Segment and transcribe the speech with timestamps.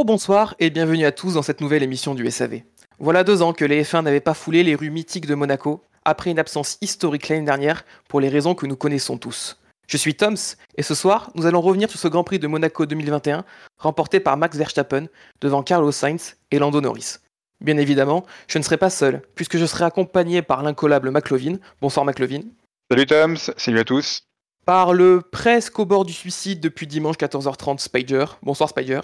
[0.00, 2.62] Bonjour, bonsoir et bienvenue à tous dans cette nouvelle émission du SAV.
[3.00, 6.30] Voilà deux ans que les F1 n'avaient pas foulé les rues mythiques de Monaco, après
[6.30, 9.60] une absence historique l'année dernière, pour les raisons que nous connaissons tous.
[9.86, 12.86] Je suis Toms, et ce soir, nous allons revenir sur ce Grand Prix de Monaco
[12.86, 13.44] 2021,
[13.76, 15.04] remporté par Max Verstappen,
[15.42, 17.16] devant Carlos Sainz et Lando Norris.
[17.62, 21.58] Bien évidemment, je ne serai pas seul, puisque je serai accompagné par l'incollable McLovin.
[21.82, 22.44] Bonsoir McLovin.
[22.90, 24.22] Salut Toms, salut à tous.
[24.64, 28.24] Par le presque au bord du suicide depuis dimanche 14h30 Spider.
[28.42, 29.00] Bonsoir Spider.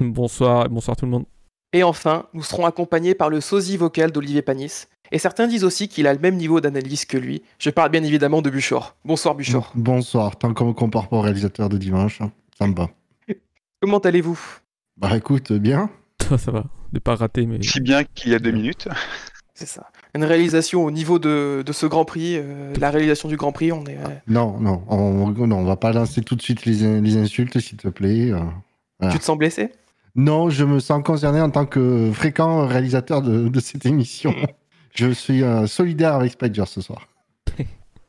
[0.04, 1.24] Bonsoir, bonsoir tout le monde.
[1.72, 4.86] Et enfin, nous serons accompagnés par le sosie vocal d'Olivier Panis.
[5.12, 7.42] Et certains disent aussi qu'il a le même niveau d'analyse que lui.
[7.58, 8.96] Je parle bien évidemment de Buchor.
[9.04, 9.72] Bonsoir Buchor.
[9.74, 12.90] Bonsoir, tant qu'on me compare pas au réalisateur de dimanche, hein, ça me va.
[13.80, 14.38] Comment allez-vous?
[14.96, 15.90] Bah écoute, bien.
[16.28, 17.62] Ça, ça va, ne pas rater, mais.
[17.62, 18.88] Si bien qu'il y a deux minutes.
[19.54, 19.90] C'est ça.
[20.14, 23.72] Une réalisation au niveau de, de ce Grand Prix, euh, la réalisation du Grand Prix,
[23.72, 23.96] on est.
[23.98, 27.58] euh, Non, non, on, non, on va pas lancer tout de suite les, les insultes,
[27.60, 28.30] s'il te plaît.
[28.32, 28.40] euh.
[28.98, 29.12] Voilà.
[29.12, 29.70] Tu te sens blessé?
[30.14, 34.34] Non, je me sens concerné en tant que fréquent réalisateur de, de cette émission.
[34.94, 37.06] je suis euh, solidaire avec Spider ce soir.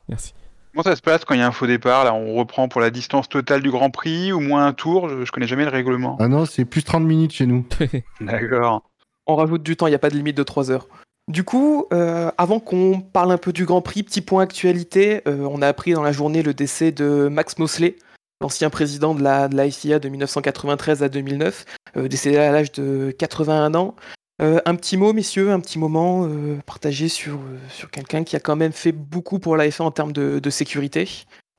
[0.08, 0.34] Merci.
[0.72, 2.80] Comment ça se passe quand il y a un faux départ Là, on reprend pour
[2.80, 5.08] la distance totale du Grand Prix ou moins un tour?
[5.08, 6.16] Je, je connais jamais le règlement.
[6.18, 7.66] Ah non, c'est plus 30 minutes chez nous.
[8.20, 8.82] D'accord.
[9.26, 10.88] On rajoute du temps, il n'y a pas de limite de 3 heures.
[11.28, 15.46] Du coup, euh, avant qu'on parle un peu du Grand Prix, petit point actualité, euh,
[15.48, 17.96] on a appris dans la journée le décès de Max Mosley,
[18.42, 21.64] l'ancien président de la, de la FIA de 1993 à 2009,
[21.96, 23.94] euh, décédé à l'âge de 81 ans.
[24.40, 27.38] Euh, un petit mot, messieurs, un petit moment euh, partagé sur,
[27.68, 30.50] sur quelqu'un qui a quand même fait beaucoup pour la F1 en termes de, de
[30.50, 31.08] sécurité,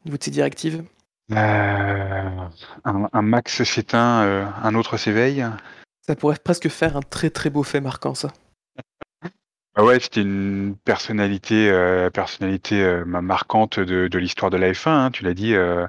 [0.03, 0.83] au niveau de ses directives.
[1.31, 2.49] Un,
[2.83, 5.45] un Max s'éteint, euh, un autre s'éveille.
[6.05, 8.33] Ça pourrait presque faire un très très beau fait marquant, ça.
[9.75, 14.71] Ah ouais, c'était une personnalité, euh, personnalité euh, ma- marquante de, de l'histoire de la
[14.71, 14.89] F1.
[14.89, 15.87] hein, tu l'as dit, euh,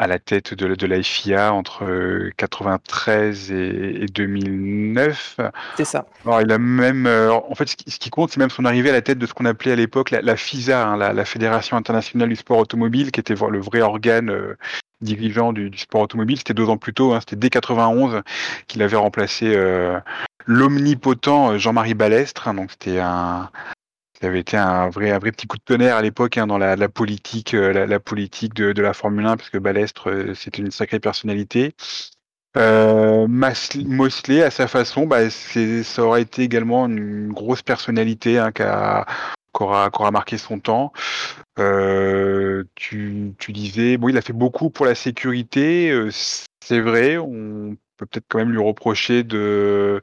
[0.00, 5.36] à la tête de, de la FIA entre euh, 93 et, et 2009.
[5.76, 6.06] C'est ça.
[6.24, 8.64] Alors, il a même, euh, en fait, ce qui, ce qui compte, c'est même son
[8.64, 11.12] arrivée à la tête de ce qu'on appelait à l'époque la, la FISA, hein, la,
[11.12, 14.56] la Fédération internationale du sport automobile, qui était le vrai organe euh,
[15.02, 16.38] dirigeant du, du sport automobile.
[16.38, 18.22] C'était deux ans plus tôt, hein, c'était dès 91
[18.68, 20.00] qu'il avait remplacé euh,
[20.46, 22.48] l'omnipotent euh, Jean-Marie Balestre.
[22.48, 23.50] hein, donc, c'était un,
[24.20, 26.58] ça avait été un vrai, un vrai petit coup de tonnerre à l'époque hein, dans
[26.58, 30.70] la, politique, euh, la, politique de, la Formule 1, parce que Balestre, euh, c'était une
[30.70, 31.74] sacrée personnalité.
[32.56, 38.52] Euh, Mosley, à sa façon, bah, c'est, ça aurait été également une grosse personnalité hein,
[38.52, 39.06] qui a-
[39.52, 40.92] qu'aura, qu'aura marqué son temps.
[41.58, 46.08] Euh, tu, tu disais, bon, il a fait beaucoup pour la sécurité,
[46.62, 50.02] c'est vrai, on peut peut-être quand même lui reprocher de,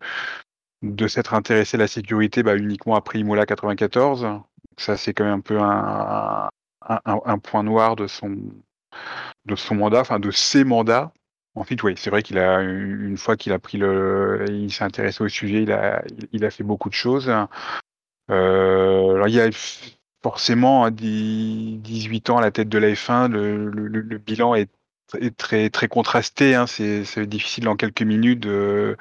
[0.82, 4.28] de s'être intéressé à la sécurité bah, uniquement après Imola 94.
[4.78, 8.38] Ça, c'est quand même un peu un, point noir de son,
[9.72, 11.12] mandat, enfin de ses mandats.
[11.56, 15.24] Ensuite, oui, c'est vrai qu'il a une fois qu'il a pris le, il s'est intéressé
[15.24, 15.72] au sujet, il
[16.46, 17.32] a, fait beaucoup de choses.
[18.30, 19.50] Euh, alors il y a
[20.22, 24.54] forcément à 18 ans à la tête de la F1, le, le- le- le bilan
[24.54, 24.70] est,
[25.20, 26.56] est très très contrasté.
[26.56, 26.68] Hein.
[26.68, 28.98] C'est difficile en quelques minutes de,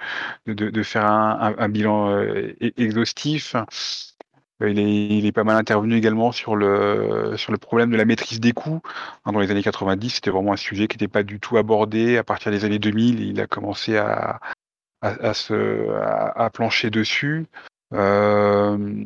[0.47, 3.57] de, faire un, bilan euh, e- exhaustif.
[4.63, 8.41] Euh, Il est, pas mal intervenu également sur le, sur le problème de la maîtrise
[8.41, 8.81] des coûts.
[9.25, 12.17] Hein, Dans les années 90, c'était vraiment un sujet qui n'était pas du tout abordé.
[12.17, 14.41] À partir des années 2000, il a commencé à,
[15.03, 17.47] à, se, à, plancher dessus.
[17.93, 19.05] Euh,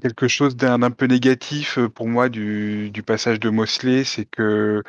[0.00, 4.82] quelque chose d'un peu négatif pour moi du, du passage de Mosley, c'est que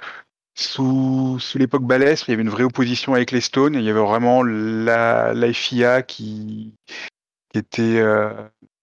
[0.55, 3.75] sous, sous l'époque Balestre, il y avait une vraie opposition avec les Stones.
[3.75, 6.73] Il y avait vraiment la, la FIA qui,
[7.51, 8.31] qui était euh,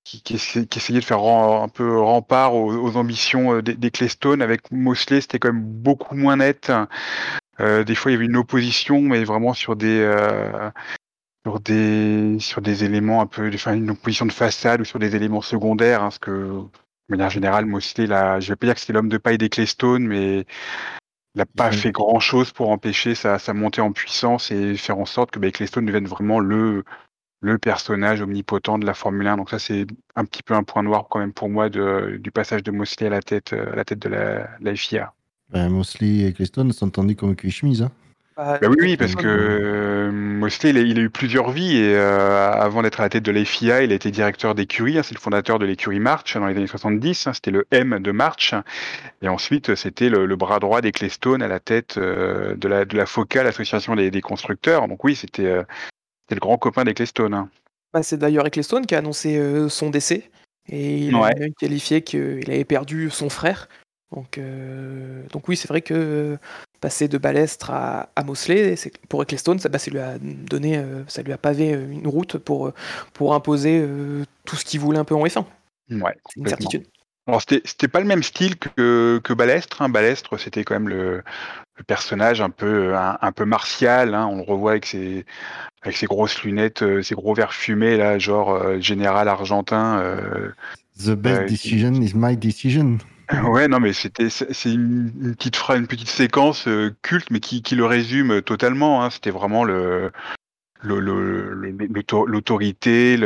[0.04, 3.90] qui, qui, essa- qui essayait de faire un peu rempart aux, ambitions euh, des, des
[3.90, 4.42] Claystones.
[4.42, 6.70] Avec Mosley, c'était quand même beaucoup moins net.
[7.60, 10.70] Euh, des fois, il y avait une opposition, mais vraiment sur des euh,
[11.46, 15.16] sur des sur des éléments un peu, enfin une opposition de façade ou sur des
[15.16, 16.02] éléments secondaires.
[16.02, 16.68] Hein, que de
[17.08, 20.06] manière générale, Mosley, là, je vais pas dire que c'était l'homme de paille des Claystones,
[20.06, 20.44] mais
[21.34, 21.72] il n'a pas Mhm.
[21.72, 25.38] fait grand chose pour empêcher sa, sa montée en puissance et faire en sorte que
[25.38, 26.84] bah, devienne vraiment le
[27.42, 29.36] le personnage omnipotent de la Formule 1.
[29.36, 32.30] Donc ça, c'est un petit peu un point noir quand même pour moi de, du
[32.30, 35.12] passage de Mosley à la tête, euh, à la tête de la, la FIA.
[35.50, 37.82] Ben, Mosley et Creston sont tendus comme cuit chemise.
[37.82, 37.90] Hein.
[38.36, 41.76] Bah, Bah oui, oui, parce que euh, Mosley, il a, il a eu plusieurs vies
[41.76, 44.98] et euh, avant d'être à la tête de la FIA, il a été directeur d'écurie.
[44.98, 47.26] hein, c'est le fondateur de l'écurie March dans les années 70.
[47.26, 48.54] hein, c'était le M de March.
[49.20, 50.92] Et ensuite, c'était le, le bras droit des
[51.42, 54.88] à la tête euh, de la de la FOCA, l'association des, des constructeurs.
[54.88, 55.42] Donc oui, c'était
[56.30, 57.48] le grand copain des hein.
[57.92, 59.38] Bah, c'est d'ailleurs Ecclestone qui a annoncé
[59.68, 60.30] son décès.
[60.68, 61.30] Et il Ouais.
[61.30, 63.68] a qualifié qu'il avait perdu son frère.
[64.14, 66.38] Donc, euh, donc oui, c'est vrai que
[66.80, 68.74] passer de Balestre à, à Mosley,
[69.08, 72.06] pour Ecclestone, ça, bah, ça lui a donné, euh, ça lui a pavé euh, une
[72.06, 72.72] route pour,
[73.14, 75.44] pour imposer euh, tout ce qu'il voulait un peu en F1.
[75.90, 76.86] Ouais, C'est une certitude.
[77.28, 79.80] Alors c'était pas le même style que, que Balestre.
[79.80, 79.88] Hein.
[79.88, 81.22] Balestre, c'était quand même le,
[81.76, 84.14] le personnage un peu un, un peu martial.
[84.14, 84.26] Hein.
[84.26, 85.24] On le revoit avec ses
[85.82, 90.00] avec ses grosses lunettes, euh, ses gros verres fumés là, genre euh, général argentin.
[90.00, 90.50] euh.
[90.98, 92.98] The best decision is my decision.
[93.50, 97.62] Ouais, non, mais c'était c'est une, petite phrase, une petite séquence euh, culte, mais qui,
[97.62, 99.02] qui le résume totalement.
[99.04, 99.10] Hein.
[99.10, 100.12] C'était vraiment le
[100.82, 103.16] le- le- le- l'auto- l'autorité,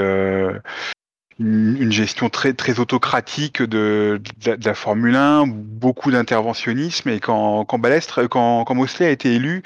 [1.39, 4.21] une, gestion très très autocratique de,
[4.65, 7.09] la, Formule 1, beaucoup d'interventionnisme.
[7.11, 9.63] Et quand quand Balestre, quand, quand Mosley a été élu,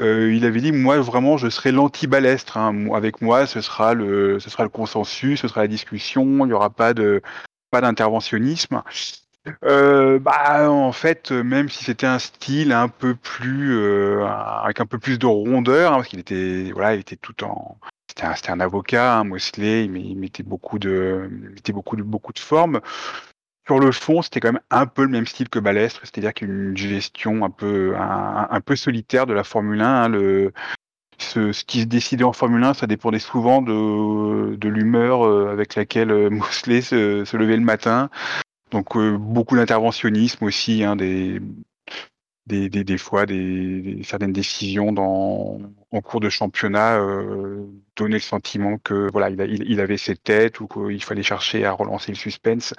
[0.00, 2.56] euh, il avait dit moi vraiment je serai l'anti-Balestre.
[2.56, 2.72] Hein.
[2.72, 6.24] Moi, Avec moi, ce sera le ce sera le consensus, ce sera la discussion.
[6.44, 7.22] Il n'y aura pas de
[7.70, 8.82] pas d'interventionnisme.
[9.64, 14.86] Euh, bah, en fait, même si c'était un style un peu plus, euh, avec un
[14.86, 17.78] peu plus de rondeur, hein, parce qu'il était, voilà, il était tout en,
[18.08, 22.02] c'était un, un avocat, hein, Mosley, met- il mettait beaucoup de, il mettait beaucoup de,
[22.02, 22.80] beaucoup de formes.
[23.66, 26.76] Sur le fond, c'était quand même un peu le même style que Balestre, c'est-à-dire qu'une
[26.76, 30.04] gestion un peu, un, un peu solitaire de la Formule 1.
[30.12, 30.50] hein,
[31.18, 35.74] ce, qui se décidait en Formule 1, ça dépendait souvent de, de l'humeur euh, avec
[35.76, 38.10] laquelle Mosley se levait le matin.
[38.70, 41.40] Donc euh, beaucoup d'interventionnisme aussi, hein, des,
[42.46, 45.58] des, des, des fois des, des- certaines décisions dans,
[45.90, 47.64] en cours de championnat euh,
[47.96, 51.22] donnaient le sentiment que voilà il, a- il, il avait ses têtes ou qu'il fallait
[51.22, 52.74] chercher à relancer le suspense.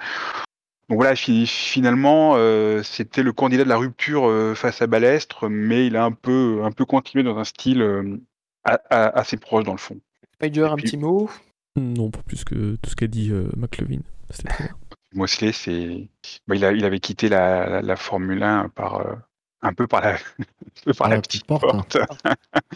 [0.88, 5.48] Donc voilà, fi- finalement euh, c'était le candidat de la rupture euh, face à Balestre,
[5.48, 8.18] mais il a un peu un peu continué dans un style euh,
[8.64, 9.98] a- a- assez proche dans le fond.
[10.34, 11.30] Spider, un petit mot?
[11.76, 14.00] Non, pas plus que tout ce qu'a dit euh, McLevin.
[14.30, 14.74] C'était très bien.
[15.14, 16.08] Mosley, c'est,
[16.46, 19.14] bah, il, avait quitté la, la, la Formule 1 par euh,
[19.62, 20.16] un peu par la,
[20.98, 21.62] par la la petite petite porte.
[21.62, 21.98] porte.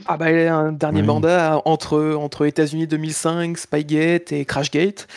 [0.07, 1.07] Ah bah il a un dernier Oui.
[1.07, 5.09] mandat entre, entre États-Unis 2005, Spygate et Crashgate.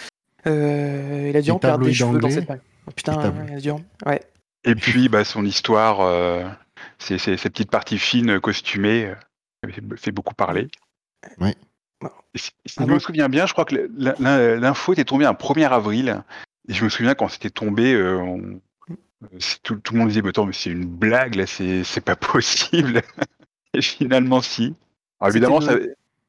[0.47, 2.49] Euh, il a dû en perdre des cheveux dans cette.
[2.87, 4.21] Oh, putain, il a dû en- Ouais.
[4.63, 6.43] Et puis, bah, son histoire, euh,
[6.97, 9.13] c'est ces petites parties fines costumées,
[9.65, 10.67] euh, fait- beaucoup parler.
[11.41, 15.03] Et si, si Ah je me souviens bien, je crois que l'in- l'in- l'info était
[15.03, 16.23] tombée un 1er avril.
[16.69, 18.61] Et je me souviens quand c'était tombé, euh, on-
[19.23, 22.15] euh, tout, tout le monde disait bah, Attends, mais c'est une blague, là, c'est pas
[22.17, 23.01] possible.
[23.73, 24.75] Et finalement, si.
[25.19, 25.75] Alors, évidemment, ça,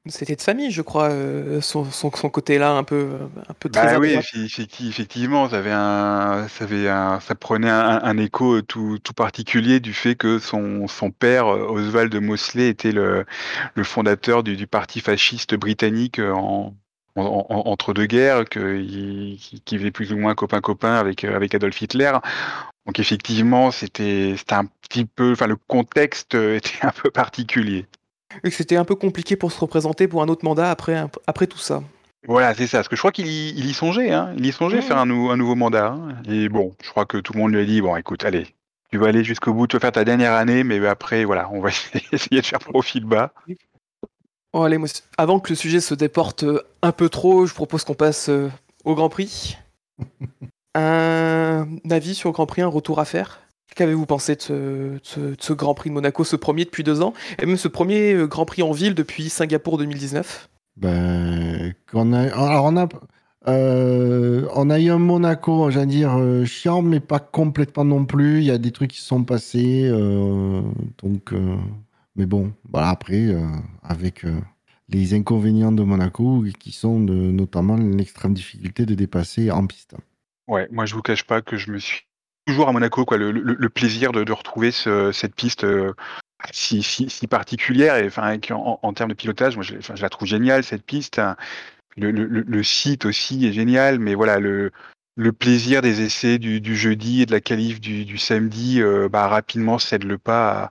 [0.07, 3.87] C'était de- famille, je crois, euh, son, son, son côté-là un peu, un peu très
[3.87, 4.15] Bah oui,
[4.89, 9.79] effectivement, ça avait un, ça avait un, ça prenait un, un écho tout, tout particulier
[9.81, 13.27] du fait que son, son père, Oswald Mosley, était le,
[13.75, 16.75] le fondateur du, du parti fasciste britannique en,
[17.17, 21.35] en- en- entre deux guerres, qu'il qui, qui faisait plus ou moins copain-copain avec, euh,
[21.37, 22.13] avec Adolf Hitler.
[22.87, 27.87] Donc effectivement, c'était un petit peu, enfin le contexte euh, était un peu particulier.
[28.45, 31.47] Et que c'était un peu compliqué pour se représenter pour un autre mandat après, après
[31.47, 31.83] tout ça.
[32.29, 32.79] Voilà, c'est ça.
[32.79, 34.35] Parce que je crois qu'il y, songeait, hein.
[34.37, 34.83] Il y songeait Mhm.
[34.83, 35.89] faire un, nou- un nouveau mandat.
[35.89, 36.15] hein.
[36.29, 38.47] Et bon, je crois que tout le monde lui a dit bon, écoute, allez,
[38.93, 41.61] tu vas aller jusqu'au bout, tu vas faire ta dernière année, mais après, voilà, on
[41.61, 41.71] va
[42.13, 43.33] essayer de faire profil bas.
[44.53, 44.79] Bon, allez,
[45.17, 48.49] avant que le sujet se déporte euh, un peu trop, je propose qu'on passe euh,
[48.85, 49.57] au Grand Prix.
[50.75, 53.41] un avis sur le Grand Prix, un retour à faire?
[53.77, 56.83] Qu'avez-vous pensé de ce, de ce- de ce Grand Prix de Monaco, ce premier depuis
[56.83, 61.73] deux ans, et même ce premier euh, Grand Prix en ville depuis Singapour 2019 Ben,
[61.91, 62.89] qu'on a, alors on a,
[63.49, 68.39] euh, on a eu un Monaco, j'allais dire, euh, chiant, mais pas complètement non plus.
[68.39, 69.85] Il y a des trucs qui se sont passés.
[69.89, 70.61] euh,
[71.03, 71.33] donc,
[72.17, 73.47] mais bon, voilà, après, euh,
[73.83, 74.41] avec euh,
[74.89, 79.97] les inconvénients de Monaco, qui sont notamment l'extrême difficulté de dépasser en piste.
[80.49, 82.03] Ouais, moi, je vous cache pas que je me suis
[82.47, 85.93] toujours à Monaco, quoi, le, plaisir de, retrouver ce- cette piste euh,
[86.53, 91.19] si, particulière, enfin, en, termes de pilotage, moi, je, la trouve géniale, cette piste.
[91.19, 91.37] hein.
[91.97, 94.73] Le, site aussi est génial, mais voilà, le,
[95.39, 98.81] plaisir des essais du, jeudi et de la qualif du, samedi,
[99.13, 100.71] bah, rapidement cède le pas à,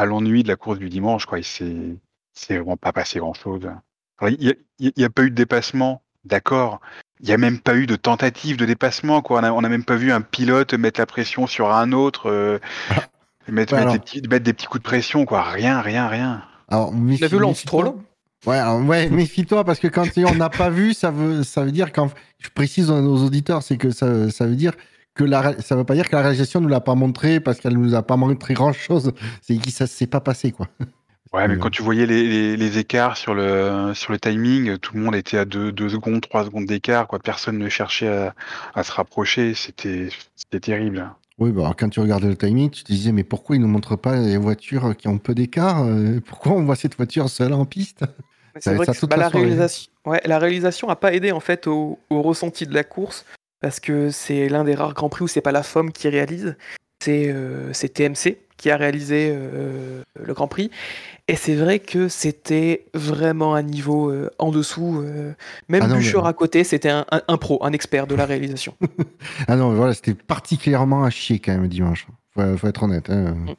[0.00, 1.42] à l'ennui de la course du dimanche, quoi.
[1.42, 1.96] C'est,
[2.32, 3.68] c'est vraiment pas passé grand chose.
[4.22, 6.80] Il n'y a, il y a pas eu de dépassement, d'accord.
[7.20, 9.40] Il n'y a même pas eu de tentative de dépassement, quoi.
[9.40, 12.30] On a, on a même pas vu un pilote mettre la pression sur un autre,
[12.30, 12.58] euh,
[13.46, 15.42] mettre, Ouais, mettre des petits, mettre des petits coups de pression, quoi.
[15.42, 16.44] Rien, rien, rien.
[16.68, 17.80] Alors, La violence, méfie-toi.
[17.82, 17.94] Stroll
[18.46, 21.72] Ouais, alors, ouais, méfie-toi parce que quand on n'a pas vu, ça veut, ça veut
[21.72, 24.72] dire quand je précise aux auditeurs, c'est que ça, ça veut dire
[25.14, 27.74] que la, ça veut pas dire que la réalisation ne l'a pas montré parce qu'elle
[27.74, 29.12] nous a pas montré grand chose.
[29.42, 30.68] C'est que ça s'est pas passé quoi.
[31.32, 34.96] Ouais, mais quand tu voyais les, les, les écarts sur le, sur le timing, tout
[34.96, 37.20] le monde était à 2 deux, secondes, 3 secondes d'écart, quoi.
[37.20, 38.34] Personne ne cherchait à,
[38.74, 39.54] à se rapprocher.
[39.54, 41.08] C'était, c'était terrible.
[41.38, 43.66] Oui, bah, alors, quand tu regardais le timing, tu te disais, mais pourquoi ils ne
[43.66, 47.52] montrent pas les voitures qui ont peu d'écart euh, Pourquoi on voit cette voiture seule
[47.52, 48.04] en piste?
[48.58, 51.38] C'est vrai que ça toute bah, la réalisation, ouais, la réalisation a pas aidé en
[51.38, 53.24] fait au, au ressenti de la course
[53.60, 56.56] parce que c'est l'un des rares grands prix où c'est pas la FOM qui réalise,
[57.02, 60.70] c'est euh, TMC qui a réalisé euh, le Grand Prix.
[61.28, 65.00] Et c'est vrai que c'était vraiment un niveau euh, en dessous.
[65.02, 65.32] euh,
[65.70, 68.14] même Ah non, mais- Buchor à côté, c'était un, un- un pro, un expert de
[68.14, 68.74] la réalisation.
[69.48, 72.06] Ah non, voilà, c'était particulièrement à chier quand même dimanche.
[72.34, 73.08] Faut, faut être honnête.
[73.08, 73.34] hein.
[73.34, 73.50] Mm.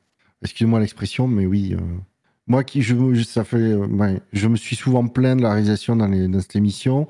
[0.43, 1.73] Excuse-moi l'expression, mais oui.
[1.75, 1.81] euh,
[2.45, 6.07] Moi qui, je, ça fait, ouais, je me suis souvent plaint de la réalisation dans,
[6.07, 7.07] les, dans cette émission.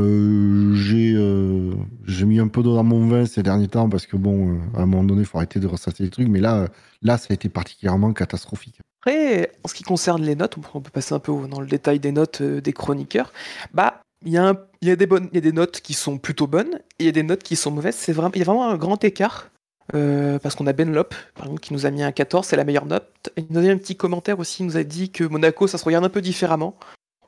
[0.00, 1.72] Euh, j'ai euh,
[2.04, 4.58] j'ai mis un peu d'eau dans mon vin ces derniers temps parce que bon, euh,
[4.76, 6.28] à un moment donné, il faut arrêter de ressasser les trucs.
[6.28, 6.68] Mais là,
[7.02, 8.80] là, ça a été particulièrement catastrophique.
[9.00, 12.00] Après, en ce qui concerne les notes, on peut passer un peu dans le détail
[12.00, 13.32] des notes des chroniqueurs.
[13.72, 14.54] Bah, il y, a
[14.96, 17.94] des notes qui sont plutôt bonnes et il y a des notes qui sont mauvaises.
[17.94, 19.50] C'est vraiment, il y a vraiment un grand écart.
[19.92, 22.64] parce qu'on a Ben Lop, par exemple, qui nous a mis un 14, c'est la
[22.64, 23.30] meilleure note.
[23.36, 25.76] Il nous a mis un petit commentaire aussi, il nous a dit que Monaco, ça
[25.76, 26.74] se regarde un peu différemment.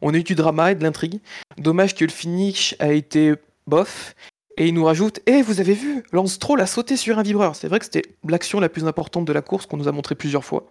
[0.03, 1.21] On a eu du drama et de l'intrigue.
[1.59, 3.35] Dommage que le finish a été
[3.67, 4.15] bof.
[4.59, 7.57] Et il nous rajoute Eh, vous avez vu, Lance Stroll a sauté sur un vibreur.
[7.57, 10.15] C'est vrai que c'était l'action la plus importante de la course qu'on nous a montré
[10.15, 10.67] plusieurs fois.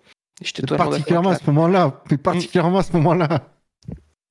[0.77, 2.03] Particulièrement à ce moment-là.
[2.09, 3.47] Mais particulièrement à ce moment-là.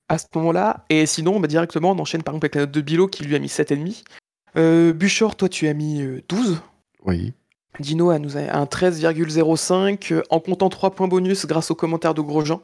[0.09, 0.85] à ce moment-là.
[0.89, 3.35] Et sinon, bah, directement, on enchaîne par exemple avec la note de Bilo qui lui
[3.35, 4.03] a mis 7,5.
[4.57, 6.61] Euh, Buchor, toi, tu as mis euh, 12.
[7.05, 7.33] Oui.
[7.79, 12.13] Dino a nous a un 13,05 euh, en comptant 3 points bonus grâce aux commentaires
[12.13, 12.61] de Grosjean.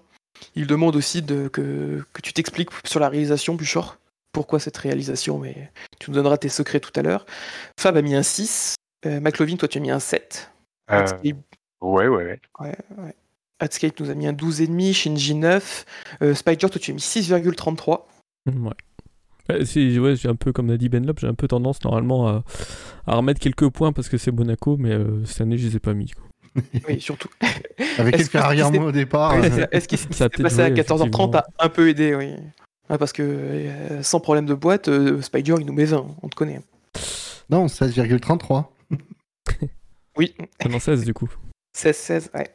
[0.56, 3.98] Il demande aussi de, que, que tu t'expliques sur la réalisation, Buchor.
[4.34, 7.26] Pourquoi cette réalisation, mais tu nous donneras tes secrets tout à l'heure.
[7.80, 8.76] Fab a mis un 6.
[9.06, 10.52] Euh, McLovin, toi, tu as mis un 7.
[10.90, 11.18] Euh,
[11.82, 13.16] ouais, ouais, ouais.
[13.60, 14.94] Hatscape nous a mis un 12,5.
[14.94, 15.86] Shinji 9.
[16.22, 18.08] Euh, Spider, toi, tu as mis 6,33.
[18.48, 18.72] Ouais.
[19.50, 21.84] Ouais, c'est- ouais, j'ai un peu, comme l'a dit Ben Lop, j'ai un peu tendance
[21.84, 22.44] normalement à,
[23.08, 25.80] à remettre quelques points parce que c'est Monaco, mais euh, cette année, je les ai
[25.80, 26.12] pas mis.
[26.12, 26.24] quoi.
[26.88, 27.30] Oui, surtout.
[27.98, 28.34] Avec quelques
[28.76, 29.36] mots au départ.
[29.72, 32.36] Est-ce qu'il s'est passé à joué, 14h30 a un peu aidé, oui.
[32.88, 36.36] Parce que euh, sans problème de boîte, euh, Spider, il nous met 20, on te
[36.36, 36.60] connaît.
[37.50, 38.66] Non, 16,33.
[40.18, 40.36] Oui,
[40.70, 41.30] non, 16 du coup.
[41.74, 42.54] 16-16, ouais.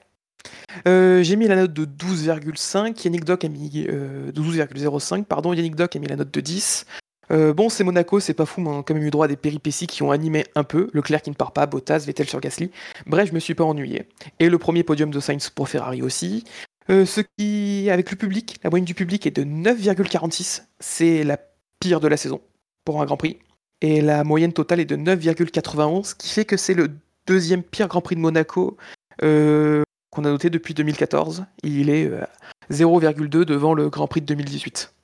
[0.87, 3.03] Euh, j'ai mis la note de 12,5.
[3.05, 5.25] Yannick Doc a mis euh, 12,05.
[5.25, 6.87] Pardon, Yannick Doc a mis la note de 10.
[7.31, 9.29] Euh, bon, c'est Monaco, c'est pas fou, mais on a quand même eu droit à
[9.29, 10.89] des péripéties qui ont animé un peu.
[10.93, 12.71] Leclerc qui ne part pas, Bottas, Vettel sur Gasly.
[13.07, 14.09] Bref, je me suis pas ennuyé.
[14.39, 16.45] Et le premier podium de Sainz pour Ferrari aussi.
[16.89, 20.65] Euh, ce qui, avec le public, la moyenne du public est de 9,46.
[20.79, 21.39] C'est la
[21.81, 22.41] pire de la saison
[22.85, 23.39] pour un Grand Prix.
[23.81, 26.91] Et la moyenne totale est de 9,91, ce qui fait que c'est le
[27.27, 28.77] deuxième pire Grand Prix de Monaco
[29.23, 31.45] euh, qu'on a noté depuis 2014.
[31.63, 32.25] Il est euh,
[32.71, 34.95] 0,2 devant le Grand Prix de 2018.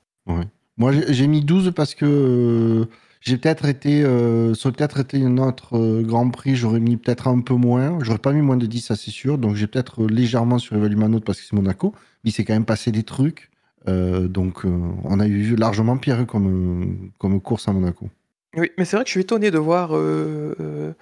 [0.77, 2.85] Moi, j'ai mis 12 parce que euh,
[3.23, 4.03] j'ai peut-être été.
[4.03, 7.53] Euh, ça aurait peut-être été un autre euh, Grand Prix, j'aurais mis peut-être un peu
[7.53, 7.97] moins.
[8.01, 9.37] J'aurais pas mis moins de 10, ça c'est sûr.
[9.37, 11.93] Donc j'ai peut-être euh, légèrement surévalué ma note parce que c'est Monaco.
[12.23, 13.49] Mais il s'est quand même passé des trucs.
[13.85, 18.07] Donc on a eu largement pire comme, comme course à Monaco.
[18.55, 20.95] Oui, mais c'est vrai que je suis étonné de voir que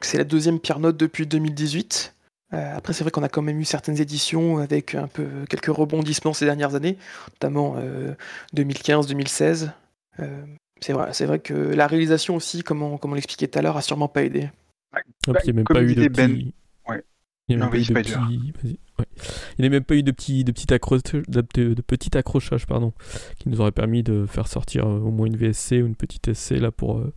[0.00, 2.14] c'est la deuxième pire note depuis 2018.
[2.54, 5.66] Euh, après, c'est vrai qu'on a quand même eu certaines éditions avec un peu quelques
[5.66, 6.96] rebondissements ces dernières années,
[7.34, 8.14] notamment euh,
[8.56, 9.70] 2015-2016.
[10.20, 10.44] Euh,
[10.80, 13.62] c'est vrai, c'est vrai que la réalisation aussi, comme on, comme on l'expliquait tout à
[13.62, 14.48] l'heure, a sûrement pas aidé.
[15.26, 16.54] Il n'y a même comme pas eu de disait Ben- petits...
[16.88, 17.04] Ouais.
[17.48, 18.80] Il n'y a même pas eu de petits...
[18.98, 19.04] ouais.
[19.58, 22.66] Il a même pas eu de petits, de petits accrochages, de, de- de petits accrochages,
[22.66, 22.92] pardon,
[23.38, 26.32] qui nous auraient permis de faire sortir euh, au moins une VSC ou une petite
[26.32, 26.98] SC là pour.
[26.98, 27.12] euh,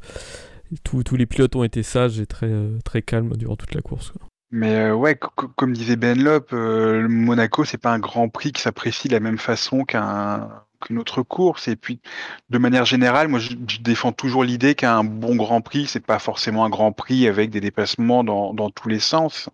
[0.84, 3.82] tous, tous les pilotes ont été sages et très, euh, très calmes durant toute la
[3.82, 4.12] course.
[4.12, 4.28] quoi.
[4.52, 8.30] Mais euh, ouais, co- co- comme disait Ben Lop, euh, Monaco, c'est pas un grand
[8.30, 10.50] prix qui s'apprécie de la même façon qu'un
[10.82, 11.68] qu'une autre course.
[11.68, 12.02] Et puis,
[12.50, 16.66] de manière générale, moi, je, défends toujours l'idée qu'un bon Grand Prix, c'est pas forcément
[16.66, 19.50] un Grand Prix avec des dépassements dans, dans tous les sens,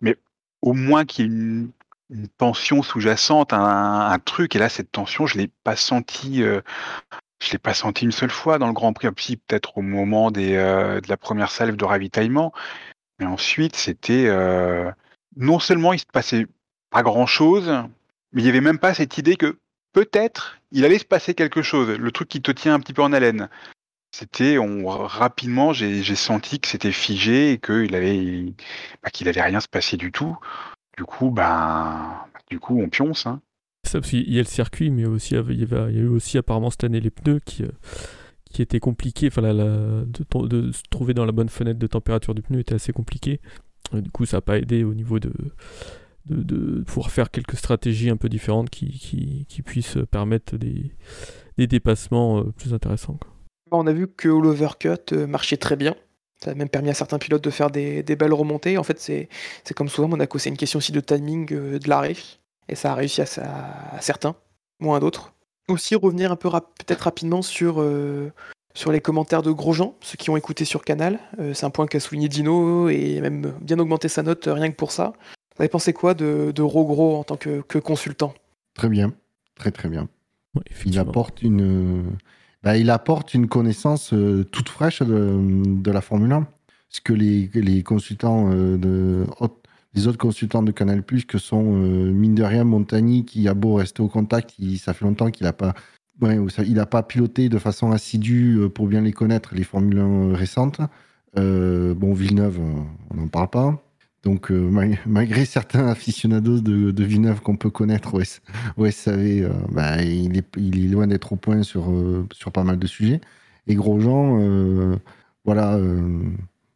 [0.00, 0.16] mais
[0.62, 1.70] au moins qu'il y ait une,
[2.38, 4.54] tension sous-jacente, un, truc.
[4.54, 6.42] Et là, cette tension, je l'ai pas senti.
[6.42, 6.60] euh,
[7.42, 10.30] je l'ai pas senti une seule fois dans le Grand Prix, si peut-être au moment
[10.30, 12.52] des, euh, de la première salve de ravitaillement.
[13.20, 14.90] Mais ensuite, c'était euh,
[15.36, 16.46] non seulement il se passait
[16.90, 17.70] pas grand-chose,
[18.32, 19.58] mais il y avait même pas cette idée que
[19.92, 23.02] peut-être il allait se passer quelque chose, le truc qui te tient un petit peu
[23.02, 23.48] en haleine.
[24.12, 27.90] C'était on rapidement, j'ai senti que c'était figé et qu'il
[29.02, 30.36] bah, qu'il allait rien se passer du tout.
[30.96, 32.14] Du coup, ben,
[32.48, 33.26] du coup, on pionce.
[33.26, 33.40] Hein.
[33.84, 36.38] Ça, qu'il y a le circuit, mais aussi, avait- avait- il y a eu aussi
[36.38, 37.72] apparemment cette année les pneus qui, euh,
[38.54, 39.26] qui étaient compliqués.
[39.26, 42.92] Enfin, la- de, se trouver dans la bonne fenêtre de température du pneu était assez
[42.92, 43.40] compliqué.
[43.94, 45.32] Et du coup, ça n'a pas aidé au niveau de,
[46.86, 50.92] pouvoir faire quelques stratégies un peu différentes qui, qui, puissent permettre des,
[51.58, 53.18] des dépassements euh, plus intéressants.
[53.20, 53.30] quoi.
[53.72, 55.96] On a vu que l'overcut euh, marchait très bien.
[56.42, 58.78] Ça a même permis à certains pilotes de faire des, belles remontées.
[58.78, 59.28] En fait, c'est
[59.74, 62.16] comme souvent Monaco, c'est une question aussi de timing de l'arrêt.
[62.68, 63.26] Et ça a réussi à,
[63.96, 64.36] à certains,
[64.80, 65.34] moins à d'autres.
[65.68, 67.82] Aussi revenir un peu peut-être rapidement sur,
[68.74, 71.18] sur les commentaires de Grosjean, ceux qui ont écouté sur Canal.
[71.54, 74.92] c'est un point qu'a souligné Dino et même bien augmenté sa note rien que pour
[74.92, 75.14] ça.
[75.56, 78.34] Vous avez pensé quoi de, de Rogro en tant que, consultant?
[78.74, 79.12] Très bien,
[79.54, 80.08] très très bien.
[80.84, 82.16] il apporte une,
[82.64, 86.48] bah, il apporte une connaissance euh, toute fraîche de, la Formule 1.
[86.88, 89.26] Ce que les, les consultants euh, de
[89.94, 93.54] les autres consultants de Canal Plus que sont euh, mine de rien Montagny qui a
[93.54, 95.74] beau rester au contact, ça fait longtemps qu'il n'a pas
[96.22, 100.80] il n'a pas piloté de façon assidue pour bien les connaître les Formule 1 récentes.
[101.34, 102.60] bon Villeneuve,
[103.10, 103.84] on n'en parle pas.
[104.24, 104.70] Donc, euh,
[105.06, 108.14] malgré certains aficionados de, Villeneuve qu'on peut connaître
[108.76, 110.56] au, SAV, euh, bah, il, est,
[110.90, 113.20] loin d'être au point sur, euh, sur pas mal de sujets.
[113.66, 114.98] Et Grosjean,
[115.44, 115.78] voilà.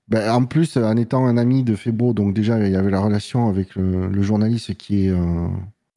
[0.08, 3.00] Bah, en plus, en étant un ami de Febo, donc déjà, il y avait la
[3.00, 5.14] relation avec le, journaliste qui est,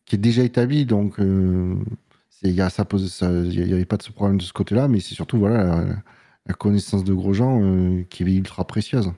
[0.05, 0.85] qui est déjà établi.
[0.85, 5.63] Donc, il n'y avait pas de ce problème de ce côté-là, mais c'est surtout voilà,
[5.63, 5.85] la,
[6.45, 9.13] la, connaissance de Grosjean qui est ultra précieuse.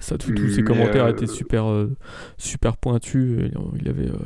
[0.00, 1.96] Ça, tous ses commentaires euh, étaient super, euh,
[2.36, 3.50] super pointus.
[3.80, 4.18] Il avait, euh,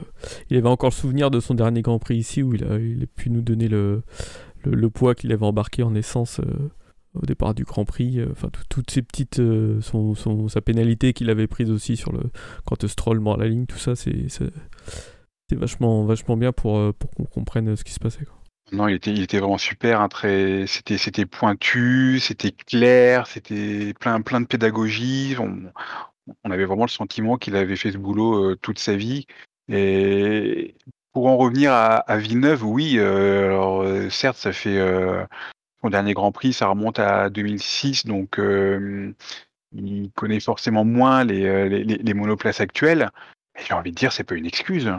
[0.50, 3.02] il avait encore le souvenir de son dernier Grand Prix ici où il a, il
[3.04, 4.02] a pu nous donner le,
[4.64, 6.40] le, poids qu'il avait embarqué en essence
[7.14, 8.21] au départ du Grand Prix.
[8.31, 9.40] Enfin, toutes ces petites.
[9.81, 12.20] Son, son, sa pénalité qu'il avait prise aussi sur le,
[12.64, 14.29] quand Stroll mord la ligne, tout ça, c'est
[15.53, 18.27] vachement, vachement bien pour, pour qu'on comprenne ce qui se passait.
[18.72, 23.92] Non, il était, il était vraiment super, hein, très, c'était, c'était pointu, c'était clair, c'était
[24.01, 25.37] plein, plein de pédagogie.
[25.38, 25.70] On,
[26.51, 29.27] avait vraiment le sentiment qu'il avait fait ce boulot euh, toute sa vie.
[29.68, 30.75] Et
[31.12, 34.79] pour en revenir à, à Villeneuve, oui, euh, alors euh, certes, ça fait
[35.83, 42.14] son dernier Grand Prix, ça remonte à 2006, donc il connaît forcément moins les, les
[42.14, 43.11] monoplaces actuelles.
[43.66, 44.92] J'ai envie de dire, c'est pas une excuse.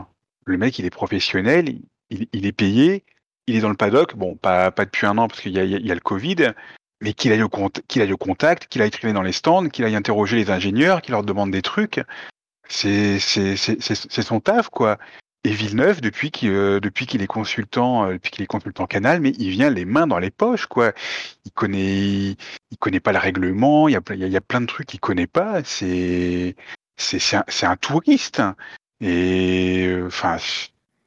[0.46, 3.04] Le mec, il est professionnel, il, est payé
[3.48, 5.96] il est dans le paddock, bon, pas, depuis un an parce qu'il y, y, a
[5.96, 6.54] le Covid,
[7.02, 10.50] mais qu'il aille, au contact, qu'il aille traîner dans les stands, qu'il aille interroger les
[10.50, 12.02] ingénieurs, qu'il leur demande des trucs.
[12.70, 14.98] C'est son taf, quoi.
[15.46, 19.50] Et Villeneuve, depuis qu'il, euh, est consultant, euh, depuis qu'il est consultant Canal, mais il
[19.50, 20.94] vient les mains dans les poches, quoi.
[21.46, 22.38] Il connaît,
[22.72, 23.90] il connaît pas le règlement.
[23.90, 25.62] Il y a, il plein de trucs qu'il connaît pas.
[25.66, 26.56] C'est,
[26.96, 28.42] c'est, un, un, touriste.
[29.02, 30.38] Et euh, enfin,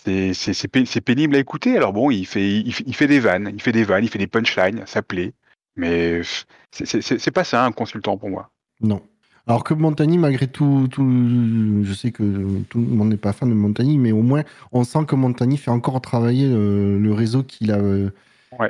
[0.05, 1.75] c'est pénible à écouter.
[1.77, 4.27] Alors bon, il fait, il, fait des vannes, il fait des vannes, il fait des
[4.27, 5.33] punchlines, ça plaît.
[5.77, 6.21] Mais
[6.73, 8.51] c'est pas ça un consultant pour moi.
[8.81, 9.03] Non.
[9.47, 11.05] Alors que Montagny, malgré tout, tout,
[11.85, 14.83] je sais que tout le monde n'est pas fan de Montagny, mais au moins on
[14.83, 17.81] sent que Montagny fait encore travailler le, réseau qu'il a,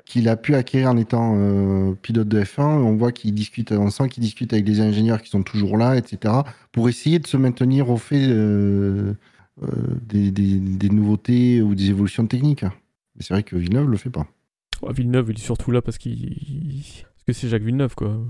[0.04, 2.62] qu'il a pu acquérir en étant euh, pilote de F1.
[2.62, 5.96] On voit qu'il discute, on sent qu'il discute avec des ingénieurs qui sont toujours là,
[5.96, 6.34] etc.,
[6.72, 8.26] pour essayer de se maintenir au fait.
[8.28, 9.14] Euh,
[9.62, 9.68] euh,
[10.02, 12.62] des, nouveautés ou des évolutions techniques.
[12.62, 14.26] Mais c'est vrai que Villeneuve le fait pas.
[14.90, 18.20] Villeneuve, il est surtout là parce, qu'il parce que c'est Jacques Villeneuve, quoi.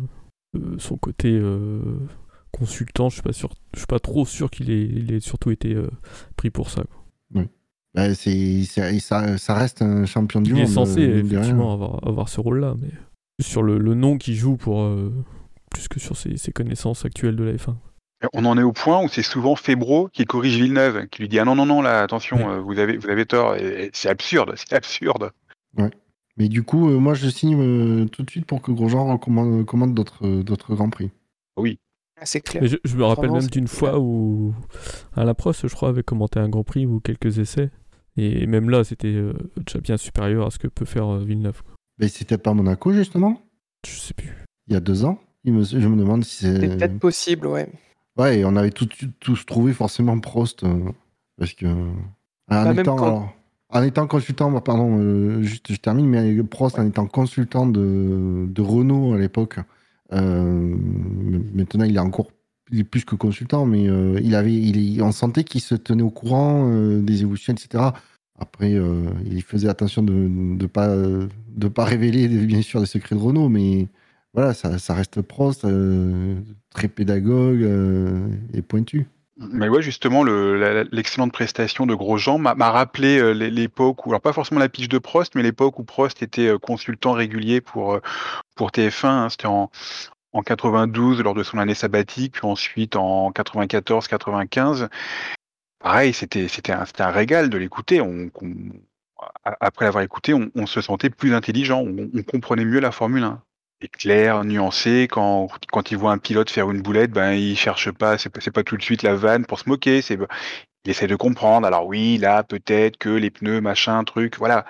[0.55, 1.81] Euh, son côté euh,
[2.59, 5.51] consultant, je suis pas sûr, je suis pas trop sûr qu'il ait, il ait surtout
[5.51, 5.77] été
[6.37, 6.85] pris pour ça.
[7.35, 7.45] Oui.
[7.95, 10.61] Bah, c'est, ça, ça, reste un champion du monde.
[10.61, 12.90] Il est censé effectivement avoir, avoir, ce rôle-là, mais
[13.42, 14.88] sur le, le nom qu'il joue pour
[15.71, 17.75] plus que sur ses, ses, connaissances actuelles de la F1.
[18.33, 21.38] On en est au point où c'est souvent Febro qui corrige Villeneuve, qui lui dit
[21.38, 23.57] ah non non non là attention euh, vous avez vous avez tort
[23.92, 25.33] c'est absurde c'est absurde.
[25.77, 25.90] Ouais.
[26.38, 29.95] Mais du coup euh, moi je signe euh, tout de suite pour que Grosjean recommande
[29.95, 31.11] d'autres d'autres grands prix.
[31.59, 31.79] Oui.
[32.23, 32.65] C'est clair.
[32.65, 34.55] Je, me rappelle même d'une fois où
[35.15, 37.71] Alain Prost je crois avait commenté un grand prix ou quelques essais
[38.17, 39.13] et même là c'était
[39.57, 41.63] déjà bien supérieur à ce que peut faire Villeneuve.
[41.99, 43.43] Mais c'était pas Monaco justement?
[43.87, 44.33] Je sais plus.
[44.69, 45.19] Il y a deux ans.
[45.45, 46.61] je me demande si c'est.
[46.61, 47.69] C'est peut-être possible ouais.
[48.17, 48.89] Ouais, et on avait tout,
[49.21, 50.65] tous trouvé forcément Prost.
[50.65, 50.91] Euh,
[51.39, 51.67] parce que.
[52.49, 53.35] En, bah, étant,
[53.69, 58.47] en étant consultant, bah, pardon, euh, juste, je termine, mais Prost, en étant consultant de,
[58.49, 59.63] de Renault à l'époque, euh,
[60.11, 62.29] maintenant il est encore
[62.73, 66.11] il est plus que consultant, mais il avait, il, on sentait qu'il se tenait au
[66.11, 66.69] courant
[67.01, 67.85] des évolutions, etc.
[68.40, 68.75] Après,
[69.25, 73.49] il faisait attention de ne pas, de pas révéler, bien sûr, les secrets de Renault,
[73.49, 73.87] mais
[74.37, 76.38] voilà, ça, reste Prost, euh,
[76.69, 79.07] très pédagogue euh, et pointu.
[79.38, 84.61] Mais ouais, justement, l'excellente prestation de Grosjean m'a rappelé euh, l'époque où, alors pas forcément
[84.61, 88.01] la piche de Prost, mais l'époque où Prost était consultant régulier pour,
[88.55, 89.07] pour TF1.
[89.07, 89.29] Hein.
[89.29, 89.70] C'était en,
[90.33, 94.88] en 92 lors de son année sabbatique, puis ensuite en 94-95.
[95.79, 98.01] Pareil, c'était un, un régal de l'écouter.
[98.01, 98.31] On,
[99.44, 103.42] après l'avoir écouté, on, se sentait plus intelligent, on, comprenait mieux la Formule 1.
[103.81, 105.09] Est clair, nuancé.
[105.11, 108.41] Quand, quand il voit un pilote faire une boulette, ben il cherche pas, c'est pas,
[108.51, 110.03] pas tout de suite la vanne pour se moquer.
[110.03, 110.19] C'est,
[110.85, 111.67] il essaie de comprendre.
[111.67, 114.65] Alors oui, là peut-être que les pneus, machin, truc, voilà.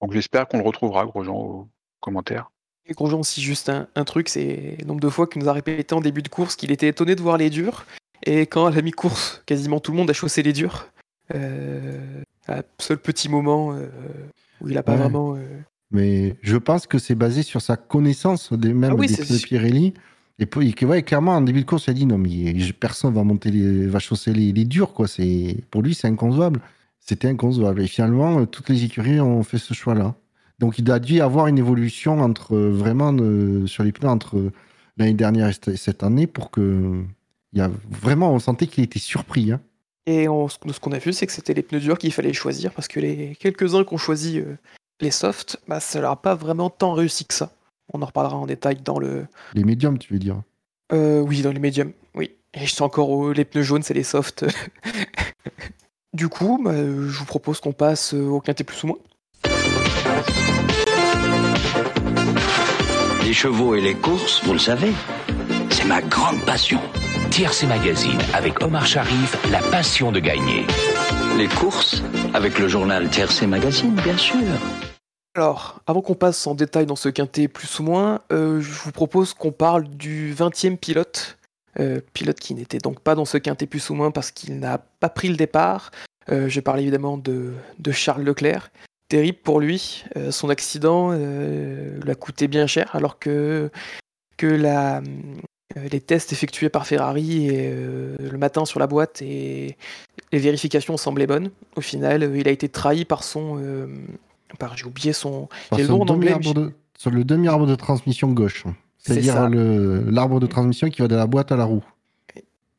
[0.00, 1.68] Donc j'espère qu'on le retrouvera, Grosjean, aux
[2.00, 2.50] commentaires.
[2.86, 5.52] Et Grosjean aussi, juste un, un truc, c'est le nombre de fois qu'il nous a
[5.52, 7.84] répété en début de course qu'il était étonné de voir les durs.
[8.24, 10.88] Et quand à la mi-course, quasiment tout le monde a chaussé les durs.
[11.34, 13.86] Euh, un seul petit moment euh,
[14.62, 14.98] où il a pas Ouais.
[14.98, 15.34] vraiment.
[15.36, 19.14] euh, Mais je pense que c'est basé sur sa connaissance des mêmes Ah oui, des
[19.14, 19.94] c'est- pneus Pirelli.
[20.40, 23.24] Et puis, ouais, clairement, en début de course, il a dit non, mais personne va
[23.24, 25.08] monter les, va chausser les, les durs, quoi.
[25.08, 26.60] C'est pour lui, c'est inconcevable.
[27.00, 27.80] C'était inconcevable.
[27.82, 30.14] Et finalement, euh, toutes les écuries ont fait ce choix-là.
[30.60, 34.36] Donc, il a dû avoir une évolution entre euh, vraiment euh, sur les pneus entre
[34.38, 34.52] euh,
[34.96, 37.02] l'année dernière et cette- année pour que
[37.54, 39.50] il y a vraiment, on sentait qu'il était surpris.
[39.52, 39.60] hein.
[40.06, 42.72] Et on- ce qu'on a vu, c'est que c'était les pneus durs qu'il fallait choisir
[42.72, 44.56] parce que les quelques-uns qui ont choisi euh,
[45.00, 47.52] les softs, bah, ça leur a pas vraiment tant réussi que ça.
[47.92, 49.26] On en reparlera en détail dans le.
[49.54, 50.42] Les médiums, tu veux dire?
[50.92, 52.32] Euh, oui, dans les médiums, oui.
[52.54, 53.32] Et je suis encore aux...
[53.32, 54.44] les pneus jaunes, c'est les softs.
[56.12, 58.98] du coup, bah, je vous propose qu'on passe euh, au quintet plus ou moins.
[63.24, 64.92] Les chevaux et les courses, vous le savez,
[65.70, 66.80] c'est ma grande passion.
[67.30, 70.66] TRC Magazine avec Omar Sharif, la passion de gagner.
[71.36, 74.38] Les courses, avec le journal TRC Magazine, bien sûr.
[75.38, 78.90] Alors, avant qu'on passe en détail dans ce quintet plus ou moins, euh, je vous
[78.90, 81.38] propose qu'on parle du 20e pilote.
[81.78, 84.78] Euh, pilote qui n'était donc pas dans ce quintet plus ou moins parce qu'il n'a
[84.98, 85.92] pas pris le départ.
[86.28, 87.52] Euh, je parle évidemment de,
[87.92, 88.72] Charles Leclerc.
[89.08, 90.02] Terrible pour lui.
[90.30, 93.70] Son accident l'a coûté bien cher alors que,
[94.42, 99.76] les tests effectués par Ferrari le matin sur la boîte et
[100.32, 101.52] les vérifications semblaient bonnes.
[101.76, 103.86] Au final, il a été trahi par son...
[104.74, 105.76] j'ai oublié son, en
[106.08, 108.64] anglais, de- sur le demi-arbre de transmission gauche.
[108.98, 109.48] C'est C'est-à-dire
[110.10, 111.84] l'arbre de transmission qui va de la boîte à la roue.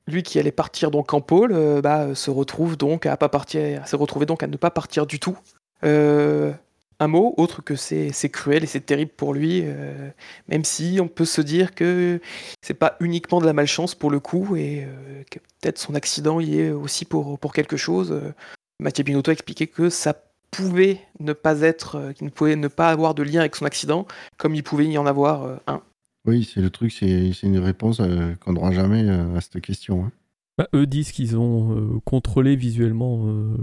[0.08, 3.88] lui qui allait partir donc en pôle, euh, bah, se retrouve donc à pas partir,
[3.88, 5.38] s'est retrouvé donc à ne pas partir du tout.
[5.84, 6.52] Euh,
[7.00, 10.10] un mot autre que c'est c'est cruel et c'est terrible pour lui, euh,
[10.50, 12.20] même si on peut se dire que
[12.62, 16.40] c'est pas uniquement de la malchance pour le coup et euh, que peut-être son accident
[16.42, 18.12] y est aussi pour pour quelque chose.
[18.12, 18.34] Euh,
[18.82, 20.14] Mathieu Binotto a expliqué que ça
[20.52, 23.66] pouvait ne pas être, euh, qu'il ne pouvait ne pas avoir de lien avec son
[23.66, 24.06] accident,
[24.38, 25.82] comme il pouvait y en avoir euh, un.
[26.26, 29.62] Oui, c'est le truc, c'est c'est une réponse euh, qu'on n'aura jamais euh, à cette
[29.62, 30.06] question.
[30.06, 30.12] hein.
[30.58, 33.56] Bah, eux disent qu'ils ont euh, contrôlé visuellement euh,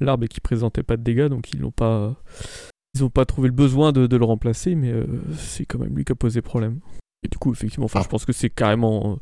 [0.00, 2.16] l'arbre et qu'il présentait pas de dégâts, donc ils n'ont pas,
[2.94, 5.06] ils ont pas trouvé le besoin de, de le remplacer, mais euh,
[5.38, 6.80] c'est quand même lui qui a posé problème.
[7.24, 8.04] Et du coup, effectivement, enfin, Ah.
[8.04, 9.16] je pense que c'est carrément, euh,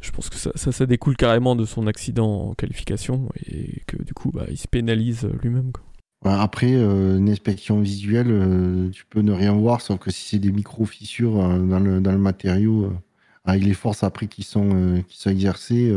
[0.00, 4.02] je pense que ça, ça, ça découle carrément de son accident en qualification et que
[4.02, 5.70] du coup, bah, il se pénalise lui-même.
[5.70, 5.84] quoi.
[6.24, 10.28] Ouais, Après, euh, une inspection visuelle, euh, tu peux ne rien voir, sauf que si
[10.28, 12.92] c'est des micro-fissures euh, dans, le, dans le matériau,
[13.44, 15.90] avec les forces après qui sont, qui sont exercées,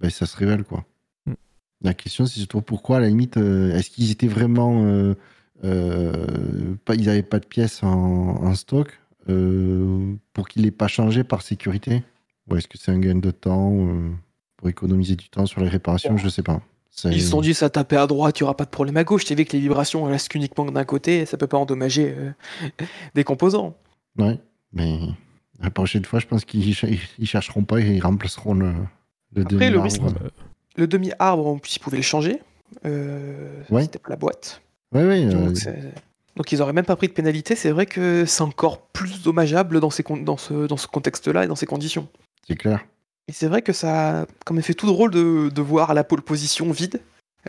[0.00, 0.64] ben, ça se révèle.
[0.64, 0.84] quoi.
[1.26, 1.34] Mm.
[1.82, 5.14] La question, c'est surtout pourquoi, à la limite, est-ce qu'ils étaient vraiment.
[5.62, 8.98] pas, ils n'avaient pas de pièces en, en stock
[10.32, 12.02] pour qu'ils ne l'aient pas changé par sécurité?
[12.48, 13.88] Ou est-ce que c'est un gain de temps
[14.56, 16.16] pour économiser du temps sur les réparations?
[16.16, 16.60] Je sais pas.
[17.04, 19.04] Ils se sont dit ça tapait à droite, il n'y aura pas de problème à
[19.04, 19.24] gauche.
[19.24, 22.30] Tu sais que les vibrations restent uniquement d'un côté, et ça peut pas endommager euh,
[23.14, 23.76] des composants.
[24.18, 24.38] Ouais,
[24.72, 24.98] mais
[25.60, 26.68] la prochaine fois, je pense qu'ils
[27.18, 28.72] ils chercheront pas et ils remplaceront le,
[29.34, 29.82] le Après, le demi-arbre.
[29.82, 30.02] risque-
[30.76, 32.40] Le demi-arbre, ils pouvaient le changer.
[32.84, 33.82] Euh, Ouais.
[33.82, 34.62] C'était pas la boîte.
[34.92, 35.52] Ouais, ouais, euh,
[36.36, 37.54] Donc, ils auraient même pas pris de pénalité.
[37.56, 41.44] C'est vrai que c'est encore plus dommageable dans, ces con- dans ce, dans ce contexte-là
[41.44, 42.08] et dans ces conditions.
[42.46, 42.84] c'est clair.
[43.28, 46.22] Et c'est vrai que ça a comme effet tout drôle de, de voir la pole
[46.22, 47.00] position vide.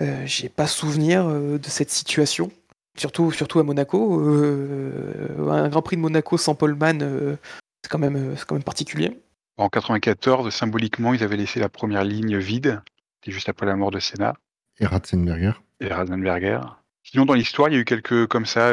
[0.01, 2.51] Euh, J'ai pas souvenir euh, de cette situation.
[2.97, 4.19] Surtout, surtout à Monaco.
[4.21, 7.35] Euh, un Grand Prix de Monaco sans poleman, euh,
[7.83, 9.19] c'est quand, même, c'est quand même particulier.
[9.57, 12.81] En 94, symboliquement, ils avaient laissé la première ligne vide.
[13.19, 14.33] C'était juste après la mort de Senna
[14.79, 15.53] Et Ratzenberger.
[15.79, 16.61] et Rasenberger.
[17.03, 18.69] Sinon, dans l'histoire, il y a eu quelques comme ça,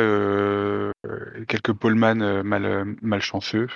[1.46, 3.68] quelques poleman mal, malchanceux.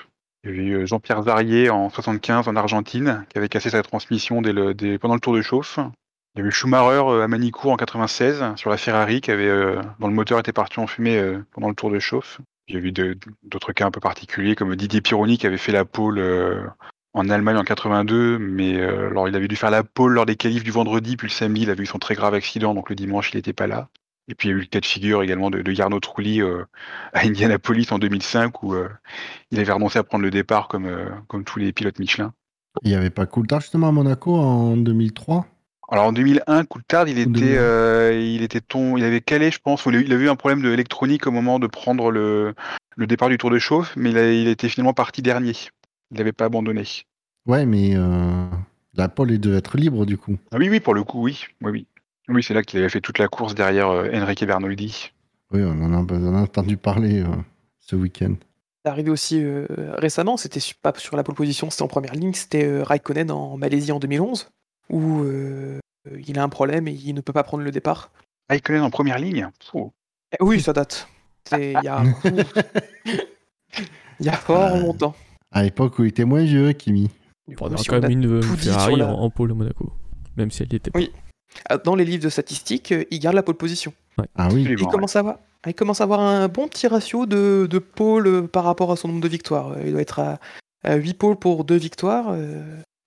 [0.49, 3.83] Il y avait eu euh, Jean-Pierre Zarier en 75 en Argentine, qui avait cassé sa
[3.83, 5.79] transmission pendant le Tour de Chauffe.
[6.35, 9.49] Il y avait eu Schumacher euh, à Manicourt en 96 sur la Ferrari, qui avait,
[9.49, 11.21] euh, dont le moteur était parti en fumée
[11.53, 12.41] pendant le Tour de Chauffe.
[12.69, 12.93] Il y a eu
[13.43, 16.23] d'autres cas un peu particuliers, comme Didier Pironi qui avait fait la pole
[17.15, 20.65] en Allemagne en 82, mais alors il avait dû faire la pole lors des qualifs
[20.65, 23.33] du vendredi, puis le samedi il avait eu son très grave accident, donc le dimanche
[23.33, 23.89] il n'était pas là.
[24.29, 26.43] Et puis il y a eu le cas de figure également de, de Jarno Trulli
[26.43, 26.65] euh,
[27.13, 28.89] à Indianapolis en 2005 où euh,
[29.51, 32.33] il avait renoncé à prendre le départ comme, euh, comme tous les pilotes Michelin.
[32.83, 35.47] Il n'y avait pas Coulthard justement à Monaco en 2003
[35.91, 38.11] Alors en 2001, Coulthard, il était, 2001.
[38.13, 40.37] il était ton, il avait calé, je pense, il a eu- il avait eu un
[40.37, 42.55] problème de électronique au moment de prendre le,
[42.97, 45.55] le départ du Tour de Chauffe, mais il, a, il était finalement parti dernier.
[46.11, 46.85] Il n'avait pas abandonné.
[47.47, 47.95] Ouais, mais
[48.95, 50.37] la pole devait être libre du coup.
[50.53, 51.45] Ah oui, oui, pour le coup, oui.
[51.63, 51.87] Oui, oui.
[52.29, 55.13] Oui, c'est là qu'il avait fait toute la course derrière euh, Enrique Bernoldi.
[55.53, 57.27] Oui, on en a, on en a entendu parler euh,
[57.81, 58.35] ce week-end.
[58.85, 62.33] C'est arrivé aussi euh, récemment, c'était pas sur la pole position, c'était en première ligne,
[62.35, 64.51] c'était euh, Raikkonen en Malaisie en 2011,
[64.91, 65.79] où euh,
[66.27, 68.11] il a un problème et il ne peut pas prendre le départ.
[68.51, 69.49] Raikkonen en première ligne?
[69.75, 69.93] Oh.
[70.39, 71.09] Eh oui, ça date.
[71.49, 72.03] C'est il y a,
[74.21, 75.15] il y a fort Euh, longtemps.
[75.51, 77.09] À l'époque où il était moins vieux, Kimi.
[77.47, 79.91] Du On a quand même une, Ferrari en, en pôle à Monaco,
[80.37, 80.99] même si elle y était pas.
[80.99, 81.11] Oui.
[81.69, 83.93] Ah, Dans les livres de statistiques, euh, il garde la pole position.
[84.37, 84.67] Ah oui.
[84.69, 88.27] Il commence, à avoir, il commence à avoir un bon petit ratio de, de pôles
[88.27, 89.69] euh, par rapport à son nombre de victoires.
[89.73, 90.39] Euh, Il doit être à,
[90.85, 92.29] à 8 pôles pour 2 victoires.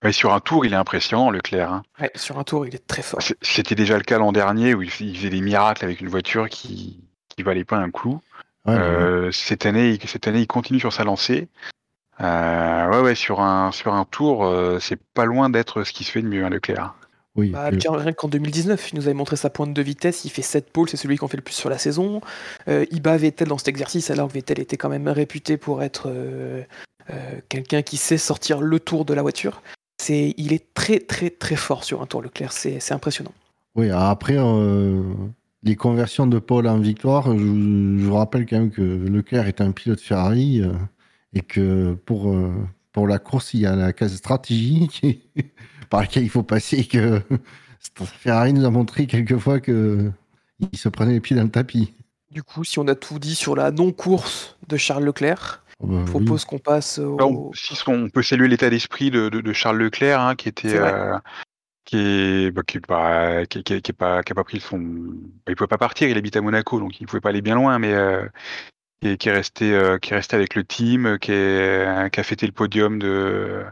[0.04, 0.12] ouais.
[0.12, 1.70] Sur un tour, il est impressionnant, Leclerc.
[1.72, 1.82] hein.
[2.00, 3.20] ouais, sur un tour, il est très fort.
[3.40, 6.98] C'était déjà le cas l'an dernier où il faisait des miracles avec une voiture qui
[7.36, 8.20] qui valait pas un clou.
[8.66, 11.48] Ouais, Euh, cette année, il- cette année, il continue sur sa lancée.
[12.20, 16.04] Euh, ouais, ouais, sur un sur un tour, euh, c'est pas loin d'être ce qui
[16.04, 16.94] se fait de mieux, hein, Leclerc.
[17.34, 17.50] Oui.
[17.50, 20.70] Bah, rien qu'en 2019, il nous avait montré sa pointe de vitesse, il fait 7
[20.70, 22.20] pôles, c'est celui qu'on fait le plus sur la saison.
[22.68, 25.82] Euh, il bat Vettel dans cet exercice, alors que Vettel était quand même réputé pour
[25.82, 26.62] être euh,
[27.10, 27.14] euh,
[27.48, 29.62] quelqu'un qui sait sortir le tour de la voiture.
[30.02, 33.32] C'est, il est très très très fort sur un tour Leclerc, c'est, c'est impressionnant.
[33.76, 35.02] Oui, après, euh,
[35.62, 39.60] les conversions de Paul en victoire, je, je vous rappelle quand même que Leclerc est
[39.62, 40.62] un pilote Ferrari
[41.32, 42.34] et que pour,
[42.92, 45.22] pour la course, il y a la case stratégie qui-
[45.92, 47.20] par laquelle il faut passer que
[48.18, 50.10] Ferrari nous a montré quelquefois que
[50.72, 51.92] il se prenait les pieds dans le tapis.
[52.30, 56.04] Du coup, si on a tout dit sur la non-course de Charles Leclerc, Oh, oui.
[56.04, 57.16] propose qu'on passe au...
[57.16, 60.76] Alors, si on peut saluer l'état d'esprit de, de, de Charles Leclerc, hein, qui était
[60.76, 61.18] euh,
[61.84, 64.60] qui est bah, qui est pas qui, qui- qui est pas qui a pas pris
[64.60, 67.42] son bah, il pouvait pas partir, il habite à Monaco, donc il pouvait pas aller
[67.42, 68.24] bien loin, mais euh,
[69.02, 72.20] qui, est, qui est resté euh, qui est resté avec le team, qui, est, qui
[72.20, 73.62] a fêté le podium de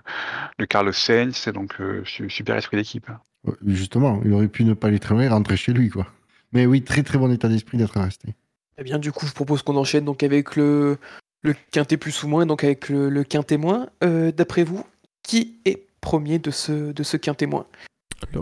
[0.59, 3.09] de Carlos Sainz, donc euh, su- super esprit d'équipe.
[3.45, 6.07] Ouais, Justement, il aurait pu ne pas aller très loin et rentrer chez lui, quoi.
[6.53, 8.35] Mais oui, très très bon état d'esprit d'être resté.
[8.77, 10.99] Eh bien, du coup, je propose qu'on enchaîne donc avec le,
[11.43, 13.89] le quintet plus ou moins, donc avec le, le quintet moins.
[14.03, 14.85] Euh, D'après vous,
[15.23, 17.67] qui est premier de ce, de ce quintet moins?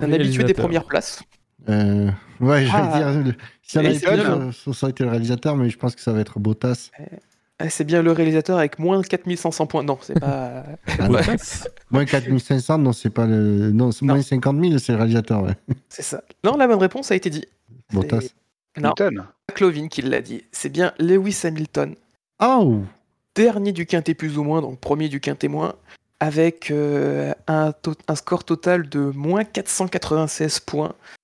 [0.00, 1.22] Un habitué des premières places.
[1.68, 2.98] Euh, ouais, j'allais Ah.
[3.12, 4.52] dire, le- si avait bien.
[4.52, 6.90] ça, ça aurait été le réalisateur, mais je pense que ça va être Bottas.
[7.58, 9.82] Ah, c'est bien le réalisateur avec moins 4500 points.
[9.82, 10.64] Non, c'est pas.
[10.98, 13.70] Ah, Bottas Moins 4500, non, c'est pas le.
[13.72, 14.14] Non, c'est Non.
[14.14, 15.54] moins 50 000, c'est le réalisateur, ouais.
[15.88, 16.22] c'est ça.
[16.44, 17.44] Non, la bonne réponse a été dit.
[17.92, 18.20] Bottas.
[18.20, 18.32] C'est-
[18.80, 19.24] Non, Hamilton.
[19.54, 20.44] Clovin qui l'a dit.
[20.52, 21.94] C'est bien Lewis Hamilton,
[22.40, 22.82] Oh
[23.34, 25.74] dernier du quintet plus ou moins, donc premier du quintet moins,
[26.20, 27.72] avec euh, un,
[28.16, 31.17] score total de moins 496 points, euh,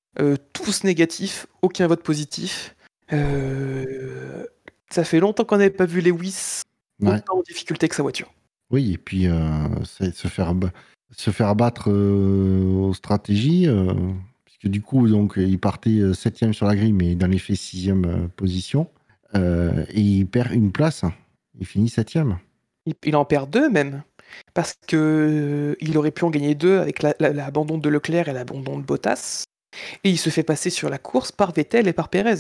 [0.53, 2.75] tous négatifs, aucun vote positif.
[3.13, 4.45] Euh,
[4.91, 6.63] ça fait longtemps qu'on n'avait pas vu Lewis
[7.01, 7.17] Ouais.
[7.17, 8.33] autant en difficulté que sa voiture.
[8.71, 10.55] Oui, et puis euh, se faire,
[11.11, 13.93] se faire abattre euh, aux stratégies, euh,
[14.45, 17.57] puisque du coup, donc, il partait euh, septième sur la grille, mais dans les faits,
[17.57, 18.89] sixième euh, position.
[19.35, 21.03] Euh, et il perd une place.
[21.59, 22.39] Il finit septième.
[22.87, 24.03] Il, il en perd deux même,
[24.55, 28.29] parce que euh, il aurait pu en gagner deux avec la- la- l'abandon de Leclerc
[28.29, 29.45] et l'abandon de Bottas.
[30.05, 32.35] Et il se fait passer sur la course par Vettel et par la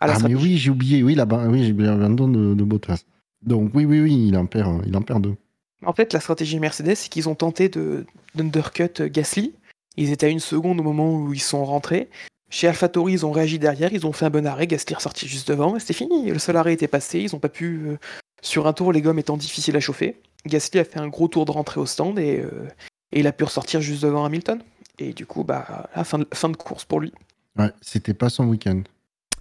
[0.00, 1.02] Ah, mais oui, j'ai oublié.
[1.02, 3.04] Oui, là-bas, oui, j'ai oublié l'abandon de, de Bottas.
[3.42, 5.36] Donc, oui, oui, oui, il en perd, il en perd deux.
[5.84, 9.54] En fait, la stratégie Mercedes, c'est qu'ils ont tenté de d'undercut Gasly.
[9.96, 12.08] Ils étaient à une seconde au moment où ils sont rentrés.
[12.50, 15.26] Chez AlphaTauri, ils ont réagi derrière, ils ont fait un bon arrêt, Gasly est ressorti
[15.28, 16.30] juste devant, et c'était fini.
[16.30, 17.82] Le seul arrêt était passé, ils n'ont pas pu...
[17.86, 17.96] euh,
[18.42, 21.46] sur un tour, les gommes étant difficiles à chauffer, Gasly a fait un gros tour
[21.46, 22.68] de rentrée au stand, et, euh,
[23.12, 24.60] et il a pu ressortir juste devant Hamilton.
[24.98, 27.12] Et du coup, bah, la fin de, fin de course pour lui.
[27.58, 28.82] Ouais, c'était pas son week-end.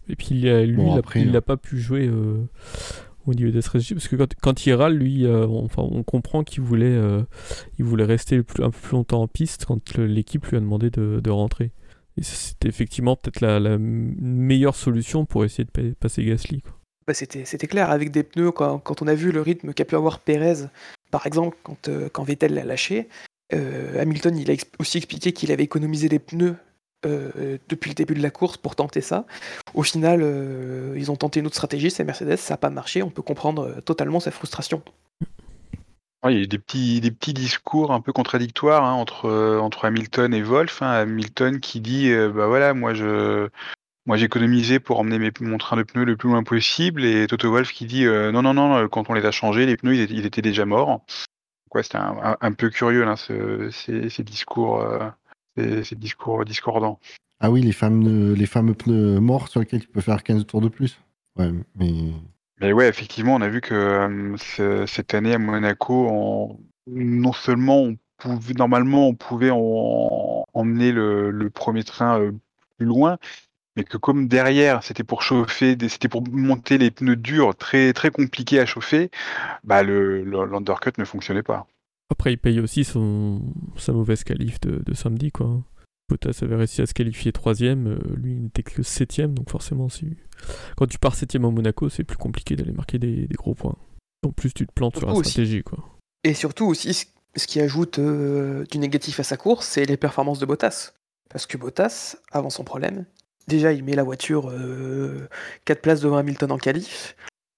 [0.10, 2.44] Et puis il a- lui, Bon, il a- après, il n'a pas pu jouer euh,
[3.26, 6.04] au niveau des stratégies parce que quand, quand il râle, lui, euh, on, enfin, on
[6.04, 7.22] comprend qu'il voulait, euh,
[7.80, 10.60] il voulait rester le plus- un peu plus longtemps en piste quand l'équipe lui a
[10.60, 11.72] demandé de, de rentrer.
[12.18, 16.62] Et c'était effectivement peut-être la, la meilleure solution pour essayer de pa- passer Gasly.
[16.62, 16.74] quoi.
[17.08, 19.84] Bah, c'était, c'était clair, avec des pneus, quand, quand on a vu le rythme qu'a
[19.86, 20.68] pu avoir Pérez,
[21.12, 23.08] par exemple, quand, euh, quand Vettel l'a lâché,
[23.52, 26.56] euh, Hamilton il a aussi expliqué qu'il avait économisé les pneus
[27.06, 29.26] euh, depuis le début de la course pour tenter ça.
[29.74, 33.04] Au final, euh, ils ont tenté une autre stratégie, c'est Mercedes, ça n'a pas marché,
[33.04, 34.82] on peut comprendre totalement sa frustration.
[36.26, 40.42] Il y a eu des petits, des discours un peu contradictoires hein, entre, Hamilton et
[40.42, 40.82] Wolf.
[40.82, 40.92] hein.
[40.92, 43.50] Hamilton qui dit bah voilà, moi je
[44.06, 47.52] moi j'ai économisé pour emmener mon train de pneus le plus loin possible, et Toto
[47.52, 50.42] Wolf qui dit non, non, non, quand on les a changés, les pneus ils étaient
[50.42, 51.02] déjà morts.
[51.74, 55.10] Ouais, c'était un, un- un peu curieux là, ce- ces, ces discours, euh,
[55.58, 57.00] ces, ces discours discordants.
[57.40, 60.62] Ah oui, les fameux, les fameux pneus morts sur lesquels tu peux faire 15 tours
[60.62, 61.00] de plus.
[61.38, 61.92] Ouais, mais
[62.62, 67.34] Mais ouais, effectivement, on a vu que euh, ce- cette année à Monaco, on- non
[67.34, 72.32] seulement on pouvait, normalement, on pouvait en- emmener le, le premier train euh,
[72.78, 73.18] plus loin,
[73.76, 77.94] mais que comme derrière, c'était pour chauffer, des- c'était pour monter les pneus durs, très
[77.94, 79.10] très compliqués à chauffer,
[79.64, 81.68] bah le, le- l'undercut ne fonctionnait pas.
[82.12, 83.42] Après, il paye aussi son,
[83.78, 85.64] sa mauvaise qualif de, de samedi, quoi.
[86.10, 89.90] Bottas avait réussi à se qualifier troisième, euh, lui il n'était que septième, donc forcément,
[89.90, 90.06] si...
[90.76, 93.78] quand tu pars septième à Monaco, c'est plus compliqué d'aller marquer des, des gros points.
[94.26, 95.32] En plus, tu te plantes sur la aussi.
[95.32, 95.80] stratégie, quoi.
[96.24, 97.06] Et surtout aussi, ce-
[97.36, 100.92] ce qui ajoute euh, du négatif à sa course, c'est les performances de Bottas.
[101.30, 103.06] Parce que Bottas, avant son problème,
[103.48, 104.52] déjà il met la voiture
[105.66, 107.16] 4 places devant Hamilton en qualif.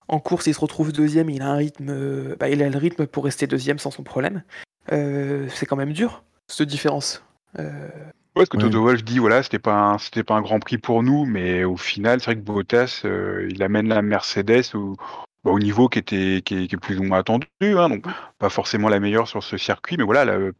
[0.07, 2.77] En course, il se retrouve deuxième, il a un rythme, euh, bah, il a le
[2.77, 4.43] rythme pour rester deuxième sans son problème.
[4.91, 7.23] Euh, c'est quand même dur, cette différence.
[7.59, 7.89] Euh,
[8.35, 8.69] Ouais, parce que Ouais.
[8.69, 11.77] Toto dit voilà, c'était pas un, c'était pas un grand prix pour nous, mais au
[11.77, 14.97] final, c'est vrai que Bottas, euh, il amène la Mercedes au,
[15.45, 18.03] bah, au niveau qui était qui est, qui est plus ou moins attendu, hein, donc
[18.37, 20.51] pas forcément la meilleure sur ce circuit, mais voilà, là, euh,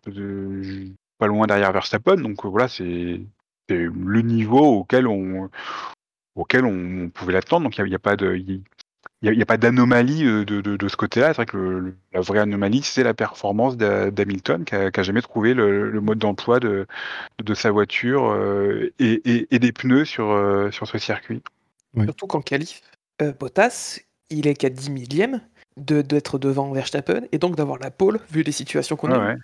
[1.17, 3.19] pas loin derrière Verstappen, donc euh, voilà, c'est
[3.69, 5.49] c'est le niveau auquel on
[6.35, 8.61] auquel on, pouvait l'attendre, donc il n'y a, il y a pas de il
[9.21, 11.27] y a, il y a pas d'anomalie euh, de, de, de ce côté-là.
[11.27, 14.91] C'est vrai que le- le- la vraie anomalie, c'est la performance d'Ha- d'Hamilton, qui a,
[14.91, 16.85] qui a jamais trouvé le, le mode d'emploi de,
[17.41, 21.41] de sa voiture euh, et, et- et des pneus sur, euh, sur ce circuit.
[22.03, 22.81] Surtout qu'en qualif,
[23.21, 23.99] euh, Bottas,
[24.29, 25.41] il est qu'à 10 millième
[25.77, 29.27] de- d'être devant Verstappen et donc d'avoir la pole vu les situations qu'on a.
[29.33, 29.35] Ouais.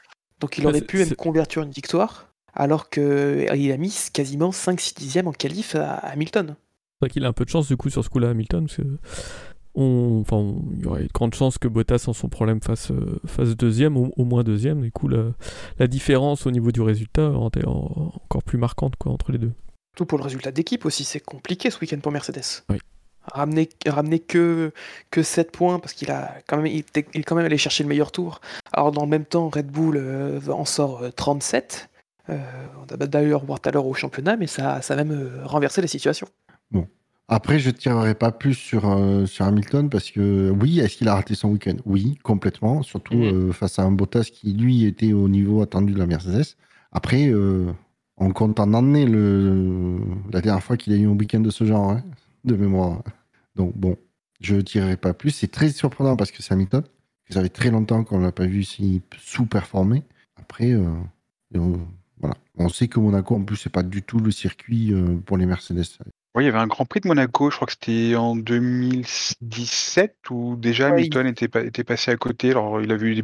[0.41, 5.27] Donc il aurait pu même convertir une victoire alors qu'il a mis quasiment 5-6 dixièmes
[5.27, 6.55] en qualif à Hamilton.
[6.57, 8.77] C'est vrai qu'il a un peu de chance du coup sur ce coup-là, Hamilton, parce
[8.77, 8.83] que
[9.73, 12.91] on, enfin, on- il y aurait de grandes chances que Bottas en son problème fasse,
[12.91, 14.81] euh, fasse deuxième, au, au moins deuxième.
[14.81, 15.31] Du coup, la,
[15.79, 17.21] la différence au niveau du résultat
[17.55, 19.53] est en- encore plus marquante quoi, entre les deux.
[19.95, 22.41] Tout pour le résultat d'équipe aussi, c'est compliqué ce week-end pour Mercedes.
[22.69, 22.77] Oui.
[23.33, 24.71] Ramener, ramener que,
[25.11, 27.89] que 7 points parce qu'il a quand même, il est quand même allé chercher le
[27.89, 28.41] meilleur tour.
[28.73, 31.89] Alors dans le même temps, Red Bull euh, en sort euh, 37.
[32.29, 32.37] Euh,
[32.81, 35.45] on va d'ailleurs voir tout à l'heure au championnat, mais ça, ça a même euh,
[35.45, 36.27] renversé la situation.
[37.33, 41.07] Après, je ne tirerai pas plus sur, euh, sur Hamilton parce que oui, est-ce qu'il
[41.07, 41.75] a raté son week-end?
[41.85, 42.83] Oui, complètement.
[42.83, 43.49] Surtout Mhm.
[43.49, 46.43] euh, face à un Bottas qui, lui, était au niveau attendu de la Mercedes.
[46.91, 47.71] Après, euh,
[48.17, 49.97] on compte en année le,
[50.33, 52.03] la dernière fois qu'il a eu un week-end de ce genre, hein,
[52.43, 53.01] de mémoire.
[53.55, 53.95] Donc, bon,
[54.41, 55.29] je ne tirerai pas plus.
[55.31, 56.83] C'est très surprenant parce que c'est Hamilton.
[57.29, 60.03] Ça fait très longtemps qu'on ne l'a pas vu si sous-performer.
[60.35, 60.83] Après, euh,
[61.55, 61.77] euh,
[62.21, 62.35] voilà.
[62.57, 65.45] On sait que Monaco, en plus, c'est pas du tout le circuit euh, pour les
[65.45, 65.83] Mercedes.
[66.33, 70.15] Oui, il y avait un Grand Prix de Monaco, je crois que c'était en 2017
[70.29, 72.51] où déjà Ouais, Hamilton était, pa- était passé à côté.
[72.51, 73.23] Alors il a vu, des-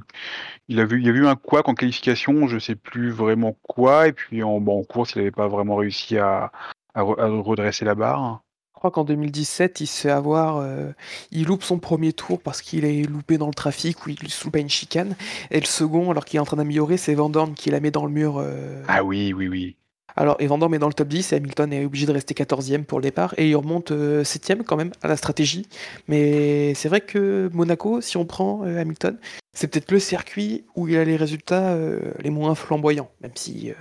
[0.67, 3.57] il a vu, il y a eu un couac en qualification, je sais plus vraiment
[3.63, 6.51] quoi, et puis en, bon, en course il n'avait pas vraiment réussi à,
[6.93, 8.43] à re- à redresser la barre.
[8.77, 10.57] Je crois qu'en 2017, il se fait avoir.
[10.57, 10.91] euh,
[11.31, 14.43] il loupe son premier tour parce qu'il est loupé dans le trafic ou il se
[14.43, 15.15] loupe à une chicane.
[15.49, 17.89] Et le second, alors qu'il est en train d'améliorer, c'est Van Dorn qui la met
[17.89, 18.37] dans le mur.
[18.37, 19.75] euh, Ah oui, oui, oui.
[20.15, 22.35] Alors, et Van Dorn est dans le top 10 et Hamilton est obligé de rester
[22.35, 23.33] 14e pour le départ.
[23.37, 25.65] Et il remonte 7e quand même à la stratégie.
[26.07, 29.17] Mais c'est vrai que Monaco, si on prend euh, Hamilton,
[29.53, 33.09] c'est peut-être le circuit où il a les résultats euh, les moins flamboyants.
[33.21, 33.73] Même si euh,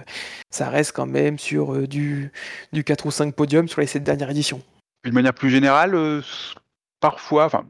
[0.51, 2.33] ça reste quand même sur euh, du,
[2.73, 4.63] du 4 ou 5 podiums sur les 7 dernières éditions.
[5.07, 6.21] De manière plus générale, euh,
[7.01, 7.65] parfois, enfin,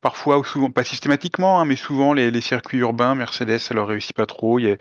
[0.00, 3.88] parfois ou souvent, pas systématiquement, hein, mais souvent les, les circuits urbains, Mercedes, ça leur
[3.88, 4.58] réussit pas trop.
[4.58, 4.76] Il y a-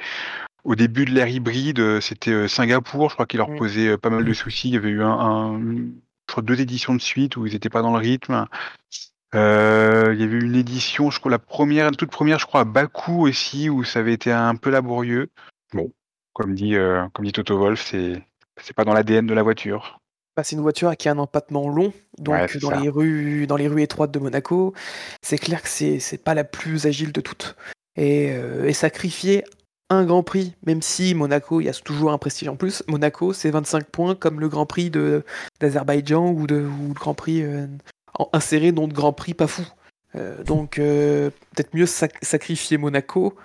[0.64, 4.10] au début de l'ère hybride, euh, c'était euh, Singapour, je crois qu'il leur posait pas
[4.10, 4.70] mal de soucis.
[4.70, 7.70] Il y avait eu un, un- je crois deux éditions de suite où ils n'étaient
[7.70, 8.48] pas dans le rythme.
[9.36, 12.46] Euh, il y avait eu une édition, je crois la première, la toute première, je
[12.46, 15.30] crois à Bakou aussi, où ça avait été un peu laborieux.
[15.74, 15.92] Bon,
[16.34, 18.24] comme dit, euh, comme dit Toto c'est
[18.58, 20.00] c'est pas dans l'ADN de la voiture.
[20.38, 22.80] Bah, c'est une voiture qui a un empattement long, donc Ouais, dans ça.
[22.82, 24.74] les rues, dans les rues étroites de Monaco,
[25.22, 27.56] c'est clair que c'est c'est pas la plus agile de toutes.
[27.96, 29.46] Et, euh, et sacrifier
[29.90, 32.84] un Grand Prix, même si Monaco, il y a toujours un prestige en plus.
[32.88, 34.92] Monaco, c'est 25 points comme le Grand Prix
[35.62, 37.68] d'Azerbaïdjan ou, de, ou le Grand Prix euh,
[38.34, 39.66] inséré dans de Grand Prix pas fou.
[40.16, 43.36] Euh, donc peut-être mieux sac- sacrifier Monaco,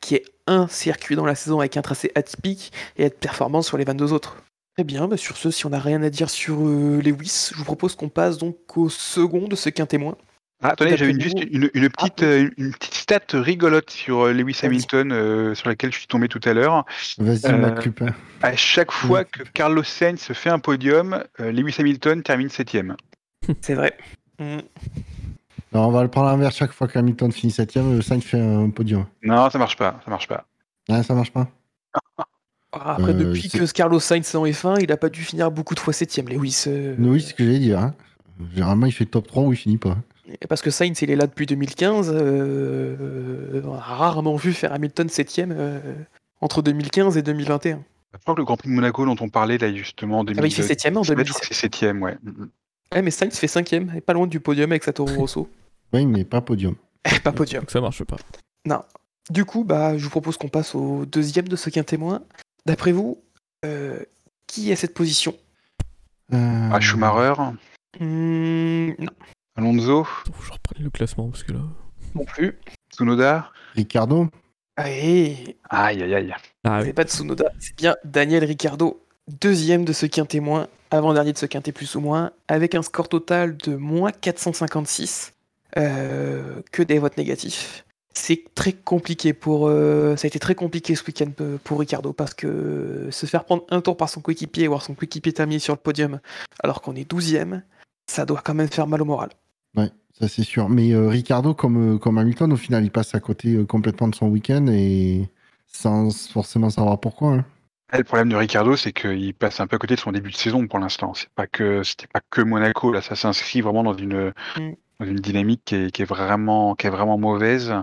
[0.00, 3.78] qui est un circuit dans la saison avec un tracé atypique, et être performant sur
[3.78, 4.36] les 22 autres.
[4.80, 7.58] Très bien, bah sur ce, si on n'a rien à dire sur euh, Lewis, je
[7.58, 10.16] vous propose qu'on passe donc au second de ce qu'un témoin.
[10.62, 12.26] Ah, attendez, j'avais juste une, une petite, Ah, oui.
[12.46, 14.58] euh, une petite stat rigolote sur euh, Lewis.
[14.62, 16.86] Hamilton, euh, sur laquelle je suis tombé tout à l'heure.
[17.18, 18.08] Vas-y, Euh.
[18.40, 22.96] À chaque fois que Carlos Sainz fait un podium, euh, Lewis Hamilton termine septième.
[23.60, 23.94] C'est vrai.
[24.38, 24.60] Mm.
[25.74, 29.04] On va le prendre à l'envers chaque fois qu'Hamilton finit 7ème, Sainz fait un podium.
[29.22, 30.46] Non, ça marche pas, ça marche pas.
[30.88, 31.48] Ah, ça marche pas
[32.72, 35.74] Après, Euh, depuis que Carlos Sainz est en F1, il a pas dû finir beaucoup
[35.74, 36.64] de fois septième, Lewis.
[36.68, 37.78] euh, Oui, c'est ce que j'allais dire.
[37.80, 37.94] hein.
[38.54, 39.96] Généralement, il fait top 3 ou il finit pas.
[40.40, 42.10] Et Parce que Sainz, il est là depuis 2015.
[42.14, 45.54] euh, on a rarement vu faire Hamilton 7ème
[46.40, 47.82] entre 2015 et 2021.
[48.12, 50.32] Je crois que le Grand Prix de Monaco dont on parlait là justement en Ah
[50.34, 51.44] bah, il fait 7ème en 2017.
[51.48, 52.16] C'est septième, ouais.
[52.22, 52.48] Mm, mm.
[52.94, 55.48] Ouais, mais Sainz fait 5ème, et pas loin du podium avec Satoru Rosso.
[55.92, 56.74] Oui, mais pas podium.
[57.22, 57.62] pas podium.
[57.62, 58.16] Donc ça marche pas.
[59.30, 62.22] Du coup, bah, je vous propose qu'on passe au deuxième de ce qu'un témoin.
[62.66, 63.22] D'après vous,
[63.64, 64.00] euh,
[64.46, 65.34] qui est cette position?
[66.32, 67.34] Euh, Ah, Schumacher,
[67.98, 69.10] Hmm, Non,
[69.56, 71.60] Alonso, Faut que je reprenne le classement parce que là.
[72.14, 72.56] non plus.
[72.92, 73.50] Tsunoda.
[73.74, 74.28] Ricardo
[74.76, 76.34] Allez, Aïe, aïe, aïe.
[76.64, 76.92] Ah c'est oui.
[76.92, 81.72] pas Tsunoda, c'est bien Daniel Ricciardo, deuxième de ce qu'un témoin, avant-dernier de ce quintet
[81.72, 85.34] plus ou moins, avec un score total de moins 456,
[85.76, 87.84] euh, que des votes négatifs.
[88.12, 89.68] C'est très compliqué pour.
[89.68, 93.44] euh, ça a été très compliqué ce week-end euh, pour Ricardo parce que se faire
[93.44, 96.18] prendre un tour par son coéquipier et voir son coéquipier terminer sur le podium
[96.62, 97.62] alors qu'on est 12ème,
[98.10, 99.30] ça doit quand même faire mal au moral.
[99.76, 100.68] Ouais, ça c'est sûr.
[100.68, 104.08] Mais euh, Ricardo, comme, euh, comme Hamilton, au final, il passe à côté euh, complètement
[104.08, 105.28] de son week-end et
[105.68, 107.34] sans forcément savoir pourquoi.
[107.34, 107.44] hein.
[107.92, 110.36] Le problème de Ricardo, c'est qu'il passe un peu à côté de son début de
[110.36, 111.12] saison pour l'instant.
[111.14, 112.92] C'est pas que c'était pas que Monaco.
[112.92, 114.72] Là, ça s'inscrit vraiment dans une Mm.
[115.00, 117.74] Dans une dynamique qui est, qui est vraiment qui est vraiment mauvaise.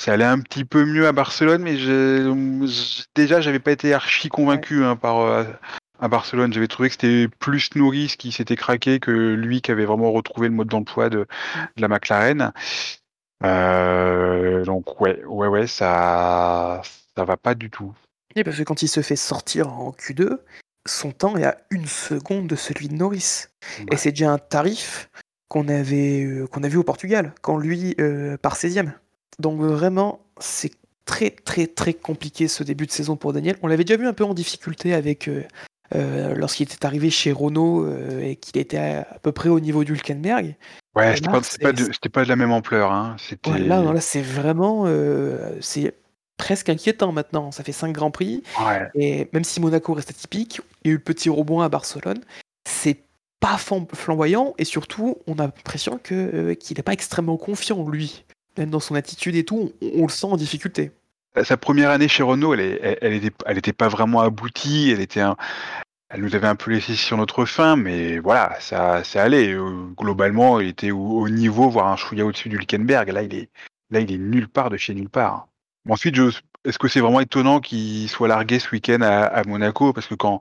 [0.00, 3.92] Ça allait un petit peu mieux à Barcelone, mais je, je- déjà, j'avais pas été
[3.94, 5.44] archi convaincu hein, par euh,
[5.98, 6.52] à Barcelone.
[6.52, 10.46] J'avais trouvé que c'était plus Norris qui s'était craqué que lui qui avait vraiment retrouvé
[10.48, 11.26] le mode d'emploi de,
[11.76, 12.52] de la McLaren.
[13.44, 16.82] Euh, donc ouais, ouais, ouais, ça
[17.16, 17.92] ça va pas du tout.
[18.36, 20.38] Et parce que quand il se fait sortir en Q2,
[20.86, 23.46] son temps est à une seconde de celui de Norris.
[23.90, 25.10] Et c'est déjà un tarif
[25.48, 28.92] qu'on avait euh, qu'on a vu au Portugal, quand lui euh, part 16e.
[29.38, 30.72] Donc vraiment, c'est
[31.04, 33.56] très très très compliqué ce début de saison pour Daniel.
[33.62, 35.42] On l'avait déjà vu un peu en difficulté avec euh,
[35.94, 37.88] euh, lorsqu'il était arrivé chez Renault
[38.20, 40.54] et qu'il était à, à peu près au niveau du Hülkenberg.
[40.94, 42.92] Ouais, c'était pas, pas, pas de la même ampleur.
[42.92, 43.16] Hein.
[43.46, 44.86] Ouais, là, là c'est vraiment
[45.60, 45.94] c'est
[46.36, 47.52] presque inquiétant maintenant.
[47.52, 48.42] Ça fait 5 grands prix.
[48.60, 48.88] Ouais.
[48.94, 52.20] Et même si Monaco reste atypique, il y a eu le petit rebond à Barcelone.
[53.40, 57.88] Pas flam- flamboyant et surtout, on a l'impression que, euh, qu'il n'est pas extrêmement confiant,
[57.88, 58.24] lui.
[58.56, 60.90] Même dans son attitude et tout, on, le sent en difficulté.
[61.44, 64.90] Sa première année chez Renault, elle, est- elle, était, elle était pas vraiment aboutie.
[64.90, 65.36] Elle était, un-
[66.10, 69.52] elle nous avait un peu laissé sur notre faim, mais voilà, ça, ça allait.
[69.52, 73.10] Euh, Globalement, il était au, au niveau, voire un chouïa au-dessus du Hülkenberg.
[73.10, 73.48] Là, il est,
[73.90, 75.46] là, il est nulle part de chez nulle part.
[75.88, 76.24] Ensuite, je,
[76.64, 79.92] est-ce que c'est vraiment étonnant qu'il soit largué ce week-end à Monaco?
[79.92, 80.40] Parce que quand,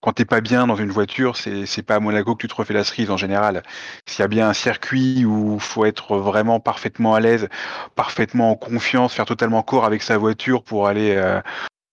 [0.00, 2.74] quand t'es pas bien dans une voiture, c'est, pas à Monaco que tu te refais
[2.74, 3.62] la cerise en général.
[4.06, 7.48] S'il y a bien un circuit où faut être vraiment parfaitement à l'aise,
[7.94, 11.40] parfaitement en confiance, faire totalement corps avec sa voiture pour aller euh,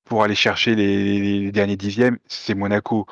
[0.06, 3.08] pour aller chercher les, les derniers dixièmes, c'est Monaco.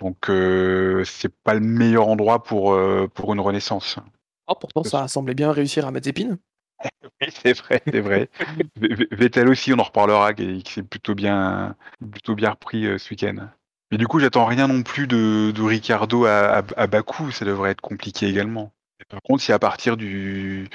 [0.00, 3.98] Donc euh, c'est pas le meilleur endroit pour euh, pour une renaissance.
[4.46, 6.38] Oh, pourtant, ça semblait bien réussir à épines.
[7.20, 8.30] Oui, c'est vrai, c'est vrai.
[9.10, 11.74] Vettel aussi, on en reparlera, qui, qui s'est plutôt bien
[12.12, 13.48] plutôt bien repris euh, ce week-end.
[13.90, 17.44] Mais du coup, j'attends rien non plus de, de Ricardo à, à, à Bakou, ça
[17.44, 18.72] devrait être compliqué également.
[19.00, 20.68] Et par contre, si à partir du,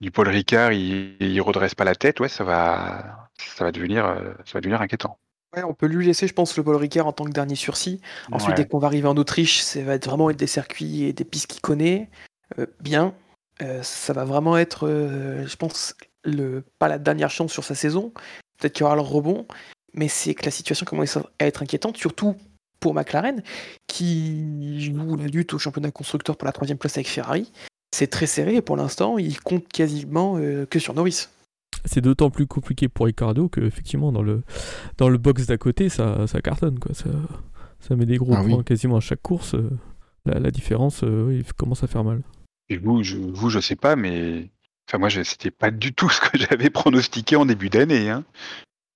[0.00, 4.06] du Paul Ricard, il, il redresse pas la tête, ouais, ça va, ça va devenir,
[4.06, 5.18] euh, ça va devenir inquiétant.
[5.56, 8.00] Ouais, on peut lui laisser, je pense, le Paul Ricard en tant que dernier sursis.
[8.30, 8.54] Ensuite, Ouais.
[8.62, 11.24] dès qu'on va arriver en Autriche, ça va être vraiment être des circuits et des
[11.24, 12.08] pistes qu'il connaît
[12.58, 13.14] euh, bien.
[13.60, 15.94] Euh, ça va vraiment être, euh, je pense,
[16.24, 18.12] le, pas la dernière chance sur sa saison.
[18.58, 19.46] Peut-être qu'il y aura le rebond,
[19.92, 22.34] mais c'est que la situation commence à être inquiétante, surtout
[22.82, 23.42] pour McLaren,
[23.86, 27.50] qui joue la lutte au championnat constructeur pour la troisième place avec Ferrari.
[27.94, 31.28] C'est très serré et pour l'instant, il compte quasiment euh, que sur Norris.
[31.84, 34.42] C'est d'autant plus compliqué pour Ricardo que effectivement dans le
[34.98, 36.94] dans le box d'à côté ça, ça cartonne quoi.
[36.94, 37.10] Ça,
[37.80, 38.52] ça met des gros Ah oui.
[38.52, 39.54] points quasiment à chaque course.
[39.54, 39.68] euh,
[40.24, 42.22] La, la différence euh, oui, commence à faire mal.
[42.68, 44.48] Et vous, je, vous, je sais pas, mais
[44.88, 48.08] enfin moi, je- c'était pas du tout ce que j'avais pronostiqué en début d'année.
[48.10, 48.24] Hein.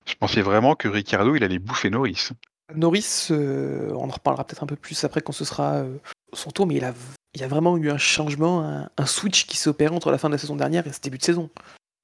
[0.06, 2.28] Je pensais vraiment que Ricardo, il allait bouffer Norris.
[2.74, 5.96] Norris, euh, on en reparlera peut-être un peu plus après quand ce sera euh,
[6.32, 6.92] son tour, mais il a,
[7.34, 10.18] il y a vraiment eu un changement, un, un switch qui s'est opéré entre la
[10.18, 11.48] fin de la saison dernière et ce début de saison.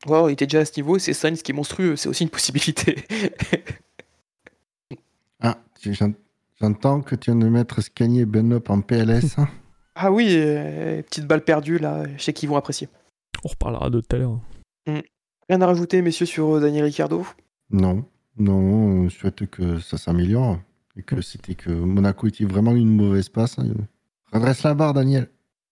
[0.07, 2.23] Wow, il était déjà à ce niveau et c'est Sainz qui est monstrueux, c'est aussi
[2.25, 3.05] une possibilité.
[5.45, 6.13] Ah, j'en-
[6.61, 9.39] j'entends que tu viens de mettre Scani et Benop en PLS.
[9.39, 9.49] hein.
[9.97, 12.89] ah oui, euh, petite balle perdue là, je sais qu'ils vont apprécier.
[13.45, 14.39] On reparlera de tout à l'heure.
[14.87, 17.27] Rien à rajouter, messieurs, sur Daniel Ricciardo?
[17.71, 18.05] Non,
[18.39, 20.59] non, je souhaite que ça s'améliore.
[20.97, 23.59] Et que c'était que Monaco était vraiment une mauvaise passe.
[23.59, 23.67] hein.
[24.33, 25.31] Redresse la barre, Daniel.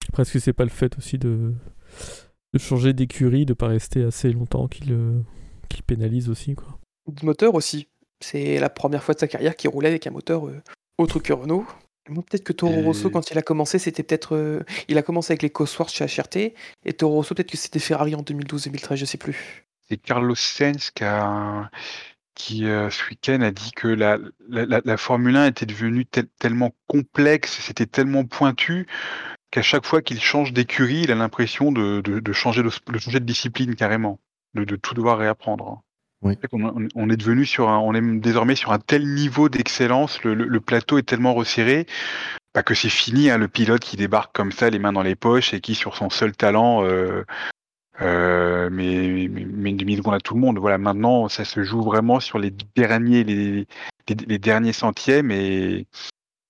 [0.09, 1.53] Après, est-ce que c'est pas le fait aussi de,
[2.55, 5.21] de changer d'écurie, de pas rester assez longtemps qu'il euh,
[5.69, 6.79] qu'il pénalise aussi quoi?
[7.07, 7.89] De moteur aussi.
[8.21, 10.63] C'est la première fois de sa carrière qu'il roulait avec un moteur euh,
[10.99, 11.67] autre que Renault.
[12.09, 14.35] Moi, peut-être que Toro Et- Rosso, quand il a commencé, c'était peut-être.
[14.37, 16.55] euh, il a commencé avec les Cosworth chez HRT,
[16.87, 19.67] et Toro Rosso, peut-être que c'était Ferrari en 2012-2013, je sais plus.
[19.89, 21.71] C'est Carlos Sainz qui, a-
[22.41, 24.17] qui euh, ce week-end a dit que la,
[24.49, 28.87] la, Formule 1 était devenue tel- tellement complexe, c'était tellement pointu
[29.51, 32.99] qu'à chaque fois qu'il change d'écurie, il a l'impression de, de, de changer de, de
[32.99, 34.21] changer de discipline carrément,
[34.55, 35.83] de, tout devoir réapprendre.
[36.23, 36.37] Oui.
[36.53, 40.35] On, on est devenu sur un, on est désormais sur un tel niveau d'excellence, le,
[40.35, 41.87] le- le plateau est tellement resserré
[42.55, 45.15] bah, que c'est fini, hein, le pilote qui débarque comme ça, les mains dans les
[45.15, 47.25] poches et qui sur son seul talent euh,
[48.01, 50.59] euh, mais, une demi-seconde à tout le monde.
[50.59, 53.67] Voilà, maintenant, ça se joue vraiment sur les derniers, les,
[54.39, 55.87] derniers centièmes et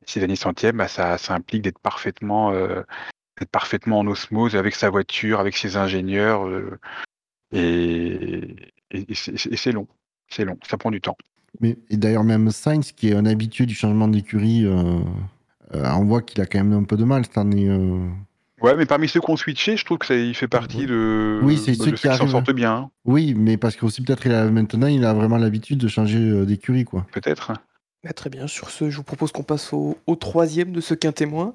[0.07, 2.82] ces derniers centièmes, bah, ça, implique d'être parfaitement, euh,
[3.53, 6.78] parfaitement en osmose avec sa voiture, avec ses ingénieurs, euh,
[7.53, 8.57] et,
[9.14, 9.86] c'est- long,
[10.28, 11.16] c'est long, ça prend du temps.
[11.61, 15.01] Mais, et d'ailleurs, même Sainz, qui est un habitué du changement d'écurie, euh,
[15.72, 17.68] on voit qu'il a quand même un peu de mal cette année.
[18.62, 21.40] Ouais, mais parmi ceux qui ont switché, je trouve que ça, il fait partie de,
[21.42, 24.28] Oui, c'est ceux ceux qui s'en sortent bien, hein, Oui, mais parce que aussi peut-être
[24.50, 27.06] maintenant il a vraiment l'habitude de changer euh, d'écurie quoi.
[27.12, 27.52] peut-être.
[28.04, 30.94] Bah, très bien, sur ce, je vous propose qu'on passe au, au troisième de ce
[30.94, 31.54] quintémoin.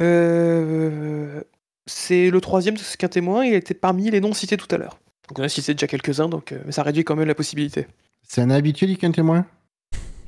[0.00, 1.42] Euh,
[1.86, 4.98] c'est le troisième de ce quintémoin, il était parmi les non cités tout à l'heure.
[5.28, 7.86] Donc on a cité déjà quelques-uns, donc euh, mais ça réduit quand même la possibilité.
[8.22, 9.46] C'est un habitué du quintémoin?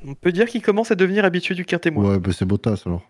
[0.05, 2.11] On peut dire qu'il commence à devenir habitué du quintémoin.
[2.11, 3.03] Ouais, bah c'est Bottas alors.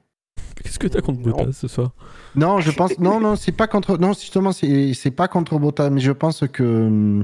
[0.63, 1.37] Qu'est-ce que t'as contre Non.
[1.37, 1.91] Bottas ce soir?
[2.35, 5.89] Non, je pense non non, c'est pas contre non, justement c'est c'est pas contre Bottas,
[5.89, 7.21] mais je pense que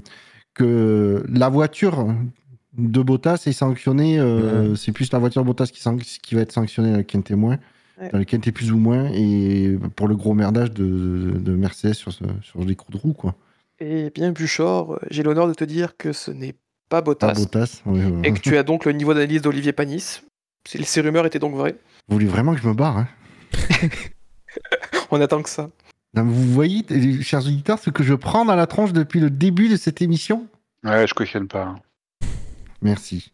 [0.54, 2.08] que la voiture
[2.78, 6.98] de Bottas est sanctionnée euh, c'est plus la voiture Bottas qui, va être sanctionnée dans
[6.98, 7.58] le quintémoin.
[8.02, 8.10] Ouais.
[8.10, 11.94] Dans le quinté plus ou moins et pour le gros merdage de, de, de Mercedes
[11.94, 13.36] sur, ce, sur les coups de roue quoi.
[13.80, 16.54] Et bien Buchor, j'ai l'honneur de te dire que ce n'est
[16.90, 17.82] pas Pas Bottas, Bottas.
[17.86, 20.22] oui, et que tu as donc le niveau d'analyse d'Olivier Panis.
[20.68, 21.76] Ces ces rumeurs étaient donc vraies.
[22.08, 23.08] Vous voulez vraiment que je me barre hein?
[25.12, 25.70] On attend que ça.
[26.16, 26.84] Non, vous voyez,
[27.24, 30.48] chers auditeurs, ce que je prends dans la tronche depuis le début de cette émission
[30.84, 31.76] Ouais, je cautionne pas.
[32.82, 33.32] Merci.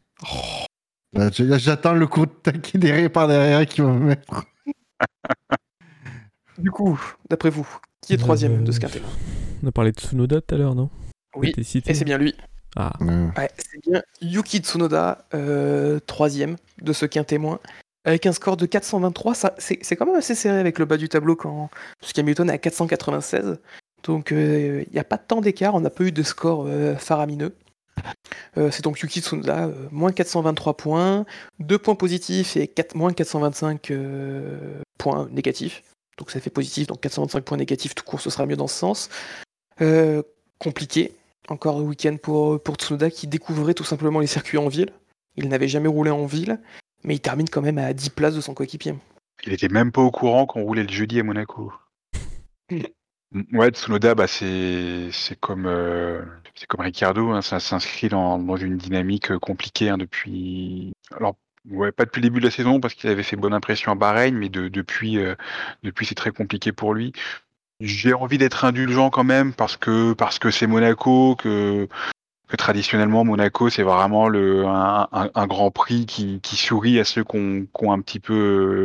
[1.13, 4.45] J'attends le coup de taquet derrière par derrière qui va me mettre.
[6.57, 6.99] Du coup,
[7.29, 7.65] d'après vous,
[8.01, 9.09] qui est troisième de ce quintémoin
[9.63, 10.89] On a parlé de Tsunoda tout à l'heure, non?
[11.37, 12.35] Oui, et c'est bien lui.
[12.75, 17.59] Ah, Euh, Ouais, c'est bien Yuki Tsunoda, euh, troisième de ce quintémoin,
[18.09, 19.35] avec un score de 423.
[19.35, 21.69] Ça, c'est, quand même assez serré avec le bas du tableau quand
[22.17, 23.59] Hamilton est à 496.
[24.03, 27.55] Donc il n'y a pas tant d'écart, on n'a pas eu de score euh, faramineux.
[28.57, 31.25] Euh, c'est donc Yuki Tsunoda, euh, moins 423 points,
[31.59, 35.83] 2 points positifs et 4, moins 425 euh, points négatifs.
[36.17, 38.75] Donc ça fait positif, donc 425 points négatifs tout court, ce sera mieux dans ce
[38.75, 39.09] sens.
[39.81, 40.21] Euh,
[40.57, 41.13] compliqué,
[41.47, 44.91] encore un week-end pour, pour Tsunoda qui découvrait tout simplement les circuits en ville.
[45.37, 46.59] Il n'avait jamais roulé en ville,
[47.03, 48.95] mais il termine quand même à 10 places de son coéquipier.
[49.45, 51.71] Il était même pas au courant qu'on roulait le jeudi à Monaco.
[53.53, 56.23] Ouais, Tsunoda, bah c'est comme euh,
[56.67, 60.93] comme Ricardo, hein, ça s'inscrit dans, dans une dynamique euh, compliquée hein, depuis.
[61.15, 61.35] Alors
[61.69, 63.95] ouais, pas depuis le début de la saison parce qu'il avait fait bonne impression à
[63.95, 65.35] Bahreïn, mais de- depuis euh,
[65.83, 67.13] depuis c'est très compliqué pour lui.
[67.81, 71.87] J'ai envie d'être indulgent quand même parce que parce que c'est Monaco que
[72.57, 77.91] traditionnellement Monaco c'est vraiment le un, un- grand prix qui, sourit à ceux qui ont,
[77.91, 78.33] un petit peu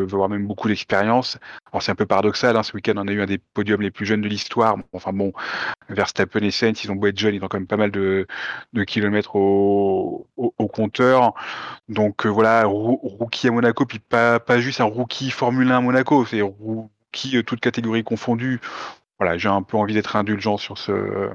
[0.03, 1.39] euh, voire même beaucoup d'expérience.
[1.73, 3.91] Alors c'est un peu paradoxal, hein, ce week-end on a eu un des podiums les
[3.91, 4.77] plus jeunes de l'histoire.
[4.93, 5.33] Enfin bon,
[5.89, 8.27] Verstappen et Sainz, ils ont beau être jeunes, ils ont quand même pas mal de,
[8.87, 10.27] kilomètres au,
[10.73, 11.35] compteur.
[11.89, 15.81] Donc euh, voilà, roo- rookie à Monaco, puis pas, juste un rookie Formule 1 à
[15.81, 18.61] Monaco, c'est rookie euh, toute catégorie confondue.
[19.19, 21.31] Voilà, j'ai un peu envie d'être indulgent sur ce,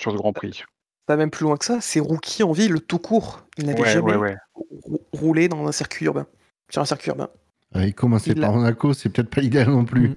[0.00, 0.64] sur ce Grand Prix.
[1.10, 3.42] Pas même plus loin que ça, c'est rookie en ville tout court.
[3.58, 4.36] Il n'avait Ouais, jamais ouais, ouais.
[4.54, 6.24] rou- roulé dans un circuit urbain.
[6.70, 7.28] Sur un circuit urbain.
[7.74, 10.10] il commençait Il a- par Monaco, c'est peut-être pas idéal non plus.
[10.10, 10.14] Mm.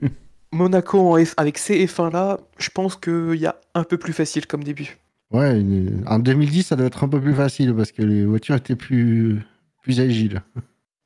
[0.52, 4.14] Monaco en F- avec ces F1 là, je pense qu'il y a un peu plus
[4.14, 5.00] facile comme début.
[5.32, 8.54] Ouais, une- en 2010, ça doit être un peu plus facile parce que les voitures
[8.56, 9.41] étaient plus,
[9.82, 10.44] plus agiles.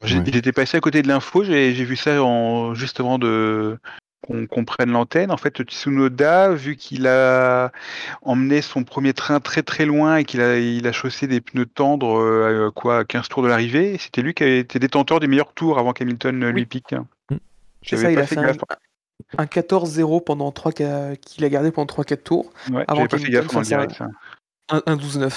[0.04, 0.24] J'ai- Ouais.
[0.28, 3.78] Il était passé à côté de l'info, j'ai vu ça en, juste avant de
[4.28, 5.32] qu'on qu'on prenne l'antenne.
[5.32, 7.72] En fait, Tsunoda, vu qu'il a
[8.22, 11.66] emmené son premier train très très loin et qu'il a, il a chaussé des pneus
[11.66, 15.20] tendres euh, à quoi, à 15 tours de l'arrivée, c'était lui qui a été détenteur
[15.20, 16.66] des meilleurs tours avant qu'Hamilton euh, lui Oui.
[16.66, 16.94] pique.
[16.94, 17.36] Mm.
[17.84, 18.58] C'est J'avais ça, il a fait un, gaffe.
[19.38, 20.86] un 14-0 pendant 3 qu'il
[21.46, 22.52] a gardé pendant 3-4 tours.
[22.72, 23.94] Ouais, avant j'avais pas fait gaffe direct.
[23.94, 24.08] ça.
[24.70, 25.32] Un, un 12-9.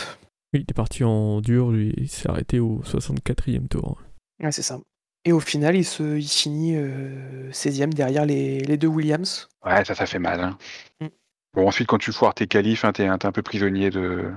[0.54, 4.02] oui, il est parti en dur, lui, il s'est arrêté au 64e tour.
[4.42, 4.80] Ouais, c'est ça.
[5.24, 9.48] Et au final, il, se, il finit euh, 16ème derrière les, les deux Williams.
[9.64, 10.40] Ouais, ça, ça fait mal.
[10.40, 10.58] hein.
[11.00, 11.06] Mm.
[11.54, 14.32] Bon, ensuite, quand tu foires tes qualifs, hein, t'es un t'es un peu prisonnier de.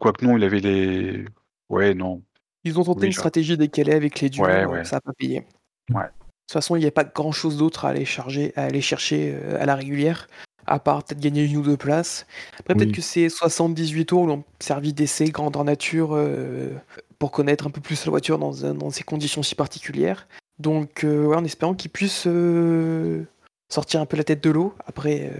[0.00, 1.24] Quoique non, il avait les.
[1.68, 2.22] Ouais, non.
[2.64, 4.84] Ils ont tenté Oui, une stratégie décalée avec les duos, Ouais, ouais.
[4.84, 5.46] ça n'a pas payé.
[5.92, 6.06] Ouais.
[6.50, 9.60] façon, il n'y a pas grand chose d'autre à aller charger, à aller chercher euh,
[9.60, 10.26] à la régulière,
[10.66, 12.26] à part peut-être gagner une ou deux places.
[12.58, 16.70] Après, peut-être que ces 78 tours lui ont servi d'essai grandeur nature euh,
[17.18, 20.26] pour connaître un peu plus la voiture dans, ces conditions si particulières.
[20.58, 23.24] Donc, euh, ouais, en espérant qu'il puisse euh,
[23.68, 25.30] sortir un peu la tête de l'eau après,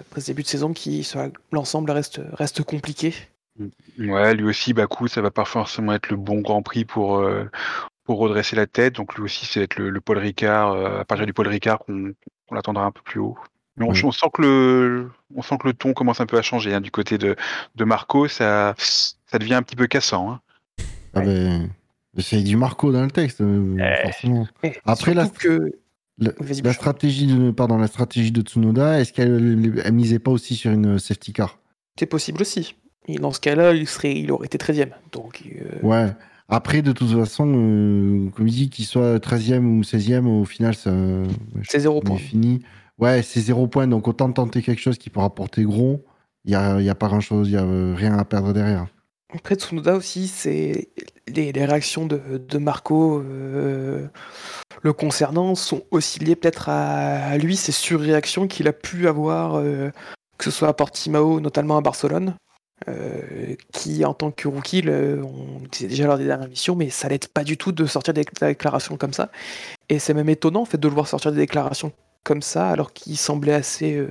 [0.00, 3.14] après ce début de saison qui, sur l'ensemble, reste, reste compliqué.
[3.98, 7.24] Ouais, lui aussi, Bakou, ça va pas forcément être le bon Grand Prix pour,
[8.04, 8.96] pour redresser la tête.
[8.96, 12.12] Donc lui aussi, c'est être le, le Paul Ricard, à partir du Paul Ricard qu'on
[12.48, 13.38] qu'on l'attendra un peu plus haut.
[13.76, 16.72] Mais on, sent que le, on sent que le ton commence un peu à changer
[16.74, 17.34] hein, du côté de,
[17.74, 18.28] de Marco.
[18.28, 20.30] Ça, ça devient un petit peu cassant.
[20.30, 20.40] hein.
[21.14, 21.70] Ah ben,
[22.18, 24.02] c'est du Marco dans le texte, euh, Eh.
[24.04, 24.46] forcément.
[24.62, 25.72] Et Après, la- que
[26.72, 30.98] stratégie de, pardon, la stratégie de Tsunoda, est-ce qu'elle elle misait pas aussi sur une
[30.98, 31.58] safety car?
[31.98, 32.76] C'est possible aussi.
[33.08, 34.90] Et dans ce cas-là, il, serait, il aurait été 13ème.
[35.12, 36.12] Donc, euh, Ouais.
[36.48, 40.74] Après, de toute façon, euh, comme il dit, qu'il soit 13e ou 16e, au final,
[40.74, 40.92] ça,
[41.66, 42.18] c'est zéro point.
[42.18, 42.62] fini.
[42.98, 46.04] Ouais, c'est zéro point, donc autant tenter quelque chose qui peut rapporter gros.
[46.44, 48.86] Il n'y a, y a pas grand-chose, il n'y a euh, rien à perdre derrière.
[49.34, 50.90] Après Tsunoda aussi, c'est
[51.26, 54.06] les, réactions de, Marco euh,
[54.82, 59.90] le concernant sont aussi liées peut-être à, lui, ces surréactions qu'il a pu avoir, euh,
[60.38, 62.34] que ce soit à Portimao, notamment à Barcelone,
[63.72, 67.08] qui en tant que rookie, le- on disait déjà lors des dernières missions, mais ça
[67.08, 69.30] l'aide pas du tout de sortir des déclarations comme ça.
[69.88, 71.92] Et c'est même étonnant en fait de le voir sortir des déclarations
[72.24, 74.08] comme ça, alors qu'il semblait assez, euh,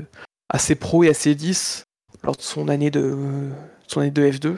[0.50, 1.84] assez pro et assez 10
[2.24, 3.18] lors de son année de,
[3.88, 4.56] son année de F2.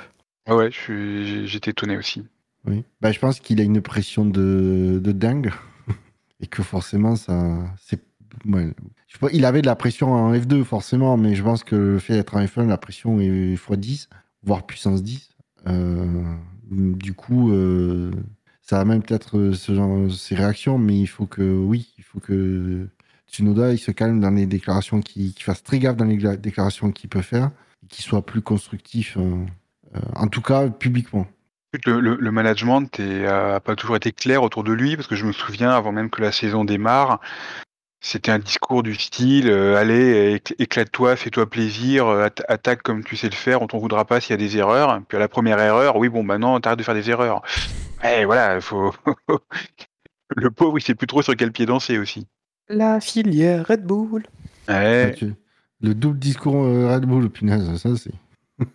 [0.47, 2.23] Ouais, ouais, je suis- j'ai- j'étais étonné aussi.
[2.65, 2.83] Oui.
[3.01, 5.51] Bah, je pense qu'il a une pression de, de dingue.
[6.41, 7.57] Et que forcément, ça.
[7.81, 8.01] c'est
[8.45, 8.71] ouais.
[9.31, 12.35] Il avait de la pression en F2, forcément, mais je pense que le fait d'être
[12.35, 14.09] en F1, la pression est x10,
[14.43, 15.29] voire puissance 10.
[15.67, 16.23] Euh,
[16.69, 18.11] du coup, euh,
[18.61, 22.03] ça a même peut-être euh, ce genre, ces réactions, mais il faut que, oui, il
[22.03, 22.87] faut que
[23.29, 26.91] Tsunoda il se calme dans les déclarations, qu'il qu'il fasse très gaffe dans les déclarations
[26.91, 27.51] qu'il peut faire,
[27.89, 29.45] qu'il soit plus constructif, euh,
[29.95, 31.27] euh, en tout cas publiquement.
[31.85, 35.71] Le, management n'a pas toujours été clair autour de lui, parce que je me souviens,
[35.71, 37.19] avant même que la saison démarre,
[37.99, 43.03] c'était un discours du style euh, Allez, éc- éclate-toi, fais-toi plaisir, euh, atta- attaque comme
[43.03, 45.01] tu sais le faire, on t'en voudra pas s'il y a des erreurs.
[45.07, 47.41] Puis à la première erreur, oui, bon, maintenant, t'arrêtes de faire des erreurs.
[48.03, 48.93] Et voilà, il faut.
[50.35, 52.27] le pauvre, il sait plus trop sur quel pied danser aussi.
[52.69, 54.23] La filière Red Bull.
[54.67, 55.15] Ouais.
[55.81, 58.11] Le double discours euh, Red Bull, punaise, ça c'est.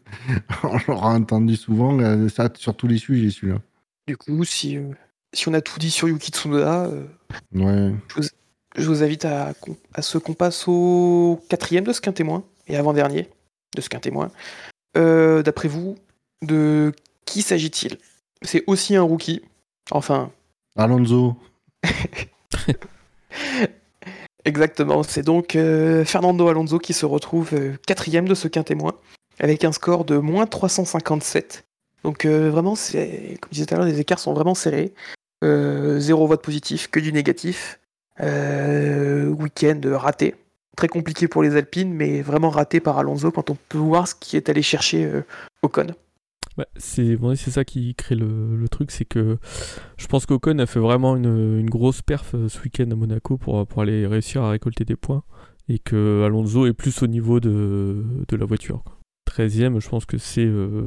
[0.63, 3.59] on l'aura entendu souvent, euh, ça sur tous les sujets celui-là.
[4.07, 4.91] Du coup, si, euh,
[5.33, 7.07] si on a tout dit sur Yuki Tsunoda, euh,
[7.55, 7.93] Ouais.
[8.77, 9.55] je vous invite à,
[9.95, 13.29] à ce qu'on passe au quatrième de ce qu'un témoin, et avant-dernier
[13.75, 14.31] de ce qu'un témoin.
[14.97, 15.97] Euh, D'après vous,
[16.43, 16.93] de
[17.25, 17.97] qui s'agit-il?
[18.43, 19.43] C'est aussi un rookie.
[19.91, 20.31] Enfin,
[20.77, 21.37] Alonso.
[24.45, 25.03] exactement.
[25.03, 28.95] C'est donc euh, Fernando Alonso qui se retrouve euh, quatrième de ce qu'un témoin,
[29.39, 31.65] avec un score de moins 357.
[32.05, 34.93] Donc euh, vraiment, comme je disais tout à l'heure, les écarts sont vraiment serrés.
[35.43, 37.79] Zéro vote positif, que du négatif.
[38.19, 40.35] Week-end raté.
[40.77, 44.15] Très compliqué pour les Alpines, mais vraiment raté par Alonso quand on peut voir ce
[44.15, 45.23] qui est allé chercher euh,
[45.63, 45.89] Ocon.
[46.61, 49.39] Bah, c'est bon, c'est ça qui crée le, truc, c'est que
[49.97, 53.67] je pense qu'Ocon a fait vraiment une, grosse perf euh, ce week-end à Monaco pour,
[53.67, 55.23] pour aller réussir à récolter des points
[55.71, 58.83] et que Alonso est plus au niveau de, de la voiture.
[58.85, 58.99] quoi.
[59.27, 60.85] 13ème, je pense que c'est euh,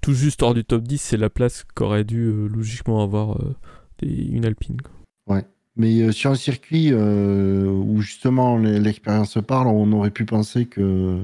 [0.00, 3.54] tout juste hors du top 10, c'est la place qu'aurait dû euh, logiquement avoir euh,
[4.00, 4.80] une Alpine.
[4.80, 4.94] quoi.
[5.76, 11.20] Mais euh, sur un circuit euh, où justement l'expérience parle, on aurait pu penser que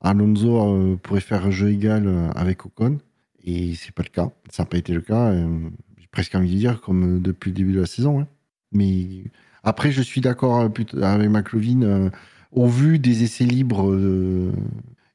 [0.00, 2.98] Alonso euh, pourrait faire jeu égal euh, avec Ocon.
[3.44, 4.30] Et c'est pas le cas.
[4.50, 5.30] Ça n'a pas été le cas.
[5.32, 5.68] euh,
[5.98, 8.20] J'ai presque envie de dire comme depuis le début de la saison.
[8.20, 8.26] hein.
[8.72, 9.24] Mais
[9.62, 10.94] après, je suis d'accord avec
[11.30, 12.10] McLovin.
[12.52, 13.94] au vu des essais libres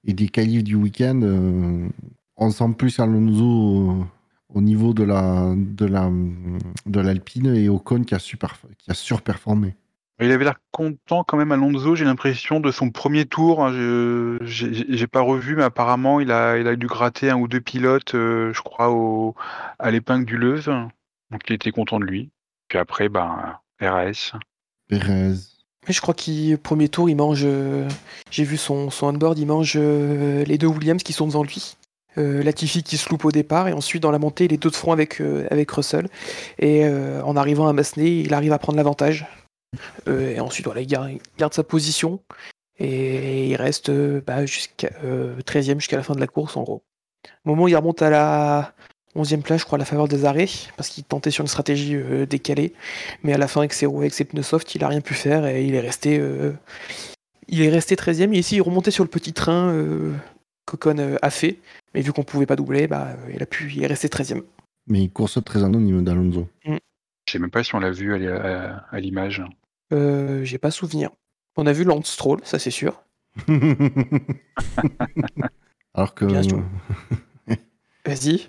[0.04, 1.20] et des qualifs du week-end,
[2.38, 4.06] on sent plus Alonso
[4.50, 6.12] au niveau de la de la
[6.86, 9.76] de l'Alpine et Ocon qui a super qui a surperformé.
[10.20, 13.64] Il avait l'air content quand même, Alonso, j'ai l'impression, de son premier tour.
[13.66, 17.38] hein, je j'ai j'ai pas revu, mais apparemment, il a, il a dû gratter un
[17.38, 19.36] ou deux pilotes, euh, je crois, au,
[19.80, 20.68] à l'épingle du Leuze.
[21.32, 22.30] Donc, il était content de lui.
[22.68, 24.34] Puis après, ben, RAS.
[24.88, 25.34] Perez.
[25.88, 27.41] Mais je crois qu'il premier tour, il mange.
[27.43, 27.89] euh,
[28.32, 31.76] J'ai vu son, son onboard, il mange euh, les deux Williams qui sont devant lui.
[32.20, 34.70] Euh, Latifi qui se loupe au départ et ensuite dans la montée il est deux
[34.70, 36.07] de front avec, euh, avec Russell
[36.59, 39.26] et euh, en arrivant à Massenet il arrive à prendre l'avantage
[40.08, 42.20] et ensuite voilà, il garde, il garde sa position
[42.80, 46.64] et il reste euh, bah, jusqu'à euh, 13e jusqu'à la fin de la course en
[46.64, 46.84] gros.
[47.46, 48.74] Au moment où il remonte à la
[49.16, 51.96] 11e place, je crois, à la faveur des arrêts, parce qu'il tentait sur une stratégie
[51.96, 52.74] euh, décalée.
[53.22, 55.14] Mais à la fin, avec ses roues, avec ses pneus soft, il a rien pu
[55.14, 56.52] faire et il est resté, euh,
[57.48, 58.34] il est resté 13e.
[58.34, 60.14] Et ici, il remontait sur le petit train euh,
[60.66, 61.60] qu'Ocon euh, a fait.
[61.94, 64.42] Mais vu qu'on pouvait pas doubler, bah, euh, il, a pu, il est resté 13e.
[64.88, 66.48] Mais il course très anonyme d'Alonso.
[66.66, 66.74] Je
[67.32, 68.36] sais même pas si on l'a vu à,
[68.74, 69.44] à- à l'image.
[69.92, 71.10] Euh, J'ai pas souvenir.
[71.56, 73.04] On a vu Lance Stroll, ça c'est sûr.
[75.94, 76.26] Alors que.
[76.26, 76.64] Bien sûr.
[78.06, 78.42] Vas-y.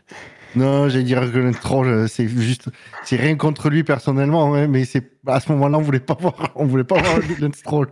[0.56, 2.70] Non, j'allais dire que troll, euh, c'est juste.
[3.04, 6.50] C'est rien contre lui personnellement, hein, mais c'est à ce moment-là, on voulait pas voir,
[6.54, 7.88] on voulait pas voir Lance Stroll.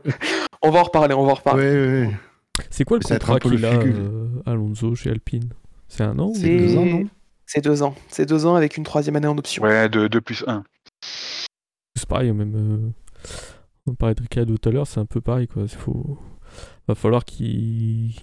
[0.63, 1.65] On va en reparler, on va en reparler.
[1.65, 2.11] Ouais, ouais, ouais.
[2.71, 5.49] C'est quoi le un contrat qu'il a, euh, Alonso, chez Alpine?
[5.89, 7.05] C'est un an ou- C'est deux ans, non?
[7.47, 7.95] C'est deux ans.
[8.09, 9.63] C'est deux ans avec une troisième année en option.
[9.65, 10.63] Ouais, de 2 plus 1.
[11.97, 12.93] C'est pareil, même.
[13.87, 15.63] Euh, On parlait de Ricciardo tout à l'heure, c'est un peu pareil, quoi.
[15.63, 16.19] Il faut...
[16.89, 18.15] va falloir qu'il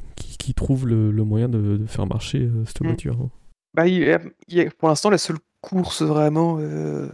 [0.56, 2.88] trouve le, le moyen de, de faire marcher euh, cette Mm.
[2.88, 3.18] voiture.
[3.22, 3.30] hein.
[3.76, 7.08] Bah, il y a- il y a- pour l'instant, la seule course vraiment euh,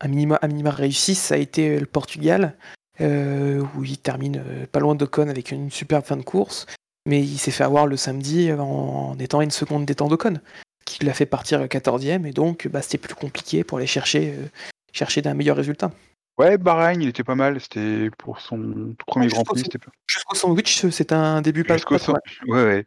[0.00, 2.56] un, minima, un minima réussi, ça a été le Portugal,
[3.00, 6.66] euh, où il termine euh, pas loin d'Ocon avec une superbe fin de course.
[7.06, 10.08] Mais il s'est fait avoir le samedi en, en étant à une seconde des temps
[10.08, 10.38] d'Ocon,
[10.84, 14.46] qui l'a fait partir 14e, et donc bah, c'était plus compliqué pour aller chercher, euh,
[14.92, 15.92] chercher d'un meilleur résultat.
[16.40, 17.60] Ouais, Bahreïn, il était pas mal.
[17.60, 19.62] C'était pour son tout premier Ouais, Grand jusqu'au Prix.
[19.64, 22.20] C'était pas- Jusqu'au sandwich, c'est un début pas, Jusqu'au mal.
[22.48, 22.86] Ouais, ouais.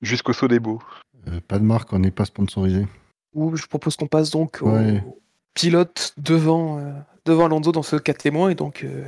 [0.00, 0.80] Jusqu'au saut des beaux.
[1.28, 2.86] Euh, pas de marque, on n'est pas sponsorisé.
[3.34, 4.72] Où je propose qu'on passe donc au
[5.52, 6.92] pilote devant, euh,
[7.26, 9.04] devant Alonso dans ce cas témoin et donc euh,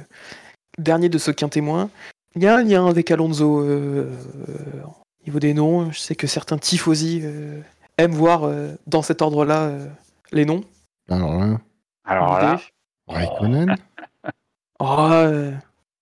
[0.79, 1.89] dernier de ce quin témoin.
[2.37, 4.11] Il y a un lien avec Alonso euh,
[4.49, 5.91] euh, au niveau des noms.
[5.93, 7.61] Je sais que certains tifosi euh,
[7.97, 9.87] aiment voir euh, dans cet ordre-là euh,
[10.33, 10.63] les noms.
[11.09, 11.59] Alors là,
[12.05, 12.61] Alors là,
[13.09, 13.77] Raikkonen,
[14.81, 15.53] Oh, euh,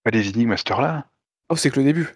[0.04, 1.06] pas des énigmes à cette heure-là.
[1.50, 2.08] oh, c'est que le début.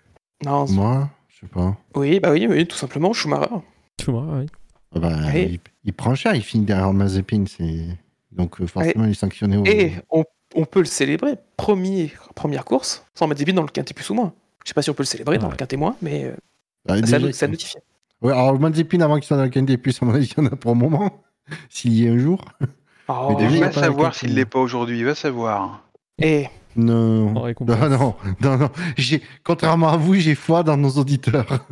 [0.44, 1.76] Non, moi, je sais pas.
[1.94, 3.54] oui, bah oui, oui, tout simplement, Schumacher.
[4.00, 4.46] Schumacher, oui.
[4.94, 7.86] Ah bah, il, il prend cher, il finit derrière Mazepin, c'est
[8.32, 9.64] donc euh, forcément il est sanctionné au.
[9.64, 10.24] Et on,
[10.56, 11.36] on peut le célébrer.
[11.56, 14.32] Premier, première course, sans vides dans le quintet plus ou moins.
[14.64, 15.52] Je sais pas si on peut le célébrer dans Ouais.
[15.52, 16.34] le quintet moins, mais euh,
[16.88, 17.76] Ah, ça, déjà, ça notifie.
[18.20, 20.46] Ouais, alors Mazepin avant qu'il soit dans le Candy plus, à mon avis, il y
[20.46, 21.22] en a pour un moment.
[21.70, 22.44] S'il y est un jour.
[23.30, 24.98] Oh, Mais va savoir s'il l'est pas aujourd'hui.
[24.98, 25.82] Il va savoir.
[26.18, 26.46] et
[26.76, 27.34] Non.
[27.42, 27.78] Récompense.
[27.80, 28.70] Non, non, non, non.
[28.96, 31.46] J'ai, contrairement à vous, j'ai foi dans nos auditeurs.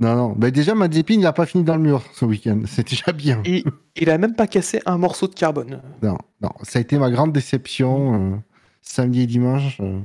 [0.00, 0.32] Non, non.
[0.36, 2.60] Bah, déjà, Mazepin, il n'a pas fini dans le mur ce week-end.
[2.66, 3.42] C'est déjà bien.
[3.44, 3.64] il,
[3.96, 5.82] il a même pas cassé un morceau de carbone.
[6.04, 6.50] Non, non.
[6.62, 8.14] Ça a été ma grande déception.
[8.14, 8.36] euh,
[8.80, 9.76] samedi et dimanche.
[9.80, 9.98] euh,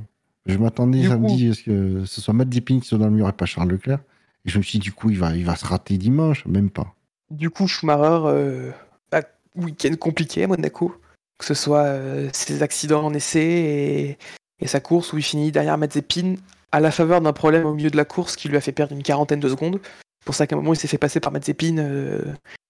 [0.46, 3.32] je m'attendais samedi à ce que ce soit Mazepin qui soit dans le mur et
[3.32, 4.00] pas Charles Leclerc.
[4.44, 6.44] Et je me suis dit, du coup, il va, il va se rater dimanche.
[6.46, 6.92] Même pas.
[7.30, 8.70] Du coup, Schumacher, euh,
[9.56, 10.94] week-end compliqué à Monaco.
[11.38, 14.18] Que ce soit euh, ses accidents en essai et,
[14.60, 16.36] et sa course où il finit derrière Mazepin
[16.70, 18.94] à la faveur d'un problème au milieu de la course qui lui a fait perdre
[18.94, 19.80] une quarantaine de secondes.
[19.82, 22.22] C'est pour ça qu'à un moment, il s'est fait passer par Mazepin euh,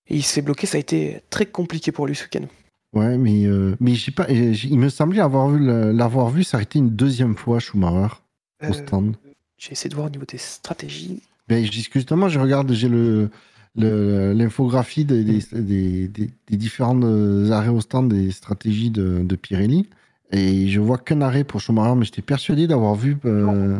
[0.08, 0.66] et il s'est bloqué.
[0.66, 2.46] Ça a été très compliqué pour lui ce week-end.
[2.94, 5.58] Ouais, mais, euh, mais j'ai pas, il me semblait avoir vu
[5.92, 8.14] l'avoir vu s'arrêter une deuxième fois, Schumacher,
[8.66, 9.16] au stand.
[9.58, 11.20] J'ai essayé de voir au niveau des stratégies.
[11.48, 13.30] Ben, justement, je regarde, j'ai le-
[13.76, 19.88] l'infographie des, des, des, différents euh, arrêts au stand des stratégies de, de Pirelli.
[20.30, 23.16] Et je vois qu'un arrêt pour Schumacher, mais j'étais persuadé d'avoir vu.
[23.24, 23.78] euh,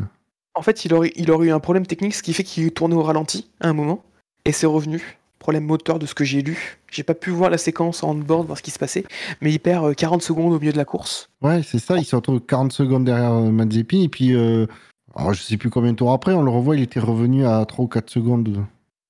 [0.54, 2.94] En fait, il aurait, il aurait eu un problème technique, ce qui fait qu'il tournait
[2.94, 4.04] au ralenti à un moment,
[4.44, 5.18] et c'est revenu.
[5.38, 6.78] Problème moteur de ce que j'ai lu.
[6.90, 9.04] J'ai pas pu voir la séquence en board, voir ce qui se passait,
[9.42, 11.28] mais il perd euh, 40 secondes au milieu de la course.
[11.42, 14.00] Ouais, c'est ça, il se retrouve 40 secondes derrière euh, Mazepin.
[14.02, 14.66] Et puis, euh,
[15.14, 17.64] alors, je sais plus combien de tours après, on le revoit, il était revenu à
[17.66, 18.64] 3 ou 4 secondes.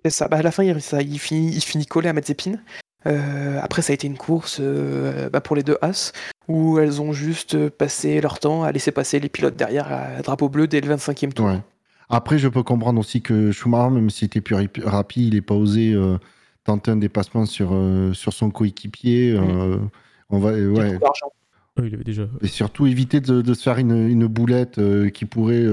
[0.09, 2.53] Ça, bah, à la fin, il, ça- il finit, il finit collé à Mazepin.
[3.07, 6.13] Euh, après, ça a été une course euh, bah, pour les deux As,
[6.49, 10.49] où elles ont juste passé leur temps à laisser passer les pilotes derrière à drapeau
[10.49, 11.47] bleu dès le 25e tour.
[11.47, 11.61] Ouais.
[12.09, 15.41] Après, je peux comprendre aussi que Schumacher, même s'il était plus rapi- rapide, il n'est
[15.43, 16.19] pas osé euh,
[16.65, 19.33] tenter un dépassement sur, euh, sur son coéquipier.
[19.33, 19.79] euh,
[20.31, 20.99] on va, euh, Il ouais.
[21.79, 22.25] oui, avait déjà.
[22.43, 25.65] Et surtout éviter de, de se faire une, une boulette euh, qui pourrait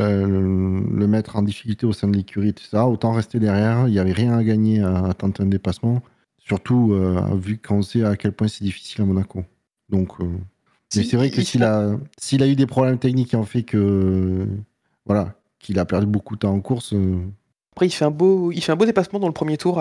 [0.00, 2.78] euh, le, mettre en difficulté au sein de l'écurie, etc.
[2.78, 3.86] Autant rester derrière.
[3.88, 6.02] Il n'y avait rien à gagner à, à tenter un dépassement.
[6.38, 9.44] Surtout euh, vu qu'on sait à quel point c'est difficile à Monaco.
[9.88, 10.24] Donc, euh,
[10.96, 13.44] mais c'est vrai que il- s'il a, s'il a eu des problèmes techniques qui ont
[13.44, 14.46] fait que
[15.06, 16.94] voilà, qu'il a perdu beaucoup de temps en course,
[17.72, 19.78] Après, il fait un beau, il fait un beau dépassement dans le premier tour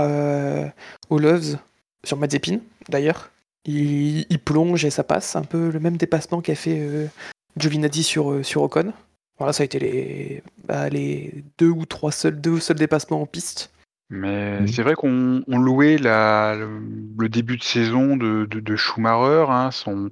[1.10, 1.58] au Loves
[2.04, 2.60] sur Mazepin,
[2.90, 3.32] d'ailleurs.
[3.66, 7.10] Il, il plonge et ça passe, un peu le même dépassement qu'a fait
[7.58, 8.92] Giovinazzi sur, sur Ocon.
[9.38, 13.26] Voilà, ça a été les, bah, les deux ou trois seuls, deux seuls dépassements en
[13.26, 13.72] piste.
[14.10, 14.68] Mais Mhm.
[14.68, 16.80] c'est vrai qu'on on louait la, le,
[17.18, 20.10] le début de saison de, de, de Schumacher, hein, son,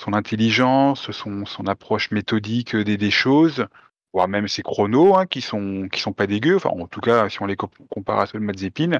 [0.00, 3.66] son intelligence, son, son approche méthodique des, des choses,
[4.12, 6.56] voire même ses chronos, hein, qui sont qui sont pas dégueux.
[6.56, 8.98] Enfin, en tout cas, si on les co- compare à ceux de Mazepin.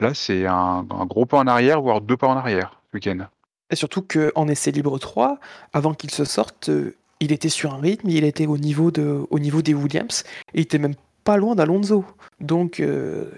[0.00, 3.26] Là, c'est un, un gros pas en arrière, voire deux pas en arrière ce week-end.
[3.70, 5.38] Et surtout qu'en essai libre 3,
[5.72, 6.70] avant qu'il se sorte,
[7.20, 10.58] il était sur un rythme, il était au niveau, de, au niveau des Williams, et
[10.58, 10.94] il était même
[11.24, 12.04] pas loin d'Alonso.
[12.40, 13.30] Donc euh,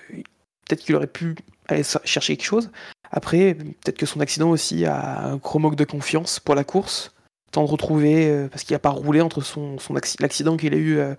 [0.67, 1.35] peut-être qu'il aurait pu
[1.69, 2.71] aller chercher quelque chose.
[3.11, 7.13] Après, peut-être que son accident aussi a un gros manque de confiance pour la course.
[7.53, 10.73] Temps de retrouver, euh, parce qu'il n'a pas roulé entre son, son acci- l'accident qu'il
[10.73, 11.15] a eu euh,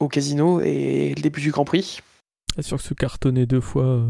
[0.00, 2.00] au casino et le début du Grand Prix.
[2.56, 4.04] C'est sûr que se cartonner deux fois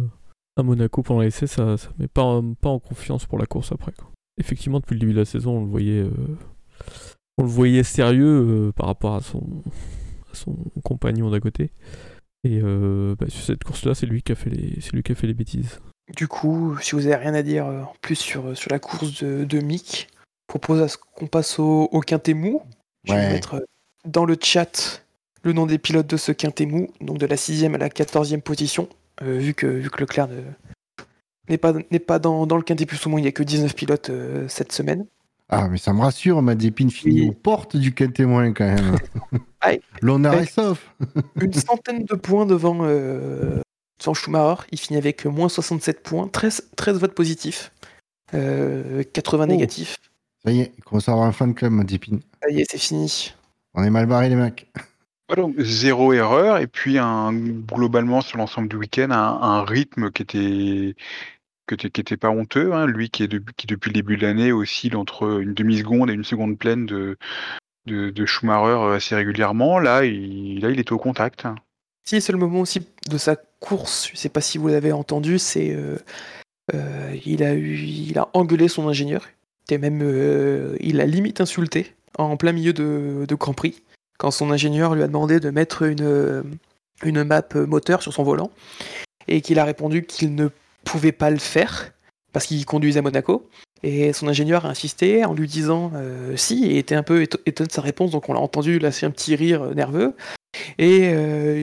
[0.56, 3.92] à Monaco pendant l'essai, ça, ça met pas, en- confiance pour la course après.
[4.38, 6.04] Effectivement, depuis le début de la saison, on le voyait,
[7.38, 8.26] on le voyait sérieux
[8.68, 9.42] euh, par rapport à son,
[10.32, 11.70] à son compagnon d'à côté.
[12.44, 15.12] Et euh, bah, sur cette course-là, c'est lui qui a fait les, c'est lui qui
[15.12, 15.80] a fait les bêtises.
[16.16, 19.22] Du coup, si vous avez rien à dire euh, en plus sur, sur la course
[19.22, 22.62] de, de Mick, je propose à ce qu'on passe au, au quintet mou.
[23.04, 23.64] Je vais mettre
[24.04, 25.02] dans le chat
[25.42, 28.40] le nom des pilotes de ce quintet mou, donc de la 6 à la 14e
[28.40, 28.88] position,
[29.22, 30.42] euh, vu, que, vu que Leclerc ne-
[31.48, 33.42] n'est pas, n'est pas dans, dans le quintet plus ou moins, il n'y a que
[33.42, 35.06] 19 pilotes euh, cette semaine.
[35.50, 37.28] Ah, mais ça me rassure, Mazepin finit Oui.
[37.28, 38.96] aux portes du témoin quand même.
[40.00, 40.94] L'honneur est sauf.
[41.40, 43.60] Une centaine de points devant, euh,
[44.00, 47.72] devant Schumacher, il finit avec moins 67 points, 13, 13 votes positifs,
[48.32, 49.46] euh, 80 Oh.
[49.46, 49.96] négatifs.
[50.44, 52.18] Ça y est, il commence à avoir un fan club, Mazepin.
[52.42, 53.34] Ça y est, c'est fini.
[53.74, 54.70] On est mal barrés, les mecs.
[55.36, 60.22] Donc zéro erreur, et puis un, globalement sur l'ensemble du week-end, un, un rythme qui
[60.22, 60.94] était,
[61.66, 62.72] que qui était pas honteux.
[62.74, 62.86] hein.
[62.86, 66.58] Lui qui, est depuis, le début de l'année oscille entre une demi-seconde et une seconde
[66.58, 67.16] pleine de,
[67.86, 69.78] de, Schumacher euh, assez régulièrement.
[69.78, 71.46] Là, il, là, était au contact.
[71.46, 71.56] hein.
[72.06, 75.38] Si, c'est le moment aussi de sa course, je sais pas si vous l'avez entendu,
[75.38, 75.96] c'est euh,
[76.74, 79.26] euh, il a il a engueulé son ingénieur,
[79.70, 83.82] et même euh, il a limite insulté en plein milieu de, de Grand Prix
[84.18, 86.44] quand son ingénieur lui a demandé de mettre une
[87.02, 88.50] une map moteur sur son volant
[89.26, 90.48] et qu'il a répondu qu'il ne
[90.84, 91.92] pouvait pas le faire
[92.32, 93.48] parce qu'il conduisait à Monaco.
[93.82, 97.40] Et son ingénieur a insisté en lui disant euh, si, et était un peu éto-
[97.44, 100.14] étonné de sa réponse, donc on l'a entendu lâcher un petit rire euh, nerveux.
[100.78, 101.60] Et euh,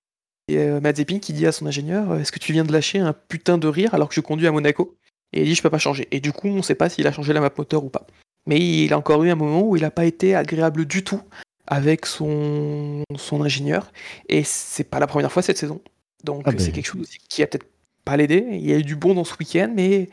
[0.47, 3.13] et euh, Mazepin qui dit à son ingénieur Est-ce que tu viens de lâcher un
[3.13, 4.95] putain de rire alors que je conduis à Monaco?
[5.33, 6.07] Et il dit Je peux pas changer.
[6.11, 8.05] Et du coup, on sait pas s'il a changé la map moteur ou pas.
[8.47, 11.21] Mais il a encore eu un moment où il n'a pas été agréable du tout
[11.67, 13.91] avec son, son ingénieur.
[14.29, 15.81] Et c'est pas la première fois cette saison.
[16.23, 16.59] Donc Ah ben.
[16.59, 17.65] c'est quelque chose qui a peut-être
[18.03, 18.45] pas l'aider.
[18.51, 20.09] Il y a eu du bon dans ce week-end, mais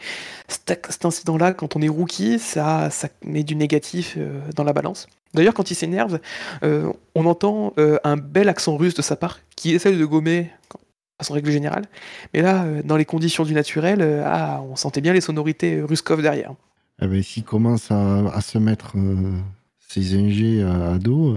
[0.49, 5.07] cet, incident-là, quand on est rookie, ça, ça met du négatif euh, dans la balance.
[5.35, 6.21] D'ailleurs, quand il s'énerve,
[6.63, 10.51] euh, on entend euh, un bel accent russe de sa part qui essaie de gommer
[11.19, 11.85] à son règle générale.
[12.33, 16.53] Mais là, dans les conditions du naturel, ah, on sentait bien les sonorités Ruskov derrière.
[17.03, 18.95] Eh ben, S'il commence à, se mettre
[19.89, 21.37] ses ingés à, dos,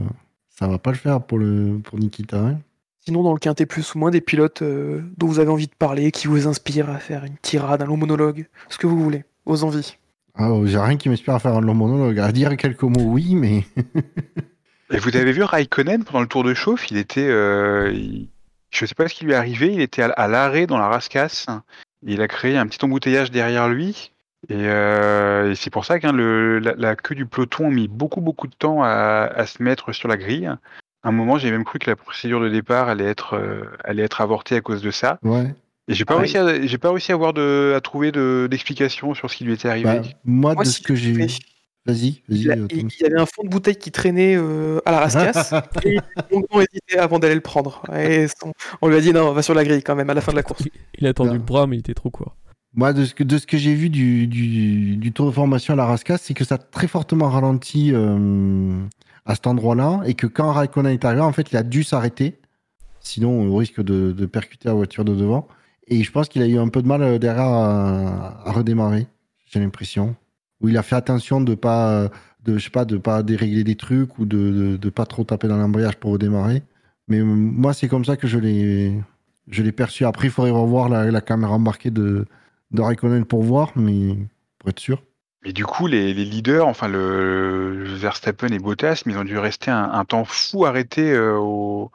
[0.49, 2.37] ça va pas le faire pour Nikita.
[2.37, 2.59] hein.
[3.05, 5.73] Sinon, dans le quintet plus ou moins, des pilotes euh, dont vous avez envie de
[5.77, 9.25] parler, qui vous inspirent à faire une tirade, un long monologue, ce que vous voulez,
[9.45, 9.97] aux envies.
[10.35, 12.19] Ah, oh, J'ai rien qui m'inspire à faire un long monologue.
[12.19, 13.63] À dire quelques mots, oui, mais
[14.93, 18.29] Et vous avez vu Raikkonen pendant le tour de chauffe, il était, euh, il-
[18.69, 20.87] je sais pas ce qui lui est arrivé, il était à, à l'arrêt dans la
[20.87, 21.47] rascasse.
[22.05, 24.11] Il a créé un petit embouteillage derrière lui.
[24.49, 27.69] Et, euh, et c'est pour ça que hein, le- la, la queue du peloton a
[27.69, 30.49] mis beaucoup beaucoup de temps à, à se mettre sur la grille.
[31.03, 34.03] À un moment, j'ai même cru que la procédure de départ allait être, euh, allait
[34.03, 35.19] être avortée à cause de ça.
[35.23, 35.53] ouais.
[35.87, 38.47] Et j'ai pas Ah réussi à, j'ai pas réussi à avoir de, à trouver de-
[38.49, 39.85] d'explication sur ce qui lui était arrivé.
[39.85, 41.21] Bah, moi, Moi, de si ce que j'ai vu.
[41.23, 41.39] Vas-y,
[41.87, 42.21] vas-y.
[42.29, 42.89] Il, a- il- Tom.
[42.99, 45.97] il y avait un fond de bouteille qui traînait euh, à la rascasse et il
[45.97, 47.81] a longuement hésité avant d'aller le prendre.
[47.97, 50.21] Et son- on lui a dit non, va sur la grille quand même à la
[50.21, 50.61] fin de la course.
[50.99, 51.35] Il, a tendu Non.
[51.37, 52.35] le bras, mais il était trop court.
[52.75, 55.73] Moi, de ce que, de ce que j'ai vu du, du, du tour de formation
[55.73, 58.79] à la Rascasse, c'est que ça a très fortement ralenti euh,
[59.25, 62.39] à cet endroit-là et que quand Raikkonen est arrivé, en fait, il a dû s'arrêter.
[62.99, 65.47] Sinon, au risque de, percuter la voiture de devant.
[65.87, 69.07] Et je pense qu'il a eu un peu de mal euh, derrière à, redémarrer,
[69.45, 70.15] j'ai l'impression.
[70.61, 72.09] Où il a fait attention de pas,
[72.45, 75.23] de, je sais pas, de pas dérégler des trucs ou de, de, de pas trop
[75.23, 76.61] taper dans l'embrayage pour redémarrer.
[77.07, 79.01] Mais euh, moi, c'est comme ça que je l'ai,
[79.49, 80.05] je l'ai perçu.
[80.05, 82.25] Après, il faudrait revoir la, la caméra embarquée de,
[82.71, 84.15] de Raikkonen pour voir, mais
[84.59, 85.01] pour être sûr.
[85.43, 89.37] Mais du coup, les, les leaders, enfin le Verstappen et Bottas, mais ils ont dû
[89.39, 91.91] rester un, un temps fou arrêtés euh, au,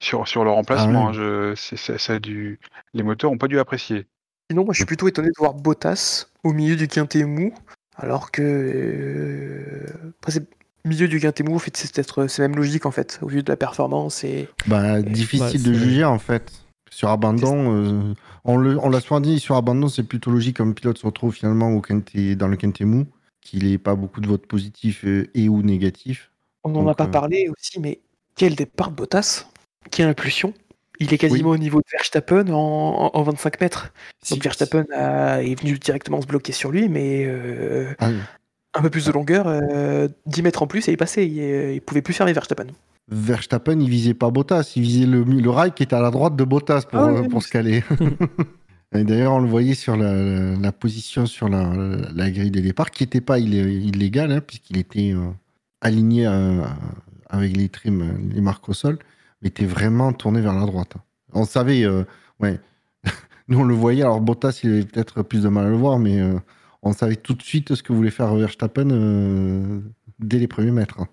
[0.00, 1.06] sur, sur leur emplacement.
[1.06, 1.12] Ah hein.
[1.12, 2.58] Je- c'est- c'est- ça a dû,
[2.94, 4.06] les moteurs n'ont pas dû apprécier.
[4.50, 7.54] Sinon, moi je suis plutôt étonné de voir Bottas au milieu du quintet mou,
[7.96, 8.42] alors que.
[8.42, 9.84] euh,
[10.20, 10.48] après, c'est-
[10.84, 13.42] milieu du quintet mou, en fait, c'est peut-être c'est même logique en fait, au vu
[13.42, 14.24] de la performance.
[14.24, 16.50] Et Bah, difficile bah, de juger en fait.
[16.90, 18.14] Sur abandon, euh,
[18.56, 21.80] on l'a souvent dit, sur abandon, c'est plutôt logique qu'un pilote se retrouve finalement au
[21.80, 23.06] quintet, dans le quintet mou,
[23.40, 26.30] qu'il n'ait pas beaucoup de votes positifs euh, et ou négatifs.
[26.64, 28.00] on n'en a pas euh, parlé aussi, mais
[28.36, 29.46] quel départ de Bottas
[29.90, 30.54] Quelle impulsion
[31.00, 33.92] Il est quasiment au niveau de Verstappen en, en 25 mètres.
[34.22, 38.10] Si- Donc Verstappen a- est venu directement se bloquer sur lui, mais euh, Ah,
[38.74, 41.22] un peu plus de longueur, euh, 10 mètres en plus et il.
[41.22, 42.66] Il, euh, il pouvait plus fermer Verstappen.
[43.10, 46.36] Verstappen, il visait pas Bottas, il visait le, le rail qui était à la droite
[46.36, 47.82] de Bottas pour, Ah euh, pour se caler.
[48.94, 51.72] Et D'ailleurs, on le voyait sur la, position sur la,
[52.14, 55.28] la grille de départ, qui n'était pas illé- illégale, hein, puisqu'il était euh,
[55.82, 56.62] aligné euh,
[57.28, 58.98] avec les trims, les marques au sol,
[59.42, 60.94] mais était vraiment tourné vers la droite.
[61.34, 62.04] On savait, euh,
[62.40, 62.60] ouais,
[63.48, 65.98] nous on le voyait, alors Bottas, il avait peut-être plus de mal à le voir,
[65.98, 66.20] mais
[66.82, 68.88] on savait tout de suite ce que voulait faire Verstappen
[70.18, 71.00] dès les premiers mètres.
[71.00, 71.08] hein.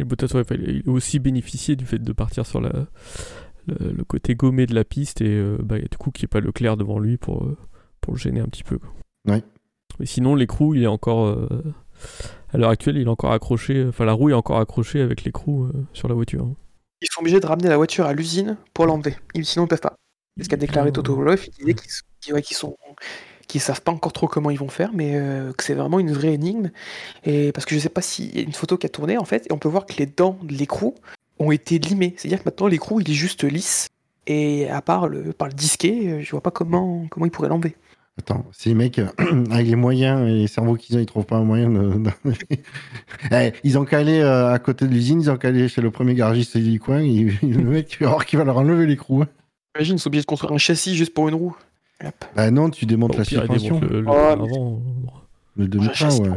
[0.00, 2.70] Et Bottas, ouais, il a aussi bénéficié du fait de partir sur la,
[3.66, 6.34] le, le côté gommé de la piste et euh, bah, du coup qu'il n'y ait
[6.40, 7.56] pas Leclerc devant lui pour, euh,
[8.00, 8.78] pour le gêner un petit peu.
[8.78, 8.90] quoi.
[9.28, 9.42] Ouais.
[9.98, 11.26] Mais sinon, l'écrou, il est encore.
[11.26, 11.48] euh,
[12.52, 13.84] à l'heure actuelle, il est encore accroché.
[13.88, 16.44] Enfin, la roue est encore accrochée avec l'écrou euh, sur la voiture.
[16.44, 16.54] hein.
[17.02, 19.16] Ils sont obligés de ramener la voiture à l'usine pour l'enlever.
[19.34, 19.96] Ils- Sinon, ils peuvent pas.
[20.36, 21.46] C'est ce qu'a déclaré Toto Wolff.
[21.46, 22.76] Il disait qu'ils qu'ils- ouais, qu'ils sont
[23.48, 26.12] qu'ils savent pas encore trop comment ils vont faire, mais euh, que c'est vraiment une
[26.12, 26.70] vraie énigme.
[27.24, 29.24] Et parce que je sais pas s'il y a une photo qui a tourné en
[29.24, 30.94] fait, et on peut voir que les dents de l'écrou
[31.40, 32.14] ont été limées.
[32.16, 33.88] C'est-à-dire que maintenant l'écrou il est juste lisse.
[34.26, 37.48] Et à part le, par le disquet, euh, je vois pas comment, comment ils pourraient
[37.48, 37.74] l'enlever.
[38.18, 39.06] Attends, ces mecs, euh,
[39.50, 41.94] avec les moyens et les cerveaux qu'ils ont, ils trouvent pas un moyen de.
[41.98, 42.10] de-
[43.32, 46.14] Eh, ils ont calé euh, à côté de l'usine, ils ont calé chez le premier
[46.14, 49.22] garagiste du coin, et, le mec, tu vas voir qu'il va leur enlever l'écrou.
[49.22, 49.28] hein.
[49.76, 51.56] Imagine, ils sont obligés de construire un châssis juste pour une roue.
[52.04, 52.24] Hop.
[52.36, 53.78] Bah non, tu démontes Au la pire, il suspension.
[53.80, 54.82] démonte le, le mais- avant.
[55.56, 56.28] Le châssis ouais.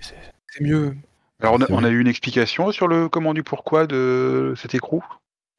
[0.00, 0.94] c'est- mieux.
[1.40, 5.02] Alors, on a, on eu une explication sur le comment du pourquoi de cet écrou?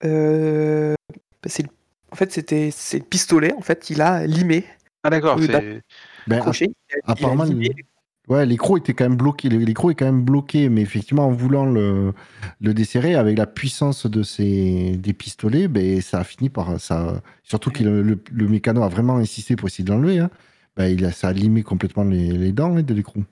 [0.06, 0.96] Euh,
[1.44, 1.70] bah, le-
[2.12, 3.54] en fait, c'était c'est le pistolet.
[3.54, 4.66] En fait, il a limé,
[5.04, 5.38] Ah, d'accord.
[5.42, 5.82] C'est-
[6.28, 6.72] Ben, accroché.
[7.08, 7.84] il
[8.30, 9.50] Ouais, l'écrou était quand même bloqué.
[9.50, 12.14] L'écrou est quand même bloqué, mais effectivement, en voulant le,
[12.62, 17.22] le desserrer avec la puissance de ces des pistolets, ben, ça a fini par ça.
[17.44, 20.20] Surtout que le, le, le mécano a vraiment insisté pour essayer de l'enlever.
[20.20, 20.30] Hein.
[20.78, 23.24] Ben, il a, ça a limé complètement les, les dents hein, de l'écrou.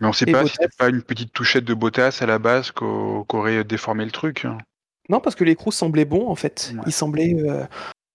[0.00, 2.26] Mais on sait Et pas Bottas si c'était pas une petite touchette de Bottas à
[2.26, 4.44] la base qu'au- qu'aurait déformé le truc.
[4.44, 4.58] hein.
[5.08, 6.72] Non, parce que l'écrou semblait bon en fait.
[6.74, 6.82] Ouais.
[6.86, 7.64] Il semblait euh,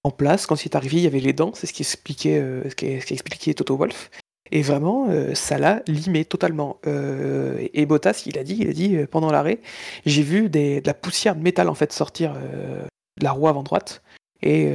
[0.03, 0.45] en place.
[0.45, 1.51] Quand il est arrivé, il y avait les dents.
[1.53, 4.09] C'est ce qui expliquait, euh, ce qui, ce qui expliquait Toto Wolff.
[4.51, 6.77] Et vraiment, euh, ça l'a limé totalement.
[6.85, 9.59] Euh, et Bottas, il a dit, il a dit euh, pendant l'arrêt,
[10.05, 14.03] j'ai vu de la poussière de métal en fait sortir de la roue avant droite.
[14.41, 14.65] Et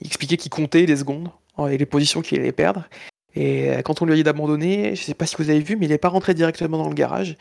[0.00, 1.28] il expliquait qu'il comptait les secondes
[1.68, 2.88] et les positions qu'il allait perdre.
[3.36, 5.86] Et quand on lui a dit d'abandonner, je sais pas si vous avez vu, mais
[5.86, 7.36] il n'est pas rentré directement dans le garage.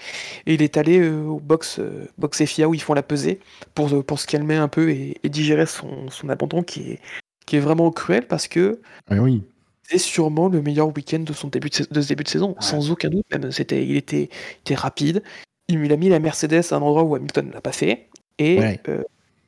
[0.45, 1.79] Et il est allé au box,
[2.19, 3.39] box FIA où ils font la pesée
[3.73, 6.99] pour, se calmer un peu et, digérer son, son abandon qui est,
[7.47, 8.79] qui est vraiment cruel parce que
[9.09, 9.41] Ah oui.
[9.89, 12.55] C'est sûrement le meilleur week-end de, son début de, ce début de saison, Ouais.
[12.61, 13.25] sans aucun doute.
[13.31, 15.23] Même c'était, il, était, il était rapide.
[15.67, 18.07] Il a mis la Mercedes à un endroit où Hamilton ne l'a pas fait.
[18.37, 18.79] Et, Ouais.
[18.89, 19.03] euh,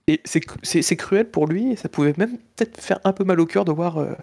[0.07, 1.71] et c'est, cru- c'est, c'est cruel pour lui.
[1.71, 4.13] Et ça pouvait même peut-être faire un peu mal au cœur de voir, euh,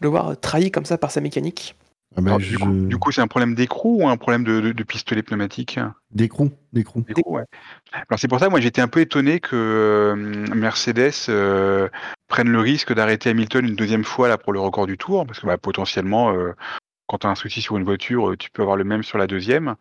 [0.00, 1.74] le voir trahi comme ça par sa mécanique.
[2.16, 4.44] Ah ben, Alors, je- du, coup, du coup, c'est un problème d'écrou ou un problème
[4.44, 5.78] de, de- de pistolet pneumatique
[6.10, 7.02] D'écrou, d'écrou.
[7.08, 7.44] D'écrou, ouais.
[7.92, 10.14] Alors c'est pour ça, moi j'étais un peu étonné que euh,
[10.54, 11.88] Mercedes euh,
[12.28, 15.40] prenne le risque d'arrêter Hamilton une deuxième fois là pour le record du tour, parce
[15.40, 16.52] que bah, potentiellement, euh,
[17.06, 19.26] quand tu as un souci sur une voiture, tu peux avoir le même sur la
[19.26, 19.74] deuxième.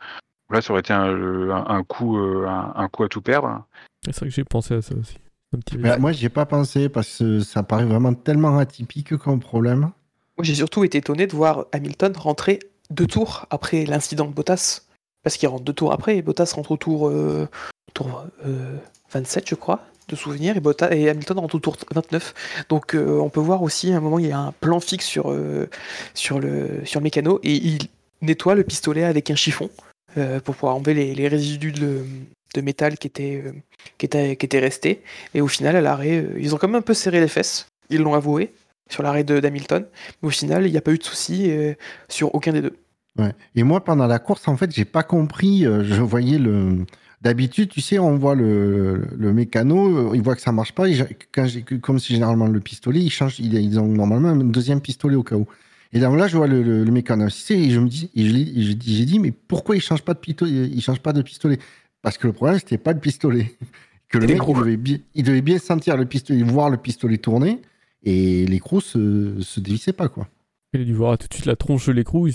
[0.51, 3.21] Là, ça aurait été un, le- un, un coup, euh, un, un coup à tout
[3.21, 3.63] perdre.
[4.05, 5.17] C'est vrai que j'ai pensé à ça aussi.
[5.55, 9.15] Un petit Mais moi, j'y ai pas pensé parce que ça paraît vraiment tellement atypique
[9.17, 9.91] comme problème.
[10.37, 12.59] Moi, j'ai surtout été étonné de voir Hamilton rentrer
[12.89, 14.81] deux tours après l'incident de Bottas.
[15.23, 17.47] Parce qu'il rentre deux tours après, et Bottas rentre au tour, euh,
[17.93, 18.75] tour euh,
[19.11, 22.65] 27, je crois, de souvenir, et, Bottas, et Hamilton rentre au tour 29.
[22.67, 25.05] Donc euh, on peut voir aussi à un moment, il y a un plan fixe
[25.05, 25.69] sur, euh,
[26.13, 27.87] sur, le, sur le mécano, et il
[28.21, 29.69] nettoie le pistolet avec un chiffon
[30.17, 32.05] euh, pour pouvoir enlever les, résidus de,
[32.53, 33.51] de métal qui étaient, euh,
[33.97, 35.01] qui, qui étaient restés.
[35.33, 37.67] Et au final, à l'arrêt, euh, ils ont quand même un peu serré les fesses,
[37.89, 38.53] ils l'ont avoué,
[38.89, 39.85] sur l'arrêt de- d'Hamilton.
[40.21, 41.73] Mais au final, il n'y a pas eu de souci euh,
[42.09, 42.75] sur aucun des deux.
[43.17, 43.33] Ouais.
[43.55, 45.65] Et moi, pendant la course, en fait, j'ai pas compris.
[45.65, 46.85] euh, je voyais le.
[47.21, 50.87] D'habitude, tu sais, on voit le, le mécano, euh, il voit que ça marche pas.
[51.33, 51.47] quand
[51.81, 53.39] comme c'est généralement le pistolet, ils changent.
[53.39, 55.47] Ils, ont normalement un deuxième pistolet au cas où.
[55.93, 59.05] Et là, là je vois le, le, le mécano et je me dis, et j'ai
[59.05, 61.59] dit, mais pourquoi il change pas de pistolet Il change pas de pistolet?
[62.01, 63.55] Parce que le problème, c'était pas le pistolet.
[64.09, 67.17] Que le mec, il devait, bien, il devait bien sentir le pistolet, voir le pistolet
[67.17, 67.59] tourner,
[68.03, 70.27] et l'écrou se, se dévissait pas, quoi.
[70.73, 72.33] Il a dû voir tout de suite la tronche de l'écrou, il,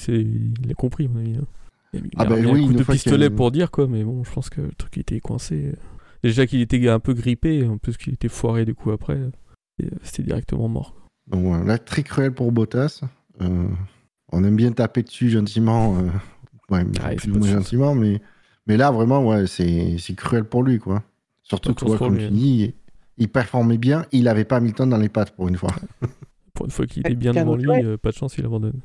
[0.65, 1.37] il a compris, à mon avis.
[1.37, 1.47] hein.
[1.93, 3.87] Il a mis, Ah il a bah oui, un coup de pistolet pour dire, quoi,
[3.89, 5.73] mais bon, je pense que le truc était coincé.
[6.23, 9.19] Déjà qu'il était un peu grippé, en plus qu'il était foiré du coup après,
[9.81, 10.95] et, euh, c'était directement mort.
[11.27, 13.01] Donc voilà, là, très cruel pour Bottas.
[13.41, 13.69] Euh,
[14.33, 15.99] on aime bien taper dessus gentiment.
[15.99, 16.09] euh,
[16.71, 18.21] ouais, mais Ah, plus ou moins gentiment, mais,
[18.67, 21.03] mais là, vraiment, ouais, c'est c'est cruel pour lui, quoi.
[21.43, 22.31] Surtout que, comme lui, tu hein.
[22.33, 22.75] dis,
[23.19, 25.71] il performait bien, il n'avait pas Hamilton dans les pattes pour une fois.
[26.55, 28.81] Pour une fois qu'il était bien devant lui, euh, pas de chance, il abandonne.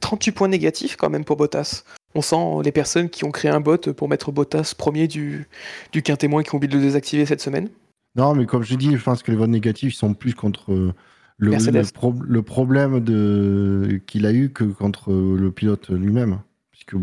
[0.00, 1.84] 38 points négatifs quand même pour Bottas.
[2.14, 5.46] On sent les personnes qui ont créé un bot pour mettre Bottas premier du,
[5.92, 7.68] du quintémoin qui ont oublié de le désactiver cette semaine.
[8.16, 10.94] Non, mais comme je dis, je pense que les votes négatifs sont plus contre euh,
[11.36, 11.74] le, Mercedes.
[11.74, 16.38] le pro- le problème de qu'il a eu que contre euh, le pilote lui-même,
[16.70, 16.94] puisque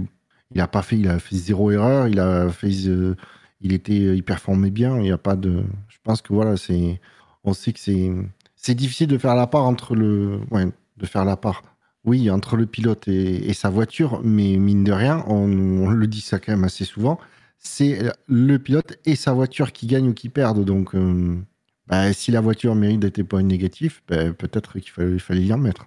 [0.56, 3.16] il a pas fait, il a fait zéro erreur, il a fait, euh,
[3.62, 5.62] il était, il performait bien, il n'y a pas de.
[6.06, 7.02] Je pense que voilà, c'est,
[7.44, 8.12] on sait que c'est,
[8.56, 11.64] c'est difficile de faire la part entre le, ouais, de faire la part.
[12.04, 16.06] Oui, entre le pilote et, et sa voiture, mais mine de rien, on, on le
[16.06, 17.18] dit ça quand même assez souvent,
[17.58, 20.64] c'est le pilote et sa voiture qui gagnent ou qui perdent.
[20.64, 21.40] Donc, euh,
[21.88, 25.58] bah, si la voiture mérite des points négatifs, bah, peut-être qu'il fallait, fallait y en
[25.58, 25.86] mettre.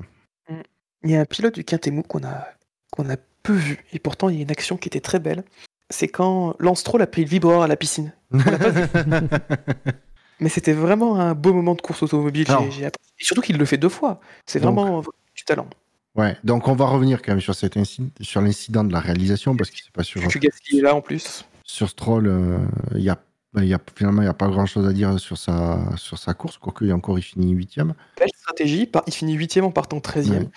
[1.05, 2.49] Il y a un pilote du Quintémou qu'on a,
[2.91, 3.15] qu'on a
[3.45, 5.45] peu vu, et pourtant il y a une action qui était très belle.
[5.91, 8.13] C'est quand Lance Stroll a pris le vibreur à la piscine.
[10.41, 12.47] Mais c'était vraiment un beau moment de course automobile.
[12.47, 12.85] j'ai- j'ai.
[12.87, 12.91] Et
[13.25, 14.21] surtout qu'il le fait deux fois.
[14.47, 14.75] C'est Donc.
[14.75, 15.03] vraiment
[15.35, 15.69] du talent.
[16.15, 17.77] ouais, donc on va revenir quand même sur, cet
[18.21, 21.01] sur l'incident de la réalisation, parce que c'est pas sur, Que Gasly est là en
[21.01, 21.45] plus.
[21.65, 22.59] sur Stroll, euh,
[22.95, 23.19] il y a,
[23.57, 26.35] il y a, finalement, il n'y a pas grand-chose à dire sur sa, sur sa
[26.35, 27.95] course, quoique il encore, il finit huitième.
[28.19, 28.87] Belle stratégie.
[28.87, 30.43] par- Il finit huitième en partant 13e.
[30.45, 30.49] Ouais.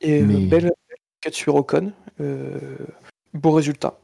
[0.00, 0.72] Et euh, belle
[1.22, 1.92] cut sur Ocon.
[2.20, 2.58] Euh,
[3.32, 3.98] beau résultat.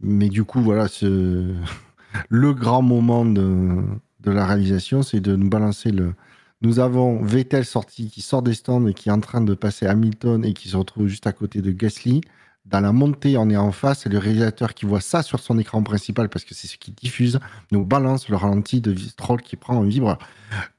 [0.00, 1.54] Mais du coup, voilà, ce-
[2.28, 3.82] le grand moment de,
[4.22, 6.14] de la réalisation, c'est de nous balancer le.
[6.60, 9.86] Nous avons Vettel sorti, qui sort des stands et qui est en train de passer
[9.86, 12.20] Hamilton et qui se retrouve juste à côté de Gasly.
[12.64, 15.58] Dans la montée, on est en face et le réalisateur qui voit ça sur son
[15.58, 17.40] écran principal, parce que c'est ce qui diffuse,
[17.72, 20.18] nous balance le ralenti de Stroll qui prend un vibreur.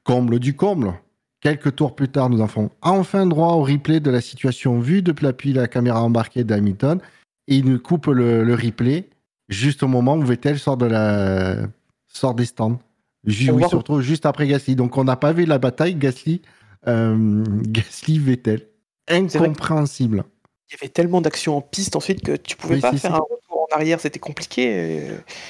[0.04, 0.94] Comble du comble
[1.40, 5.02] Quelques tours plus tard, nous en avons enfin droit au replay de la situation vue
[5.02, 7.00] depuis la caméra embarquée d'Hamilton.
[7.48, 9.10] Et il nous coupe le, le replay
[9.50, 11.66] juste au moment où Vettel sort, de la...
[12.08, 12.80] sort des stands.
[13.26, 14.76] Oui, voit- surtout juste après Gasly.
[14.76, 16.42] Donc on n'a pas vu la bataille Gasly,
[16.86, 18.66] euh, Gasly-Vettel.
[19.08, 20.24] Incompréhensible.
[20.70, 23.68] Il y avait tellement d'actions en piste ensuite que tu pouvais pas faire un retour
[23.70, 24.00] en arrière.
[24.00, 25.08] C'était compliqué.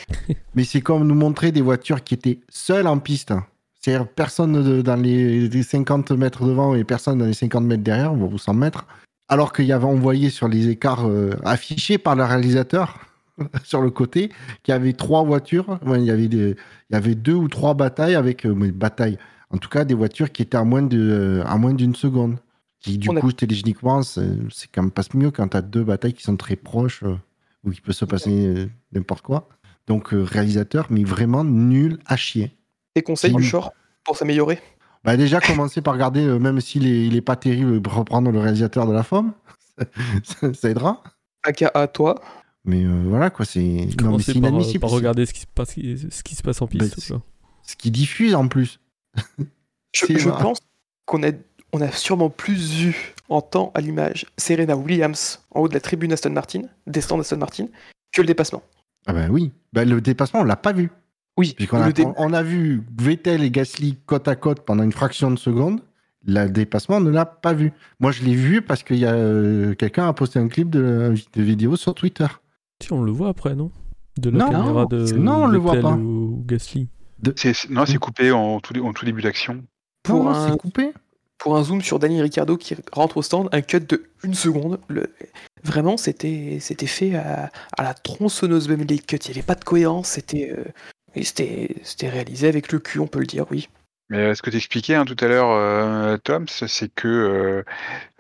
[0.55, 3.33] Mais c'est comme nous montrer des voitures qui étaient seules en piste.
[3.81, 7.83] C'est-à-dire personne de- dans les, les 50 mètres devant et personne dans les 50 mètres
[7.83, 8.87] derrière, ou 100 mètres.
[9.29, 12.99] Alors qu'il y avait envoyé sur les écarts euh, affichés par le réalisateur
[13.65, 14.31] sur le côté,
[14.63, 15.79] qu'il y avait trois voitures.
[15.87, 16.57] Ouais, il, y avait des,
[16.91, 18.45] il y avait deux ou trois batailles avec.
[18.47, 19.19] euh, batailles.
[19.51, 22.37] En tout cas, des voitures qui étaient à moins de, euh, à moins d'une seconde.
[22.81, 25.63] Qui, du On a- coup, télégiquement, c'est c'est quand même pas mieux quand tu as
[25.63, 27.15] deux batailles qui sont très proches euh,
[27.65, 29.49] où il peut se passer euh, n'importe quoi.
[29.87, 32.57] Donc, réalisateur, mais vraiment nul à chier.
[32.97, 33.37] Des conseils Si.
[33.37, 33.75] du short
[34.05, 34.59] pour s'améliorer?
[35.05, 38.87] Bah, déjà, commencer par regarder, même s'il est, il est pas terrible, reprendre le réalisateur
[38.87, 39.33] de la forme.
[40.25, 41.03] ça, ça aidera.
[41.43, 42.21] Aka à toi?
[42.65, 44.81] Mais euh, voilà, quoi, c'est non, mais Commencer c'est par, euh, inadmissible.
[44.81, 47.09] par regarder ce qui, se passe, ce qui se passe en Bah, piste.
[47.09, 47.23] quoi.
[47.63, 48.81] Ce qui diffuse en plus.
[49.93, 50.59] Je, je pense
[51.07, 51.31] qu'on a,
[51.73, 55.81] on a sûrement plus vu en temps à l'image Serena Williams en haut de la
[55.81, 57.67] tribune Aston Martin, des stands Aston Martin,
[58.13, 58.63] que le dépassement.
[59.07, 59.53] Ah bah oui.
[59.73, 60.91] Bah, le dépassement, on l'a pas vu.
[61.37, 65.31] Oui, a, dé- on, a vu Vettel et Gasly côte à côte pendant une fraction
[65.33, 65.81] de seconde.
[66.27, 67.73] Le dépassement, on ne l'a pas vu.
[67.99, 71.13] Moi, je l'ai vu parce que y a, euh, quelqu'un a posté un clip de,
[71.35, 72.27] de vidéo sur Twitter.
[72.83, 73.71] Si, on le voit après, non?
[74.19, 75.93] De la Non, caméra non, de non, on le voit pas.
[75.95, 76.89] ou Gasly.
[77.37, 79.65] C'est- c'est- non, c'est coupé en tout, en tout début d'action.
[80.03, 80.93] Pour un- c'est coupé?
[81.39, 84.79] pour un zoom sur Daniel Ricciardo qui rentre au stand, un cut de une seconde.
[84.89, 85.13] Le...
[85.63, 89.17] Vraiment, c'était c'était fait à, à la tronçonneuse même les cuts.
[89.17, 90.09] Il n'y avait pas de cohérence.
[90.09, 90.65] C'était euh,
[91.23, 93.69] c'était c'était réalisé avec le cul, on peut le dire, oui.
[94.11, 97.63] Mais euh, ce que tu expliquais tout à l'heure, euh, Tom, c'est c'est que euh,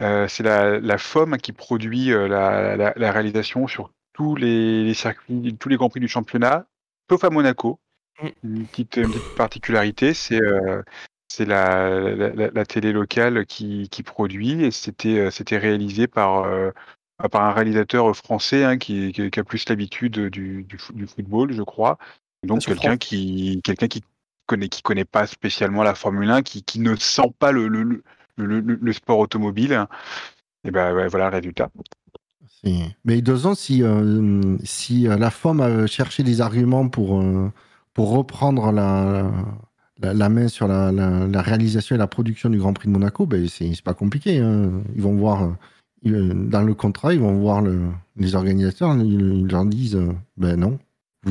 [0.02, 4.84] euh, c'est la, la FOM qui produit euh, la, la- la réalisation sur tous les,
[4.84, 6.66] les circuits, tous les grands prix du championnat,
[7.10, 7.78] sauf à Monaco.
[8.22, 8.28] Mm.
[8.44, 10.82] Une petite, une petite particularité, c'est euh,
[11.28, 16.06] c'est la, la, la- la télé locale qui, qui produit et c'était euh, c'était réalisé
[16.06, 16.70] par euh,
[17.30, 21.62] par un réalisateur français hein, qui, a plus l'habitude du, du, fo- du football, je
[21.62, 21.98] crois.
[22.44, 24.02] Donc quelqu'un qui quelqu'un qui
[24.46, 27.82] connaît qui connaît pas spécialement la Formule 1, qui, qui ne sent pas le, le,
[27.82, 28.02] le,
[28.36, 29.86] le- le- le sport automobile.
[30.64, 31.70] Et ben ouais, voilà le résultat.
[33.04, 37.20] Mais de toute façon, si, euh, si euh, la FOM a cherché des arguments pour,
[37.20, 37.50] euh,
[37.92, 39.30] pour reprendre la,
[40.00, 43.46] la, main sur la, la- réalisation et la production du Grand Prix de Monaco, ben
[43.48, 44.38] c'est pas compliqué.
[44.38, 44.82] hein.
[44.94, 45.56] Ils vont voir,
[46.02, 50.00] dans le contrat, ils vont voir le- les organisateurs, ils, leur disent
[50.36, 50.78] ben non,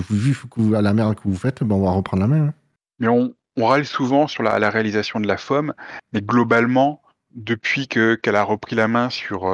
[0.10, 0.36] vu
[0.76, 2.48] à la merde que vous faites, ben on va reprendre la main.
[2.48, 2.54] hein.
[3.00, 5.74] Mais on, râle souvent sur la, réalisation de la FOM,
[6.14, 7.02] mais globalement,
[7.36, 9.46] depuis que qu'elle a repris la main sur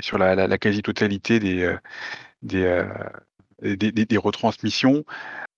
[0.00, 1.76] sur la, la- la quasi-totalité des euh,
[2.42, 2.84] des, euh,
[3.62, 5.04] des, des- des retransmissions,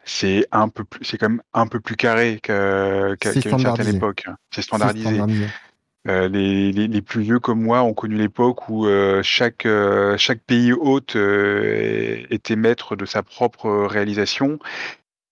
[0.04, 3.60] c'est un peu plus, c'est quand même un peu plus carré qu'à qu'à une certaine
[3.60, 3.96] standardisé.
[3.96, 4.26] époque.
[4.50, 5.08] C'est standardisé.
[5.08, 5.46] standardisé.
[6.06, 10.16] Euh, les, les, les plus vieux comme moi ont connu l'époque où euh, chaque, euh,
[10.16, 14.58] chaque pays hôte était maître de sa propre réalisation.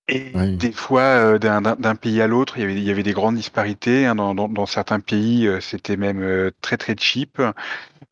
[0.09, 0.57] Et Oui.
[0.57, 3.35] des fois, euh, d'un pays à l'autre, il y avait, il y avait des grandes
[3.35, 4.07] disparités.
[4.07, 4.15] hein.
[4.15, 7.41] Dans, dans, dans certains pays, euh, c'était même euh, très très cheap.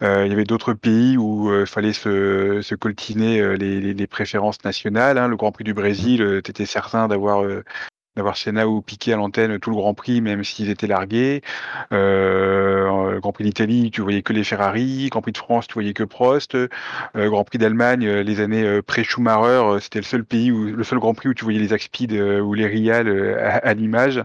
[0.00, 4.62] Il y avait d'autres pays où il fallait se, se coltiner les, les, les préférences
[4.64, 5.16] nationales.
[5.18, 5.28] hein.
[5.28, 7.64] Le Grand Prix du Brésil, tu étais certain d'avoir euh,
[8.16, 11.42] d'avoir Senna ou Piquet à l'antenne tout le Grand Prix, même s'ils étaient largués.
[11.92, 15.08] Euh, le Grand Prix d'Italie, tu voyais que les Ferrari.
[15.10, 16.54] Grand Prix de France, tu voyais que Prost.
[16.54, 16.68] Euh,
[17.14, 20.84] Grand Prix d'Allemagne, euh, les années euh, pré-Schumacher, euh, c'était le seul pays où le
[20.84, 24.22] seul Grand Prix où tu voyais les Axpeed euh, ou les Rial euh, à, l'image.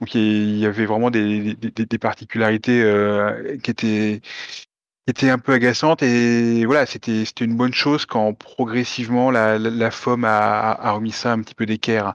[0.00, 1.56] Donc il y avait vraiment des,
[2.00, 4.20] particularités euh, qui
[5.06, 10.24] étaient un peu agaçantes et voilà, c'était une bonne chose quand progressivement la, la, FOM
[10.24, 12.14] a remis ça un petit peu d'équerre.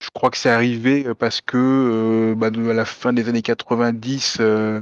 [0.00, 3.42] Je crois que c'est arrivé euh, parce que euh, bah, à la fin des années
[3.42, 4.80] 90, euh,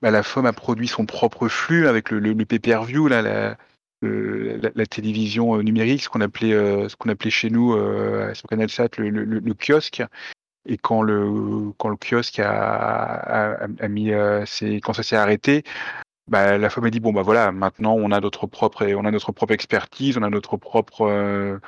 [0.00, 3.56] bah, la FOM a produit son propre flux avec le, le, pay-per-view, la,
[4.90, 6.52] télévision numérique, ce qu'on appelait,
[6.88, 7.76] ce qu'on appelait chez nous
[8.34, 10.02] sur Canal Sat le, le, kiosque.
[10.66, 14.10] Et quand le kiosque a, mis
[14.82, 15.62] quand ça s'est arrêté,
[16.30, 18.82] bah, la femme a dit bon bah voilà maintenant on a notre propre
[19.50, 21.60] expertise, on a notre propre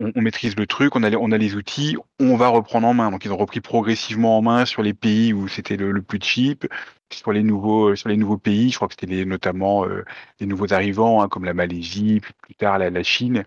[0.00, 3.10] on- maîtrise le truc, on a, les- outils, on va reprendre en main.
[3.10, 6.66] Donc ils ont repris progressivement en main sur les pays où c'était le, plus cheap,
[7.12, 8.70] sur les nouveaux, sur les nouveaux pays.
[8.70, 10.04] Je crois que c'était notamment euh,
[10.40, 13.44] les nouveaux arrivants, hein, comme la Malaisie, puis plus tard la, Chine.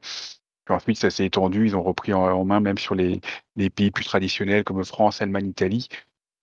[0.69, 3.21] Ensuite ça s'est étendu, ils ont repris en, main même sur les,
[3.75, 5.87] pays plus traditionnels comme France, Allemagne, Italie.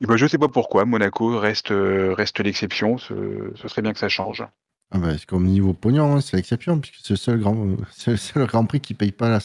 [0.00, 2.98] Et ben, je sais pas pourquoi, Monaco reste, euh, l'exception.
[2.98, 3.14] Ce,
[3.66, 4.44] serait bien que ça change.
[4.90, 8.16] Ah bah, c'est comme niveau pognon, hein, c'est l'exception, puisque c'est le seul grand, le
[8.16, 9.40] seul grand prix qui paye pas là,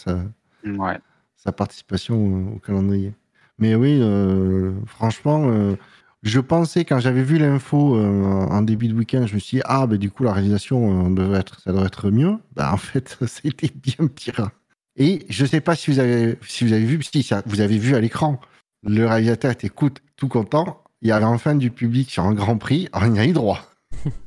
[0.65, 0.97] Ouais.
[1.35, 3.13] sa participation au, au calendrier.
[3.57, 5.75] Mais oui, euh, franchement, euh,
[6.23, 9.63] je pensais quand j'avais vu l'info euh, en début de week-end, je me suis dit,
[9.65, 12.37] ah, bah, du coup, la réalisation, euh, devrait être, ça devrait être mieux.
[12.55, 14.49] Bah, en fait, c'était bien pire.
[14.95, 17.77] Et je sais pas si vous avez, si vous avez vu, si ça, vous avez
[17.77, 18.39] vu à l'écran,
[18.83, 20.83] le réalisateur était coûte- tout content.
[21.01, 22.87] Il y avait enfin du public sur un grand prix.
[22.93, 23.59] On y a eu droit.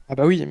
[0.09, 0.45] Ah bah oui.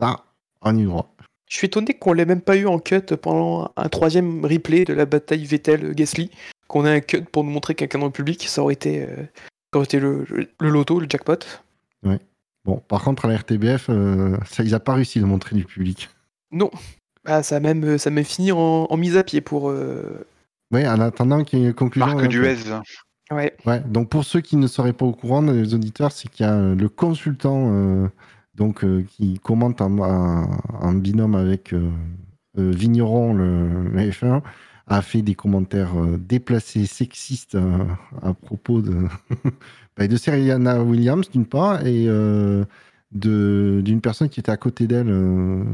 [0.00, 0.24] Ça,
[0.62, 1.14] on y a eu droit.
[1.50, 4.94] Je suis étonné qu'on l'ait même pas eu en cut pendant un troisième replay de
[4.94, 6.30] la bataille Vettel-Gasly.
[6.68, 9.16] Qu'on ait un cut pour nous montrer quelqu'un dans le public, ça aurait été, euh,
[9.72, 11.38] ça aurait été le, le- le loto, le jackpot.
[12.66, 15.64] Bon, par contre, à la RTBF, euh, ça, ils n'ont pas réussi de montrer du
[15.64, 16.10] public.
[16.52, 16.70] Non.
[17.24, 18.58] Ah, ça a même, ça a même fini en,
[18.88, 19.70] en mise à pied pour.
[19.70, 20.26] euh,
[20.70, 22.06] Oui, en attendant qu'il y ait une conclusion.
[22.06, 22.56] Marc hein, Duez.
[23.32, 23.56] Ouais.
[23.64, 26.48] Ouais, donc pour ceux qui ne seraient pas au courant, les auditeurs, c'est qu'il y
[26.48, 28.08] a euh, le consultant euh,
[28.60, 31.90] donc, euh, qui commente en, en- en binôme avec euh,
[32.58, 34.42] euh, Vigneron, le, le F1,
[34.86, 37.56] a fait des commentaires déplacés, sexistes
[38.22, 39.06] à propos de,
[39.96, 42.08] bah, de Williams, d'une part, et
[43.12, 45.14] d'une personne qui était à côté d'elle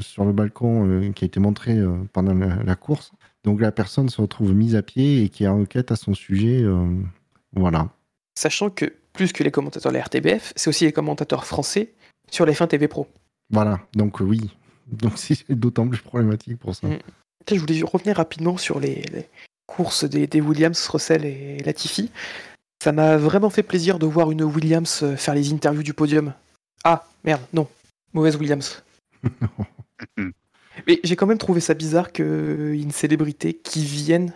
[0.01, 1.81] sur le balcon, qui a été montrée
[2.13, 3.13] pendant la, course.
[3.43, 6.13] Donc la personne se retrouve mise à pied et qui est en enquête à son
[6.13, 6.63] sujet.
[7.55, 7.89] voilà.
[8.35, 11.95] Sachant que plus que les commentateurs de la RTBF, c'est aussi les commentateurs français
[12.31, 13.07] sur les fins TV Pro.
[13.51, 13.81] Voilà.
[13.95, 14.51] Donc euh, oui.
[14.87, 16.87] Donc c'est d'autant plus problématique pour ça.
[16.87, 16.91] Mm.
[16.93, 16.99] Là,
[17.57, 19.29] je voulais revenir rapidement sur les, les
[19.67, 22.11] courses des, des Williams, Russell et Latifi.
[22.83, 26.35] Ça m'a vraiment fait plaisir de voir une Williams euh, faire les interviews du podium.
[26.85, 27.69] Ah, merde, non.
[28.13, 28.83] Mauvaise Williams.
[30.87, 34.33] Mais j'ai quand même trouvé ça bizarre qu'il y ait une célébrité qui vienne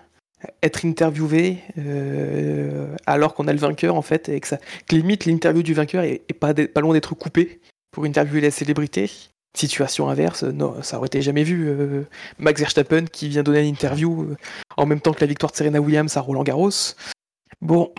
[0.62, 5.26] être interviewée euh, alors qu'on a le vainqueur en fait et que, ça, que limite
[5.26, 7.60] l'interview du vainqueur est, est pas, pas loin d'être coupée
[7.90, 9.10] pour interviewer la célébrité.
[9.56, 11.66] Situation inverse, non, ça aurait été jamais vu.
[11.68, 12.04] euh,
[12.38, 14.36] Max Verstappen qui vient donner une interview euh,
[14.76, 16.70] en même temps que la victoire de Serena Williams à Roland Garros.
[17.60, 17.92] Bon,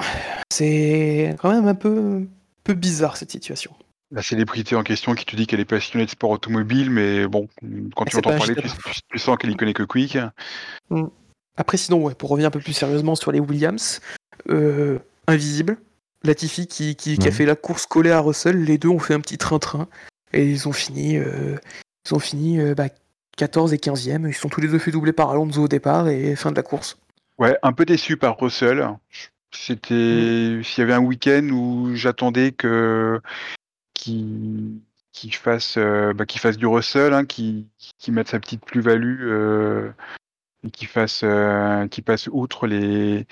[0.51, 2.25] c'est quand même un peu,
[2.63, 3.73] peu bizarre cette situation.
[4.11, 7.49] La célébrité en question qui te dit qu'elle est passionnée de sport automobile, mais bon,
[7.95, 8.77] quand tu entends parler, tu, chef.
[8.77, 10.17] tu- tu sens qu'elle y connaît que Quick.
[11.57, 13.99] Après, sinon, ouais, pour revenir un peu plus sérieusement sur les Williams,
[14.49, 15.77] euh, Invisible,
[16.23, 17.31] Latifi qui, qui, qui a Ouais.
[17.31, 19.87] fait la course collée à Russell, les deux ont fait un petit train-train
[20.33, 21.55] et ils ont fini, euh,
[22.05, 22.89] ils ont fini euh, bah,
[23.37, 24.27] 14 et 15e.
[24.27, 26.63] Ils sont tous les deux fait doubler par Alonso au départ et fin de la
[26.63, 26.97] course.
[27.39, 28.87] Ouais, un peu déçu par Russell.
[29.53, 33.19] C'était s'il y avait un week-end où j'attendais que
[33.93, 34.81] qu'il
[35.33, 37.65] fasse euh, bah, fasse du Russell, hein, qu'il
[38.09, 39.89] mette sa petite plus-value
[40.63, 41.25] et qu'il fasse
[41.89, 43.25] qu'il passe outre les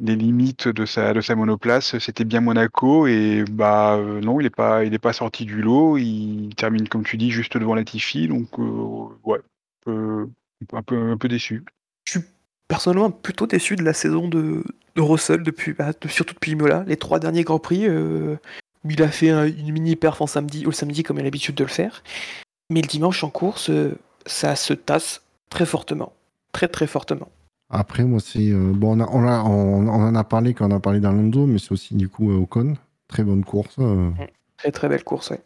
[0.00, 1.98] les limites de sa de sa monoplace.
[1.98, 5.96] C'était bien Monaco et bah euh, non, il est pas pas sorti du lot.
[5.98, 10.28] Il termine comme tu dis juste devant Latifi, donc euh, ouais, un peu,
[10.72, 11.64] un peu un peu déçu.
[12.68, 14.62] personnellement plutôt déçu de la saison de,
[14.94, 16.84] de Russell, depuis, bah, de- surtout depuis Imola.
[16.86, 18.36] Les trois derniers Grands Prix, euh,
[18.84, 21.24] où il a fait un- une mini perf en samedi, au samedi comme il a
[21.24, 22.02] l'habitude de le faire.
[22.70, 23.96] Mais le dimanche en course, euh,
[24.26, 26.12] ça se tasse très fortement.
[26.52, 27.30] Très très fortement.
[27.70, 28.50] Après, moi, c'est.
[28.50, 31.00] euh, bon, on, a- on, a- on- on en a parlé quand on a parlé
[31.00, 32.76] d'Alonso, mais c'est aussi du coup euh, Ocon.
[33.08, 34.10] Très bonne course, euh,
[34.58, 35.40] Très très belle course, ouais.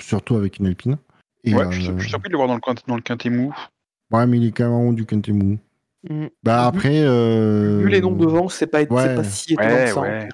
[0.00, 0.96] surtout avec une Alpine.
[1.44, 3.02] Et, Ouais, euh, je, suis- je suis surpris de le voir dans le, dans le
[3.02, 3.52] quintet mou.
[4.12, 5.58] ouais, mais il est quand même en haut du quintet mou.
[6.08, 6.26] Mm.
[6.42, 7.00] Bah Vu- après.
[7.04, 9.14] euh, Vu les noms devant, c'est pas, c'est ouais.
[9.14, 10.00] pas si étonnant Ouais, que ça.
[10.00, 10.28] en fait.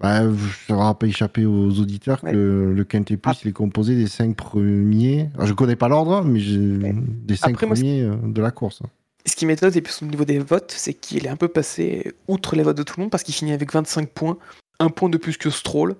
[0.00, 0.20] Bah,
[0.66, 2.32] ça n'aura pas échappé aux auditeurs Ouais.
[2.32, 3.38] que le, Quintet Plus Ah.
[3.44, 5.28] il est composé des cinq premiers.
[5.34, 8.82] Alors, je connais pas l'ordre, mais des cinq Après, premiers de la course.
[9.26, 12.12] Ce qui m'étonne, et puis au niveau des votes, c'est qu'il est un peu passé
[12.28, 14.36] outre les votes de tout le monde parce qu'il finit avec 25 points,
[14.80, 15.94] un point de plus que Stroll,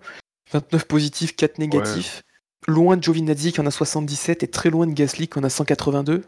[0.52, 2.22] 29 positifs, 4 négatifs.
[2.68, 5.48] Loin de Giovinazzi qui en a 77 et très loin de Gasly qui en a
[5.50, 6.22] 182.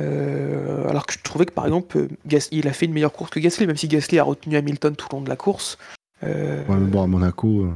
[0.00, 3.30] Euh, alors que je trouvais que par exemple, euh, il a fait une meilleure course
[3.30, 5.78] que Gasly, même si Gasly a retenu Hamilton tout le long de la course.
[6.22, 7.68] Euh, Ouais, mais bon, à Monaco,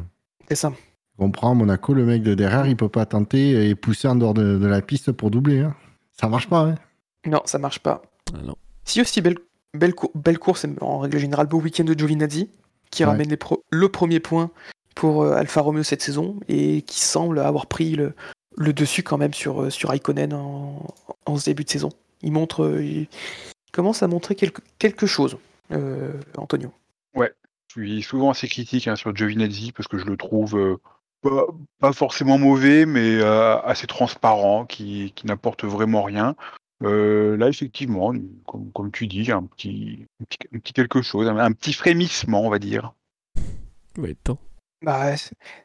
[0.49, 0.73] c'est ça.
[1.19, 4.35] on comprend, Monaco, le mec de derrière, il peut pas tenter et pousser en dehors
[4.35, 5.61] de, de la piste pour doubler.
[5.61, 5.75] hein.
[6.21, 6.61] Ça marche pas.
[6.63, 6.75] Hein.
[7.27, 8.03] Non, ça marche pas.
[8.35, 8.53] Ah.
[8.85, 9.37] Si aussi belle,
[9.75, 12.51] belle, cour- belle course, et en règle générale, beau week-end de Giovinazzi,
[12.91, 13.11] qui Ouais.
[13.11, 14.51] ramène les pro- le premier point
[14.95, 18.15] pour euh, Alfa Romeo cette saison, et qui semble avoir pris le,
[18.57, 20.87] le dessus quand même sur, euh, sur Raikkonen en,
[21.27, 21.91] en ce début de saison.
[22.23, 23.09] Il montre, euh, il
[23.73, 25.39] commence à montrer quelque, quelque chose,
[25.73, 26.73] euh, Antonio.
[27.73, 30.79] Je suis souvent assez critique hein, sur Giovinazzi parce que je le trouve euh,
[31.23, 31.47] pas,
[31.79, 36.35] pas forcément mauvais, mais euh, assez transparent, qui, qui n'apporte vraiment rien.
[36.83, 38.13] Euh, là, effectivement,
[38.47, 41.73] comme, comme tu dis, un petit, un petit, un petit quelque chose, un, un petit
[41.73, 42.95] frémissement, on va dire.
[43.99, 44.39] Ouais, temps.
[44.83, 45.13] Bah,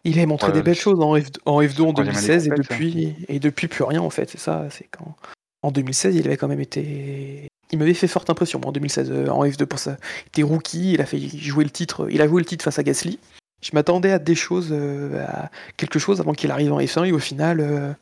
[0.03, 2.47] il a montré Ouais, des belles choses en, F, en F2 en troisième année 2016
[2.47, 4.29] et depuis, et depuis plus rien en fait.
[4.29, 5.15] C'est ça, c'est quand.
[5.61, 7.47] En 2016, il avait quand même été.
[7.71, 9.97] Il m'avait fait forte impression moi, en 2016 euh, en F2 pour ça.
[10.25, 12.77] Il était rookie, il a fait jouer le titre, il a joué le titre face
[12.77, 13.19] à Gasly.
[13.63, 17.11] Je m'attendais à des choses, euh, à quelque chose avant qu'il arrive en F1 et
[17.13, 17.93] au final, euh,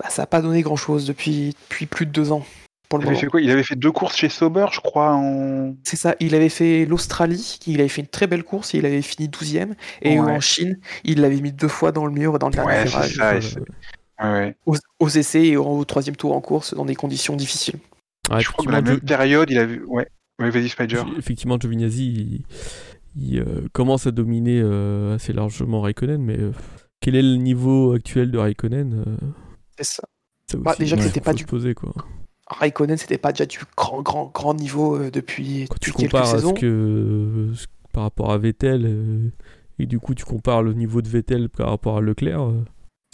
[0.00, 2.44] bah, ça n'a pas donné grand chose depuis, depuis plus de deux ans
[2.92, 3.40] pour le Il avait fait quoi?
[3.40, 5.74] Il avait fait deux courses chez Sauber, je crois, en.
[5.82, 8.86] C'est ça, il avait fait l'Australie, il avait fait une très belle course, et il
[8.86, 10.30] avait fini 12ème, et Ouais.
[10.30, 13.16] en Chine, il l'avait mis deux fois dans le mur dans le dernier Ouais, virage.
[13.16, 13.30] ça.
[13.32, 13.58] Euh, et c'est-
[14.22, 14.56] Ouais, ouais.
[14.66, 17.74] aux, aux essais et au, au troisième tour en course dans des conditions difficiles.
[17.76, 19.80] je crois que effectivement, la même période, il avait.
[19.80, 20.06] Ouais,
[20.40, 21.02] ouais vas-y, Spider.
[21.18, 22.42] effectivement, Giovinazzi, il,
[23.16, 26.52] il, euh, commence à dominer euh, assez largement Raikkonen, mais euh,
[27.00, 29.16] quel est le niveau actuel de Raikkonen euh,
[29.78, 30.02] C'est ça.
[30.50, 31.92] ça Bah, déjà que c'était pas du- se poser, quoi.
[32.52, 36.12] Raikkonen, c'était pas déjà du grand, grand, grand niveau euh, depuis, Quand tu depuis quelques
[36.12, 36.54] compares à ce saisons.
[36.54, 39.28] que ce- par rapport à Vettel euh,
[39.78, 42.64] et du coup tu compares le niveau de Vettel par rapport à Leclerc, euh,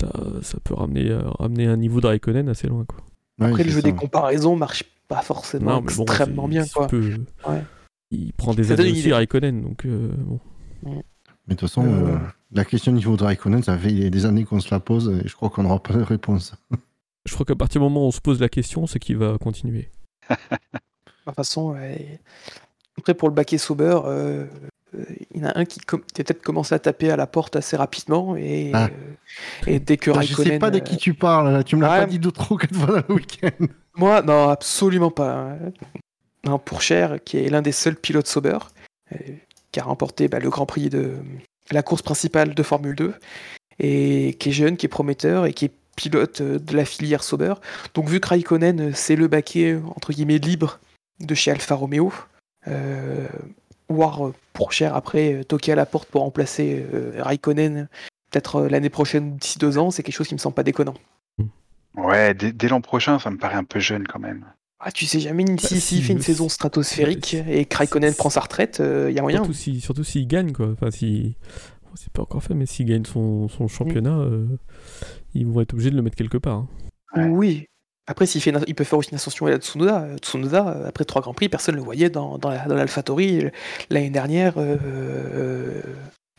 [0.01, 0.09] ça,
[0.43, 2.98] ça peut ramener, euh, ramener un niveau de Raikkonen assez loin, quoi.
[3.40, 3.82] Ouais, Après, le jeu ça.
[3.90, 6.65] des comparaisons marche pas forcément Non, mais bon, extrêmement bien.
[6.73, 6.86] Quoi.
[6.89, 7.15] peu-
[7.48, 7.62] Ouais.
[8.10, 9.12] Il prend des années aussi.
[9.12, 10.10] Raikkonen, donc euh,
[10.82, 11.02] bon.
[11.47, 12.06] Mais de toute façon, Euh.
[12.15, 12.19] euh,
[12.52, 15.35] la question niveau de Raikkonen, ça fait des années qu'on se la pose et je
[15.35, 16.55] crois qu'on n'aura pas de réponse.
[17.28, 19.36] Je crois qu'à partir du moment où on se pose la question, c'est qu'il va
[19.38, 19.90] continuer.
[20.30, 20.36] De
[21.26, 22.20] toute façon, ouais.
[22.98, 24.46] après, pour le baquet Sauber, euh,
[24.94, 27.55] euh, il y en a un qui com- peut-être commencé à taper à la porte
[27.56, 28.86] assez rapidement et, Ah.
[28.86, 29.14] euh,
[29.66, 30.52] et dès que je Raikkonen.
[30.52, 31.62] sais pas de qui tu parles, là.
[31.64, 31.98] tu me l'as Ouais.
[32.00, 33.66] pas dit deux, trois, quatre fois dans le week-end.
[33.96, 35.56] Moi, non, absolument pas.
[36.44, 38.59] Non, pour Cher, qui est l'un des seuls pilotes Sauber,
[39.12, 39.16] euh,
[39.70, 41.16] qui a remporté bah, le Grand Prix de
[41.70, 43.14] la course principale de Formule 2,
[43.80, 47.23] et qui est jeune, qui est prometteur, et qui est pilote euh, de la filière
[47.25, 47.55] Sauber.
[47.95, 50.79] Donc vu que Raikkonen, euh, c'est le baquet, euh, entre guillemets, libre
[51.20, 52.12] de chez Alfa Romeo,
[52.69, 53.27] euh,
[53.89, 57.89] voire pour Cher après toquer à la porte pour remplacer euh, Raikkonen,
[58.31, 60.95] peut-être euh, l'année prochaine, d'ici deux ans, c'est quelque chose qui me semble pas déconnant.
[61.97, 64.45] Ouais, dès, dès l'an prochain, ça me paraît un peu jeune quand même.
[64.81, 68.12] Ah, tu sais jamais si, si, s'il fait une saison si- stratosphérique et que Raikkonen
[68.12, 69.39] si- prend sa retraite, il y a moyen.
[69.39, 70.69] Surtout si, surtout s'il gagne, quoi.
[70.70, 71.35] Enfin, si.
[71.83, 74.47] bon, c'est pas encore fait, mais s'il gagne son, son championnat, euh,
[75.34, 76.56] ils vont être obligés de le mettre quelque part.
[76.56, 76.68] hein.
[77.16, 77.24] Ouais.
[77.24, 77.66] Oui.
[78.06, 80.00] Après, s'il fait une- il peut faire aussi une ascension à la Tsunoda.
[80.02, 82.74] Euh, Tsunoda, euh, après trois Grands Prix, personne ne le voyait dans, dans, la- dans
[82.74, 83.50] l'AlphaTauri euh,
[83.90, 85.82] l'année dernière, euh, euh,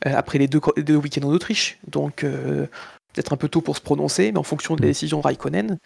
[0.07, 1.77] euh, après les deux, les deux week-ends en Autriche.
[1.87, 2.65] Donc, euh,
[3.13, 4.89] peut-être un peu tôt pour se prononcer, mais en fonction de la Mm.
[4.91, 5.77] décision de Raikkonen,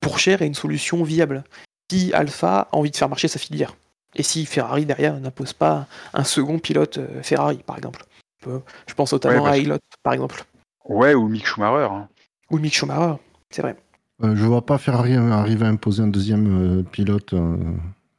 [0.00, 1.42] pour Cher est une solution viable.
[1.90, 3.74] Si Alpha a envie de faire marcher sa filière.
[4.14, 8.04] Et si Ferrari derrière n'impose pas un second pilote Ferrari, par exemple.
[8.44, 10.44] Je pense notamment Ouais, à Ilott, par exemple.
[10.84, 11.88] Ouais, ou Mick Schumacher.
[11.90, 12.08] hein.
[12.52, 13.14] Ou Mick Schumacher,
[13.50, 13.76] c'est vrai.
[14.22, 17.56] Euh, je vois pas Ferrari arriver à imposer un deuxième euh, pilote euh,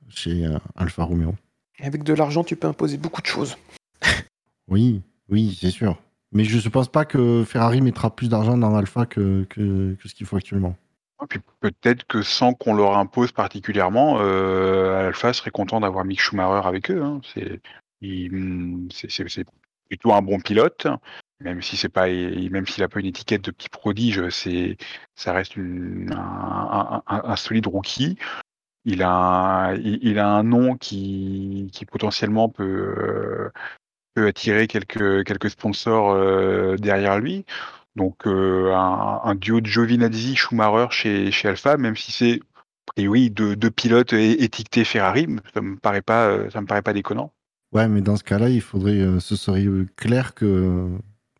[0.09, 1.35] chez euh, Alfa Romeo.
[1.79, 3.55] Et avec de l'argent, tu peux imposer beaucoup de choses.
[4.69, 5.97] Oui, oui, c'est sûr.
[6.31, 10.07] Mais je ne pense pas que Ferrari mettra plus d'argent dans Alpha que, que, que
[10.07, 10.75] ce qu'il faut actuellement.
[11.21, 16.21] Et puis peut-être que sans qu'on leur impose particulièrement, euh, Alpha serait content d'avoir Mick
[16.21, 17.03] Schumacher avec eux.
[17.03, 17.19] hein.
[17.29, 17.59] C'est
[19.89, 20.87] plutôt un bon pilote,
[21.43, 24.77] même si c'est pas, et même s'il a pas une étiquette de petit prodige, c'est
[25.15, 28.17] ça reste un, solide rookie.
[28.85, 33.51] Il a il, a un nom qui, qui potentiellement peut,
[34.15, 37.45] peut attirer quelques, quelques sponsors euh, derrière lui.
[37.95, 42.39] Donc euh, un, duo de Giovinazzi Schumacher chez, chez Alpha, même si c'est
[42.89, 47.31] a priori deux, pilotes étiquetés Ferrari, ça me paraît pas, ça me paraît pas déconnant.
[47.73, 49.65] Ouais, mais dans ce cas-là, il faudrait, euh, ce serait
[49.95, 50.89] clair que,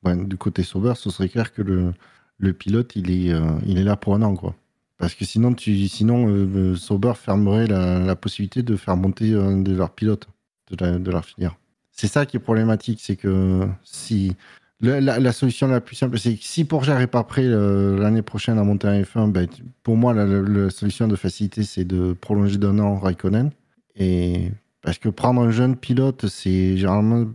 [0.06, 3.84] ouais, du côté Sauber, ce serait clair que le, pilote, il est, euh, il est
[3.84, 4.56] là pour un an, quoi.
[4.98, 9.58] Parce que sinon, tu, sinon euh, euh, Sauber fermerait la, possibilité de faire monter un
[9.58, 10.28] de leurs pilotes,
[10.72, 11.58] de leur filière.
[11.92, 14.36] C'est ça qui est problématique, c'est que si
[14.82, 18.64] la, solution la plus simple, c'est que si Porsche n'est pas prêt l'année prochaine à
[18.64, 19.48] monter un F1, ben,
[19.84, 23.52] pour moi, la, solution de facilité, c'est de prolonger d'un an Raikkonen.
[23.96, 24.52] Et
[24.84, 27.26] parce que prendre un jeune pilote, c'est généralement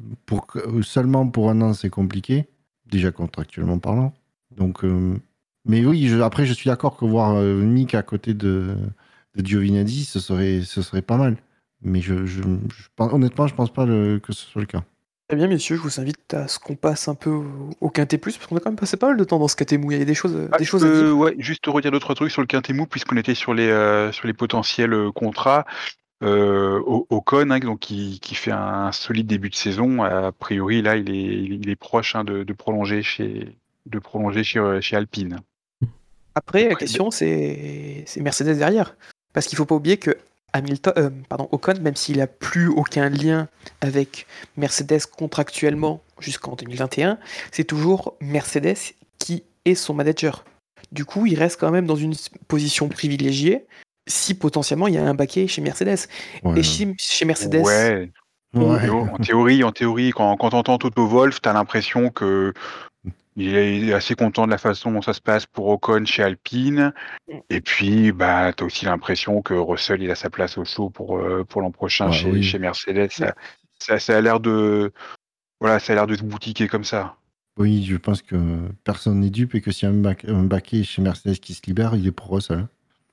[0.83, 2.47] seulement pour un an, c'est compliqué,
[2.91, 4.13] déjà contractuellement parlant.
[4.57, 5.17] Donc, euh,
[5.65, 8.75] mais oui, je- après, je suis d'accord que voir euh, Nick à côté de,
[9.37, 11.37] de Giovinazzi, ce serait, ce serait pas mal.
[11.83, 14.83] Mais je, je, je pense- honnêtement, je pense pas le- que ce soit le cas.
[15.29, 17.39] Très bien, messieurs, je vous invite à ce qu'on passe un peu
[17.81, 19.57] au, Quintet Plus, parce qu'on a quand même passé pas mal de temps dans ce
[19.57, 19.93] Quintet Mou.
[19.93, 21.17] Il y a des choses, Ah, des choses à dire.
[21.17, 24.33] ouais, juste redire d'autres trucs sur le Quintemou, puisqu'on était sur les, euh, sur les
[24.33, 25.67] potentiels contrats.
[26.23, 26.81] Euh,
[27.11, 30.03] Ocon, hein, donc, qui, qui fait un solide début de saison.
[30.03, 34.43] A priori, là, il est, il est proche hein, de, de prolonger chez, de prolonger
[34.43, 35.39] chez, euh, chez Alpine.
[36.35, 38.97] Après, la question, c'est c'est Mercedes derrière.
[39.33, 40.17] Parce qu'il faut pas oublier que
[40.53, 43.49] Hamilton, euh, pardon, Ocon, même s'il a plus aucun lien
[43.81, 44.27] avec
[44.57, 47.19] Mercedes contractuellement jusqu'en 2021,
[47.53, 50.45] c'est toujours Mercedes qui est son manager.
[50.91, 52.15] Du coup, il reste quand même dans une
[52.49, 53.67] position privilégiée
[54.09, 56.09] si potentiellement il y a un baquet chez Mercedes.
[56.43, 56.59] Ouais.
[56.59, 58.11] Et chez, chez Mercedes, Ouais,
[58.55, 62.53] En théorie, en théorie, quand, quand t'entends Toto Wolf, t'as l'impression que
[63.37, 66.93] il est assez content de la façon dont ça se passe pour Ocon chez Alpine.
[67.51, 71.19] Et puis, bah, t'as aussi l'impression que Russell, il a sa place au show pour,
[71.19, 72.43] euh, pour l'an prochain Ouais, chez, oui.
[72.43, 73.11] chez Mercedes.
[73.13, 73.35] Ça,
[73.79, 74.93] ça, ça a l'air de,
[75.61, 77.17] voilà, ça a l'air de se boutiquer comme ça.
[77.59, 78.37] Oui, je pense que
[78.85, 81.95] personne n'est dupe et que s'il y a un, baquet chez Mercedes qui se libère,
[81.97, 82.67] il est pour Russell.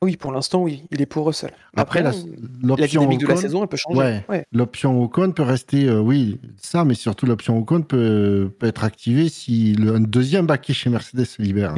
[0.05, 1.51] Oui, pour l'instant, oui, il est pour Russell.
[1.75, 2.17] Après, la, la
[2.63, 3.97] l'option dynamique de la Ocon- saison, elle peut changer.
[3.97, 4.25] Ouais.
[4.29, 4.45] Ouais.
[4.53, 9.27] L'option Ocon peut rester, euh, oui, ça, mais surtout l'option Ocon peut, peut être activée
[9.29, 11.75] si le, un deuxième baquet chez Mercedes se libère.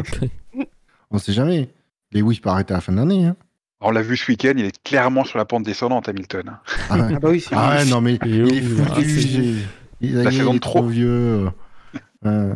[1.11, 1.69] On sait jamais.
[2.11, 3.25] Lewis peut arrêter à la fin de l'année.
[3.25, 3.35] Hein.
[3.81, 6.57] On l'a vu ce week-end, il est clairement sur la pente descendante, Hamilton.
[6.89, 7.13] Ah ouais.
[7.15, 8.91] Ah bah oui, c'est Ah ouais, non, mais il est foutu.
[8.91, 8.99] ah,
[10.01, 10.87] il, La il saison est de trop trop.
[10.87, 11.47] vieux.
[12.25, 12.53] euh,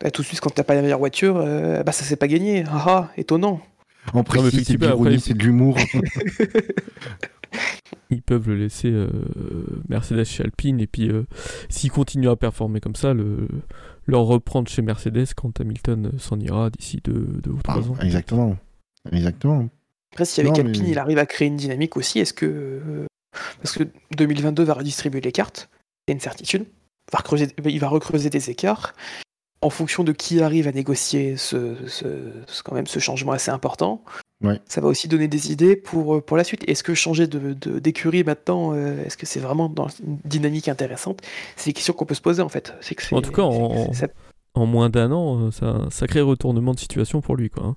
[0.00, 2.28] Bah, tout de suite, quand t'as pas la meilleure voiture, euh, bah ça s'est pas
[2.28, 2.64] gagné.
[2.70, 3.60] Ah ah, étonnant.
[4.12, 5.76] En précis, c'est de effectivement, l'ironie, après, c'est de l'humour.
[8.10, 9.08] Ils peuvent le laisser euh,
[9.88, 11.24] Mercedes chez Alpine et puis euh,
[11.68, 13.48] s'ils continuent à performer comme ça, le,
[14.06, 17.96] leur reprendre chez Mercedes quand Hamilton s'en ira d'ici deux, deux ou Ah, trois ans.
[18.02, 18.56] exactement.
[19.10, 19.68] Exactement.
[20.12, 22.46] Après, si avec Non, Alpine, mais- il arrive à créer une dynamique aussi, est-ce que.
[22.46, 23.06] euh,
[23.62, 23.84] Parce que
[24.16, 25.68] 2022 va redistribuer les cartes,
[26.06, 26.66] c'est une certitude.
[27.12, 28.94] Va recreuser- il va recreuser des écarts.
[29.64, 33.50] En fonction de qui arrive à négocier ce, ce- ce- quand même ce changement assez
[33.50, 34.02] important,
[34.42, 34.60] Ouais.
[34.66, 36.64] ça va aussi donner des idées pour, pour la suite.
[36.68, 40.68] Est-ce que changer de, de- d'écurie maintenant, euh, est-ce que c'est vraiment dans une dynamique
[40.68, 41.22] intéressante?
[41.56, 42.74] C'est des questions qu'on peut se poser en fait.
[42.82, 46.78] C'est que En tout cas, en- moins d'un an, euh, c'est un sacré retournement de
[46.80, 47.48] situation pour lui.
[47.50, 47.76] Quoi, hein.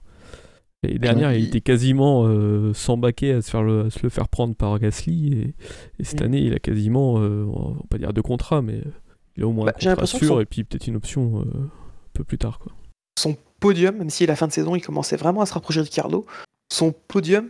[0.83, 3.89] L'année dernière, Ouais, il il- était quasiment euh, sans baquet à se, faire le, à
[3.89, 5.33] se le faire prendre par Gasly.
[5.33, 5.53] Et,
[5.99, 6.25] et cette Mm.
[6.25, 8.91] année, il a quasiment, euh, on va pas dire deux contrats, mais euh,
[9.37, 11.43] il a au moins Bah, un contrat sûr son- et puis peut-être une option euh,
[11.43, 11.69] un
[12.13, 12.59] peu plus tard.
[12.59, 12.73] Quoi.
[13.19, 15.79] son podium, même si à la fin de saison, il commençait vraiment à se rapprocher
[15.79, 16.25] de Ricardo,
[16.71, 17.47] son podium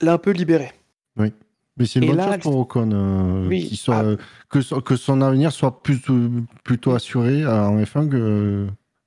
[0.00, 0.72] l'a un peu libéré.
[1.76, 3.74] Mais c'est une Et bonne là, chose pour Ocon euh, Oui.
[3.74, 4.04] soit, Ah.
[4.04, 4.16] euh,
[4.50, 6.14] que, so- que son avenir soit plutôt,
[6.62, 8.66] plutôt assuré euh, en F1 que,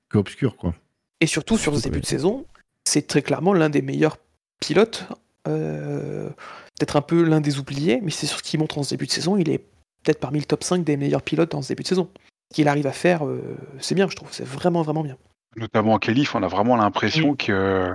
[0.10, 0.56] que obscur.
[0.58, 0.74] Quoi.
[1.22, 2.46] Et surtout, sur ce Surtout, début de saison,
[2.86, 4.18] c'est très clairement l'un des meilleurs
[4.60, 5.08] pilotes,
[5.48, 8.92] euh, peut-être un peu l'un des oubliés, mais c'est sur ce qu'il montre en ce
[8.92, 9.64] début de saison, il est
[10.04, 12.10] peut-être parmi le top 5 des meilleurs pilotes dans ce début de saison.
[12.52, 13.42] Ce qu'il arrive à faire, euh,
[13.80, 15.18] c'est bien, je trouve, c'est vraiment, vraiment bien.
[15.56, 17.90] Notamment en qualif, on a vraiment l'impression que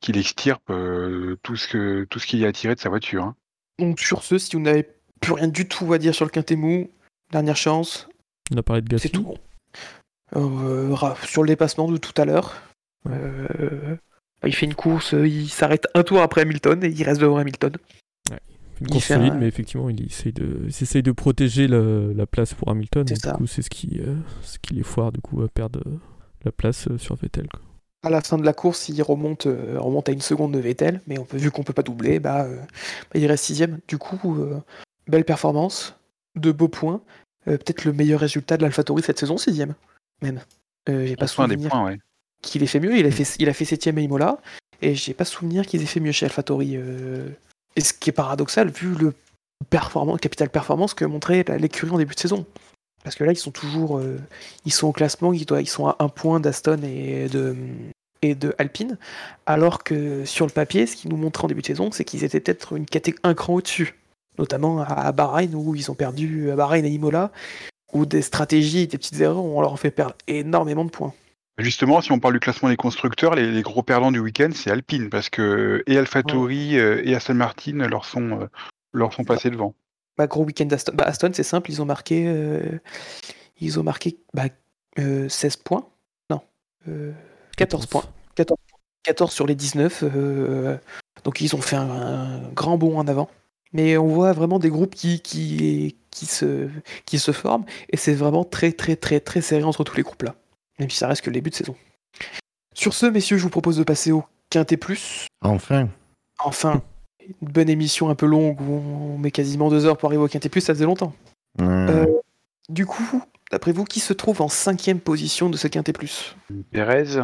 [0.00, 2.88] qu'il extirpe euh, tout ce que tout ce qu'il y a à tirer de sa
[2.90, 3.24] voiture.
[3.24, 3.36] hein.
[3.78, 4.86] Donc sur ce, si vous n'avez
[5.20, 6.90] plus rien du tout à dire sur le quintet mou,
[7.32, 8.08] dernière chance,
[8.52, 9.02] On a parlé de Gasly.
[9.08, 9.34] c'est tout.
[10.36, 12.60] Euh, sur le dépassement de tout à l'heure,
[13.08, 13.96] euh,
[14.44, 17.72] il fait une course, il s'arrête un tour après Hamilton et il reste devant Hamilton.
[18.80, 22.26] Une course solide, un- mais effectivement, il essaye de, il essaye de protéger le- la
[22.26, 23.06] place pour Hamilton.
[23.10, 25.80] Et du coup, c'est ce qui, euh, ce qui les foire du coup à perdre
[25.86, 25.96] euh,
[26.44, 27.46] la place euh, sur Vettel.
[27.48, 27.60] quoi.
[28.02, 31.00] À la fin de la course, il remonte, euh, remonte à une seconde de Vettel,
[31.06, 33.78] mais on peut, vu qu'on peut pas doubler, bah, euh, bah, il reste sixième.
[33.88, 34.58] Du coup, euh,
[35.08, 35.94] belle performance,
[36.36, 37.00] de beaux points.
[37.48, 39.74] Euh, Peut-être le meilleur résultat de l'AlphaTauri cette saison, sixième,
[40.22, 40.40] même.
[40.88, 41.98] Euh, j'ai pas Enfin, des souvenir points, ouais.
[42.42, 42.96] qu'il ait fait mieux.
[42.98, 44.38] Il a fait, il a fait septième à Imola,
[44.82, 46.76] et j'ai pas souvenir qu'ils aient fait mieux chez AlphaTauri.
[47.76, 49.12] Et ce qui est paradoxal, vu le
[50.20, 52.46] capital performance que montrait l'écurie en début de saison.
[53.02, 54.18] Parce que là, ils sont toujours, euh,
[54.64, 57.54] ils sont au classement, ils, sont à un point d'Aston et de,
[58.22, 58.96] et de Alpine,
[59.44, 62.24] alors que sur le papier, ce qu'ils nous montraient en début de saison, c'est qu'ils
[62.24, 64.00] étaient peut-être une caté un cran au-dessus,
[64.38, 67.30] notamment à Bahreïn où ils ont perdu à Bahreïn et Imola,
[67.92, 71.12] où des stratégies des petites erreurs, on leur fait perdre énormément de points.
[71.58, 74.70] Justement, si on parle du classement des constructeurs, les, les gros perdants du week-end, c'est
[74.70, 78.46] Alpine, parce que et AlphaTauri euh, et Aston Martin leur sont, euh,
[78.92, 79.74] leur sont passés devant.
[80.18, 80.92] Bah, gros week-end d'Aston.
[80.94, 82.80] Bah, Aston, c'est simple, ils ont marqué, euh,
[83.60, 84.46] ils ont marqué bah,
[84.98, 85.86] euh, 16 points.
[86.28, 86.40] Non,
[86.88, 87.12] euh,
[87.56, 88.04] 14 points.
[88.34, 88.58] 14,
[89.04, 90.02] 14 sur les 19.
[90.02, 90.76] euh,
[91.22, 93.30] donc ils ont fait un, un grand bond en avant.
[93.72, 96.68] Mais on voit vraiment des groupes qui, qui, qui, se,
[97.06, 97.64] qui se forment.
[97.90, 100.34] Et c'est vraiment très, très, très, très serré entre tous les groupes là.
[100.78, 101.76] Même si ça reste que le début de saison.
[102.74, 105.26] Sur ce, messieurs, je vous propose de passer au Quintet Plus.
[105.40, 105.88] Enfin.
[106.40, 106.82] Enfin,
[107.20, 108.72] une bonne émission un peu longue où
[109.14, 111.14] on met quasiment deux heures pour arriver au Quintet Plus, ça faisait longtemps.
[111.60, 112.06] Euh,
[112.68, 116.36] du coup, d'après vous, qui se trouve en cinquième position de ce Quintet Plus?
[116.72, 117.20] Perez,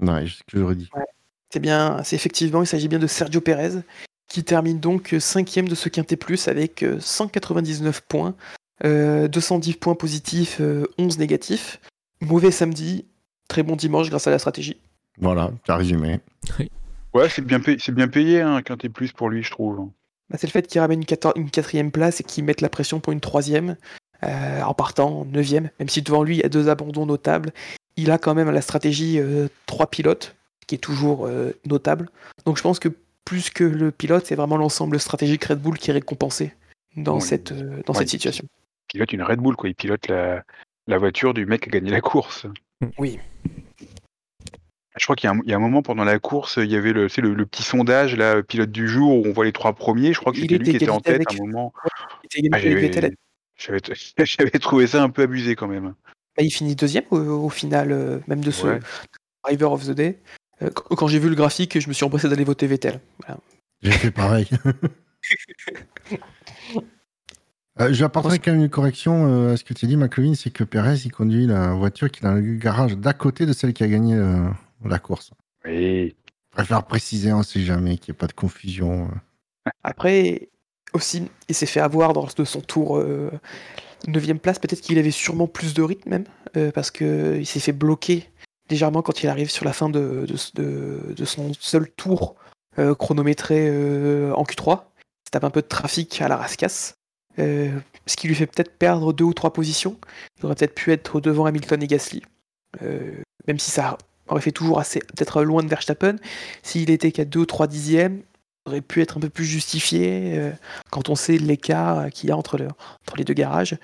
[0.00, 0.90] Ouais, c'est ce que j'aurais dit.
[1.52, 3.82] C'est bien, c'est effectivement, il s'agit bien de Sergio Pérez,
[4.28, 8.34] qui termine donc cinquième de ce Quintet Plus avec euh, 199 points,
[8.84, 11.80] euh, 210 points positifs, euh, 11 négatifs.
[12.20, 13.06] Mauvais samedi,
[13.48, 14.76] très bon dimanche grâce à la stratégie.
[15.18, 16.20] Voilà, tu as résumé.
[17.12, 19.88] ouais, c'est bien payé, c'est bien payé, hein, qu'un T plus pour lui, je trouve.
[20.30, 22.68] Bah, c'est le fait qu'il ramène une, quator- une quatrième place et qu'il mette la
[22.68, 23.76] pression pour une troisième,
[24.22, 27.52] euh, en partant en neuvième, même si devant lui il y a deux abandons notables.
[27.96, 30.34] Il a quand même à la stratégie euh, trois pilotes,
[30.66, 32.08] qui est toujours euh, notable.
[32.46, 32.88] Donc je pense que
[33.24, 36.54] plus que le pilote, c'est vraiment l'ensemble stratégique Red Bull qui est récompensé
[36.96, 37.22] dans Oui.
[37.22, 38.44] cette, euh, dans Ouais, cette il- situation.
[38.92, 39.68] Il pilote une Red Bull, quoi.
[39.68, 40.42] Il pilote la,
[40.86, 42.46] la voiture du mec qui a gagné la course.
[42.98, 43.18] Oui.
[44.96, 46.70] Je crois qu'il y, a un- il y a un moment pendant la course, il
[46.70, 49.32] y avait le, tu sais, le, le petit sondage, là, pilote du jour, où on
[49.32, 50.12] voit les trois premiers.
[50.12, 51.72] Je crois que c'était lui qui était en tête à avec- un moment.
[52.52, 52.58] Ah,
[53.56, 55.94] j'avais- trouvé ça un peu abusé quand même.
[56.36, 58.80] Bah, il finit deuxième au, au final, euh, même de ce Ouais.
[59.44, 60.18] Driver of the Day.
[60.62, 63.00] Euh, quand quand j'ai vu le graphique, je me suis empressé d'aller voter Vettel.
[63.20, 63.40] Voilà.
[63.82, 64.48] J'ai fait pareil.
[67.80, 70.50] Euh, J'apporterai quand même une correction euh, à ce que tu as dit, McLovin, c'est
[70.50, 73.72] que Perez, il conduit la voiture qui est dans le garage d'à côté de celle
[73.72, 74.48] qui a gagné euh,
[74.84, 75.32] la course.
[75.64, 76.14] Oui.
[76.50, 79.06] Je préfère préciser, on sait jamais, qu'il n'y ait pas de confusion.
[79.66, 79.70] euh.
[79.82, 80.50] Après,
[80.92, 83.32] aussi, il s'est fait avoir dans de son tour euh,
[84.06, 84.60] 9 place.
[84.60, 86.24] Peut-être qu'il avait sûrement plus de rythme même,
[86.56, 88.28] euh, parce qu'il s'est fait bloquer
[88.70, 92.36] légèrement quand il arrive sur la fin de, de, de- de son seul tour
[92.78, 94.82] euh, chronométré euh, en Q3.
[95.00, 96.94] Il se tape un peu de trafic à la rascasse.
[97.38, 97.70] Euh,
[98.06, 99.96] ce qui lui fait peut-être perdre deux ou trois positions.
[100.38, 102.22] Il aurait peut-être pu être devant Hamilton et Gasly.
[102.82, 103.12] Euh,
[103.46, 103.98] même si ça
[104.28, 106.16] aurait fait toujours assez, peut-être loin de Verstappen.
[106.62, 108.22] S'il était qu'à deux ou trois dixièmes,
[108.66, 110.50] aurait pu être un peu plus justifié euh,
[110.90, 112.68] quand on sait l'écart qu'il y a entre, le-
[113.02, 113.76] entre les deux garages.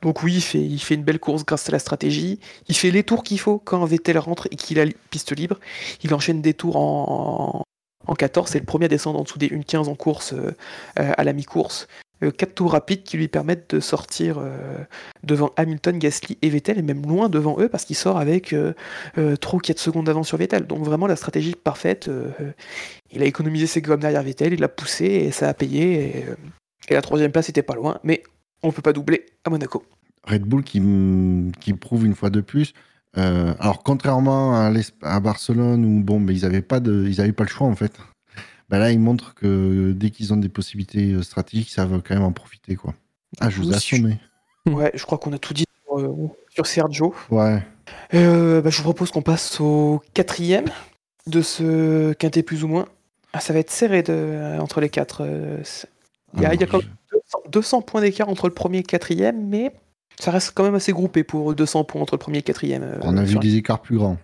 [0.00, 2.38] Donc oui, il fait, il une belle course grâce à la stratégie.
[2.68, 5.58] Il fait les tours qu'il faut quand Vettel rentre et qu'il a piste libre.
[6.04, 7.64] Il enchaîne des tours en,
[8.06, 8.48] en 14.
[8.48, 10.34] C'est le premier à descendre en dessous des 1.15 en course
[10.94, 11.88] à la mi-course.
[12.22, 14.78] Euh, quatre tours rapides qui lui permettent de sortir euh,
[15.22, 18.72] devant Hamilton, Gasly et Vettel, et même loin devant eux parce qu'il sort avec euh,
[19.40, 20.66] 3 ou 4 secondes d'avance sur Vettel.
[20.66, 22.10] Donc vraiment la stratégie parfaite.
[23.12, 26.24] il a économisé ses gommes derrière Vettel, il l'a poussé et ça a payé.
[26.90, 28.22] Et, la troisième place était pas loin, mais
[28.62, 29.84] on peut pas doubler à Monaco.
[30.24, 32.72] Red Bull qui, m- qui prouve une fois de plus.
[33.14, 34.54] alors, contrairement
[35.02, 37.92] à, Barcelone, où bon, mais ils n'avaient pas, de- pas le choix en fait.
[38.68, 42.14] Ben là, ils montrent que dès qu'ils ont des possibilités euh, stratégiques, ça va quand
[42.14, 42.76] même en profiter.
[42.76, 42.94] quoi.
[43.40, 44.18] Ah, je vous ai assommé.
[44.66, 47.14] Ouais, je crois qu'on a tout dit sur, euh, sur Sergio.
[47.30, 47.62] Ouais.
[48.14, 50.66] Euh, bah, je vous propose qu'on passe au quatrième
[51.26, 52.86] de ce quintet plus ou moins.
[53.32, 55.22] Ah, ça va être serré de, euh, entre les quatre.
[55.24, 55.62] euh,
[56.34, 58.78] Il y a, il y a quand même 200, 200 points d'écart entre le premier
[58.78, 59.72] et le quatrième, mais
[60.20, 62.82] ça reste quand même assez groupé pour 200 points entre le premier et le quatrième.
[62.82, 64.18] euh, On a vu des écarts plus grands.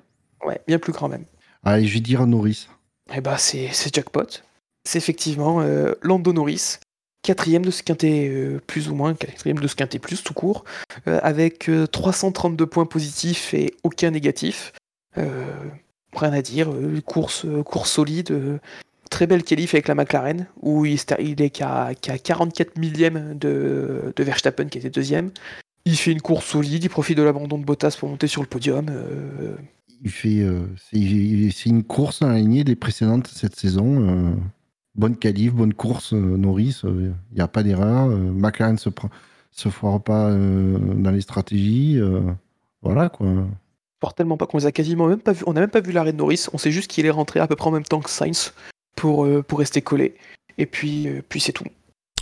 [0.44, 1.24] Ouais, bien plus grand même.
[1.62, 2.68] Allez, je vais dire Norris.
[3.12, 4.42] Eh bah, c'est jackpot.
[4.86, 6.78] C'est effectivement euh, Lando Norris,
[7.22, 10.64] quatrième de ce quintet euh, plus ou moins, quatrième de ce quintet plus tout court,
[11.08, 14.72] euh, avec euh, 332 points positifs et aucun négatif.
[15.18, 15.44] Euh,
[16.14, 18.58] rien à dire, euh, course, euh, course solide, euh,
[19.10, 24.12] très belle qualif avec la McLaren, où il, il est qu'à qu'à 44 millièmes de,
[24.14, 25.30] de Verstappen qui était deuxième.
[25.86, 28.48] Il fait une course solide, il profite de l'abandon de Bottas pour monter sur le
[28.48, 28.86] podium.
[28.88, 29.56] euh,
[30.04, 34.06] il fait, euh, c'est une course dans la lignée des précédentes cette saison.
[34.08, 34.34] euh,
[34.94, 36.82] bonne qualif, bonne course, euh, Norris.
[36.84, 38.10] Il n'y a pas d'erreur.
[38.10, 39.10] euh, McLaren se prend,
[39.50, 41.98] se foire pas euh, dans les stratégies.
[41.98, 42.20] euh,
[42.82, 43.26] voilà quoi.
[44.16, 45.44] Tellement pas qu'on les a quasiment même pas vu.
[45.46, 46.44] On n'a même pas vu l'arrêt de Norris.
[46.52, 48.52] On sait juste qu'il est rentré à peu près en même temps que Sainz
[48.96, 50.14] pour, euh, pour rester collé.
[50.58, 51.64] Et puis, euh, puis c'est tout.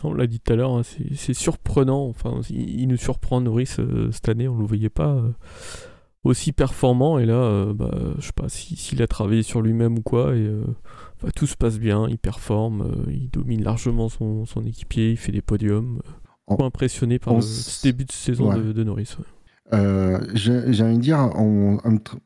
[0.05, 2.07] On l'a dit tout à l'heure, hein, c'est c'est surprenant.
[2.07, 4.47] Enfin, il, il nous surprend Norris euh, cette année.
[4.47, 5.31] On ne le voyait pas euh,
[6.25, 7.19] aussi performant.
[7.19, 10.35] Et là, euh, bah, je sais pas si- s'il a travaillé sur lui-même ou quoi.
[10.37, 10.63] Et euh,
[11.23, 12.07] bah, tout se passe bien.
[12.09, 12.83] Il performe.
[12.83, 15.11] euh, il domine largement son, son équipier.
[15.13, 16.01] Il fait des podiums.
[16.49, 18.59] On- impressionné par le ce début de saison Ouais.
[18.59, 19.17] de, de Norris.
[19.19, 19.25] ouais.
[20.35, 21.79] J'ai envie de dire, on,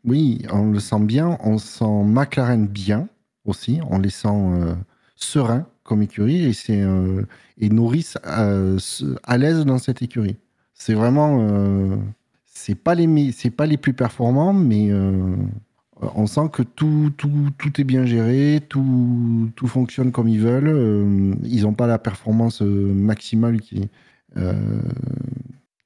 [0.05, 1.39] oui, on le sent bien.
[1.44, 3.09] On sent McLaren bien
[3.44, 3.78] aussi.
[3.90, 4.74] On les sent euh,
[5.14, 6.44] sereins comme écurie.
[6.44, 6.85] Et, c'est,
[7.59, 10.36] et Norris à l'aise dans cette écurie.
[10.74, 11.39] C'est vraiment.
[12.66, 15.36] C'est pas, les, c'est pas les plus performants, mais euh,
[16.16, 20.68] on sent que tout, tout, tout est bien géré, tout, tout fonctionne comme ils veulent.
[20.68, 23.88] euh, ils n'ont pas la performance euh, maximale qui,
[24.36, 24.80] euh,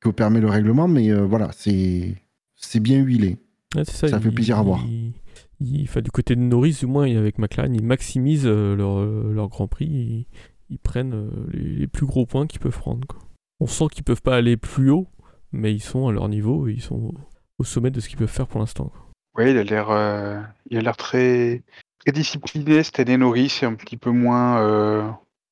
[0.00, 2.14] que permet le règlement, mais voilà, c'est,
[2.56, 3.36] c'est bien huilé.
[3.76, 4.80] Ouais, ça, fait plaisir à voir.
[4.88, 5.12] il-
[5.60, 9.68] il- enfin, du côté de Norris, du moins, avec McLaren, ils maximisent leur, leur Grand
[9.68, 9.86] Prix.
[9.86, 10.26] Ils,
[10.70, 13.06] ils prennent les, les plus gros points qu'ils peuvent prendre.
[13.06, 13.20] quoi.
[13.60, 15.06] On sent qu'ils peuvent pas aller plus haut,
[15.52, 17.14] mais ils sont à leur niveau ils sont
[17.58, 18.92] au, sommet de ce qu'ils peuvent faire pour l'instant.
[19.36, 20.40] Oui, il a l'air, euh,
[20.70, 21.62] il a l'air très,
[21.98, 23.16] très discipliné cette année.
[23.16, 25.08] Norris est un petit peu moins, euh,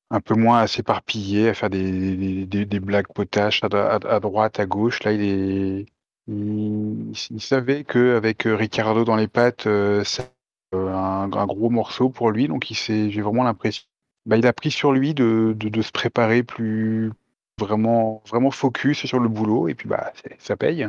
[0.09, 5.03] un peu moins à s'éparpiller, à faire des, des, blagues potaches à, droite, à gauche.
[5.03, 5.85] Là, il est,
[6.27, 10.31] il, il savait qu'avec Ricardo dans les pattes, euh, c'est
[10.73, 12.47] euh, un, gros morceau pour lui.
[12.47, 13.85] Donc, il s'est, j'ai vraiment l'impression,
[14.25, 17.11] bah, il a pris sur lui de, de se préparer plus
[17.59, 19.67] vraiment, vraiment focus sur le boulot.
[19.67, 20.87] Et puis, bah, ça paye.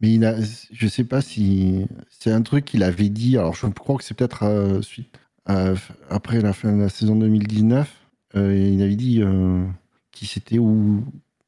[0.00, 0.34] Mais il a,
[0.72, 3.38] je sais pas si c'est un truc qu'il avait dit.
[3.38, 5.16] Alors, je crois que c'est peut-être euh, suite,
[5.48, 5.76] euh,
[6.10, 7.88] après la fin de la saison 2019.
[8.34, 9.64] euh, il avait dit euh,
[10.10, 11.04] qui c'était ou,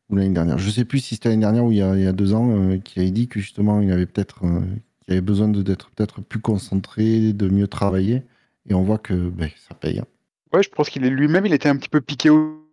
[0.09, 0.59] ou l'année dernière.
[0.59, 2.33] Je sais plus si c'était l'année dernière ou il y a, il y a deux
[2.33, 6.39] ans, qu'il avait dit que justement il avait peut-être, qu'il avait besoin d'être peut-être plus
[6.41, 8.23] concentré, de mieux travailler.
[8.69, 9.99] Et on voit que ben, ça paye.
[9.99, 10.07] hein.
[10.53, 12.64] Ouais, je pense qu'il est lui-même, il était un petit peu piqué au,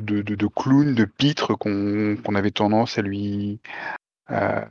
[0.00, 3.60] de, de, de clown, de pitre qu'on avait tendance à lui
[4.26, 4.68] à,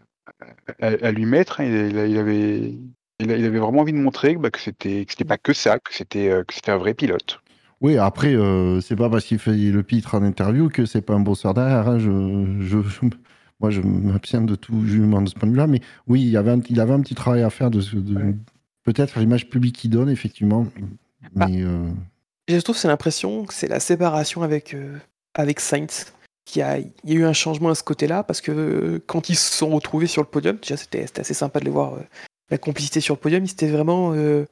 [0.82, 1.62] à- à lui mettre.
[1.62, 1.66] hein.
[1.66, 2.74] Il, avait
[3.20, 5.94] il, avait vraiment envie de montrer bah, que c'était que c'était pas que ça, que
[5.94, 7.40] c'était euh, que c'était un vrai pilote.
[7.82, 11.14] Oui, après, euh, c'est pas parce qu'il fait le pitre en interview que c'est pas
[11.16, 11.88] un bosseur derrière.
[11.88, 12.00] hein.
[12.00, 13.00] Je, je, je-
[13.60, 15.68] moi, je m'abstiens de tout jugement de ce point de vue-là.
[15.68, 17.98] Mais oui, il, y avait un, il avait un petit travail à faire de, ce-
[17.98, 18.36] de- Ouais.
[18.84, 20.66] peut-être l'image publique qu'il donne, effectivement.
[21.36, 21.48] Bah.
[21.50, 21.90] Mais euh,
[22.48, 24.98] je trouve c'est l'impression que c'est la séparation avec, euh,
[25.36, 26.14] avec Sainz.
[26.46, 29.04] qu'il y a, il y a eu un changement à ce côté-là, parce que euh,
[29.08, 31.72] quand ils se sont retrouvés sur le podium, déjà c'était c'était assez sympa de les
[31.72, 32.02] voir, euh,
[32.50, 34.14] la complicité sur le podium, c'était vraiment...
[34.14, 34.46] euh,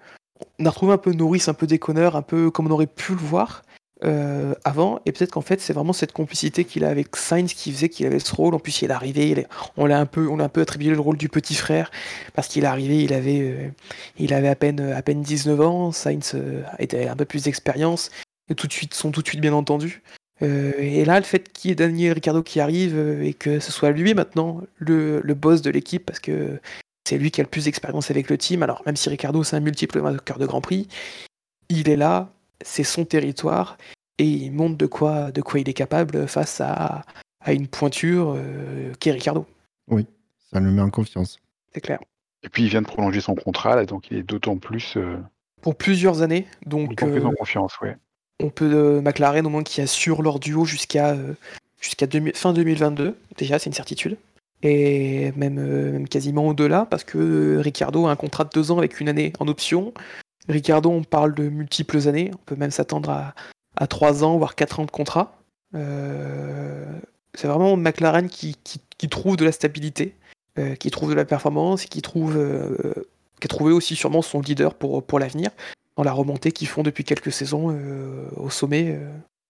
[0.59, 3.11] on a retrouvé un peu Norris, un peu déconneur, un peu comme on aurait pu
[3.13, 3.63] le voir
[4.03, 7.71] euh, avant, et peut-être qu'en fait c'est vraiment cette complicité qu'il a avec Sainz qui
[7.71, 9.45] faisait qu'il avait ce rôle, en plus il est arrivé,
[9.77, 11.91] on l'a un peu, on a un peu attribué le rôle du petit frère,
[12.33, 13.69] parce qu'il est arrivé, il avait, euh,
[14.17, 18.09] il avait à peine, à peine 19 ans, Sainz euh, était un peu plus d'expérience,
[18.49, 20.01] et tout de suite, sont tout de suite bien entendus.
[20.41, 23.71] Euh, et là, le fait qu'il y ait Daniel Ricciardo qui arrive et que ce
[23.71, 26.59] soit lui maintenant le, le boss de l'équipe, parce que
[27.07, 28.63] c'est lui qui a le plus d'expérience avec le team.
[28.63, 30.87] Alors, même si Ricardo c'est un multiple vainqueur de Grand Prix,
[31.69, 32.33] il est là,
[32.63, 33.77] c'est son territoire,
[34.17, 37.03] et il montre de quoi, de quoi il est capable face à,
[37.41, 39.45] à une pointure euh, qui est Ricardo.
[39.89, 41.39] ça le met en confiance.
[41.73, 41.99] C'est clair.
[42.43, 45.17] Et puis il vient de prolonger son contrat, là, donc il est d'autant plus, euh,
[45.61, 47.95] Pour plusieurs années, donc plus euh, en confiance, ouais.
[48.41, 51.33] on peut euh, McLaren au moins qui assure leur duo jusqu'à euh,
[51.79, 54.17] jusqu'à 2000 fin 2022 déjà c'est une certitude
[54.63, 58.71] et même euh, même quasiment au-delà parce que euh, Ricardo a un contrat de deux
[58.71, 59.93] ans avec une année en option
[60.49, 63.35] Ricardo on parle de multiples années on peut même s'attendre à,
[63.75, 65.37] à trois ans voire quatre ans de contrat
[65.73, 66.99] Euh,
[67.33, 68.57] c'est vraiment McLaren qui,
[69.09, 70.15] trouve de la stabilité
[70.59, 72.93] euh, qui trouve de la performance et qui trouve euh,
[73.39, 75.49] qui a trouvé aussi sûrement son leader pour, l'avenir
[75.95, 77.73] dans la remontée qu'ils font depuis quelques saisons
[78.35, 78.99] au sommet,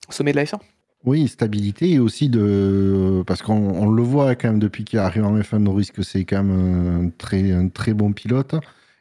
[0.10, 0.60] de la F1.
[1.04, 3.24] Oui, stabilité et aussi de.
[3.26, 6.24] Parce qu'on on le voit quand même depuis qu'il arrive en F1 Norris que c'est
[6.24, 8.56] quand même un très bon pilote.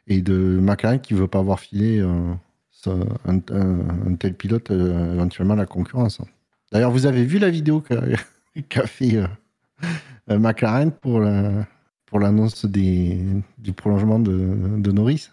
[0.07, 2.33] Et de McLaren qui veut pas avoir filé euh,
[2.71, 2.91] ça-
[3.25, 6.19] un, un- un tel pilote euh, éventuellement à la concurrence.
[6.71, 8.01] D'ailleurs, vous avez vu la vidéo qu'a
[8.69, 11.67] qu'a fait euh, McLaren pour la-
[12.05, 14.31] pour l'annonce du prolongement de,
[14.79, 15.29] de Norris?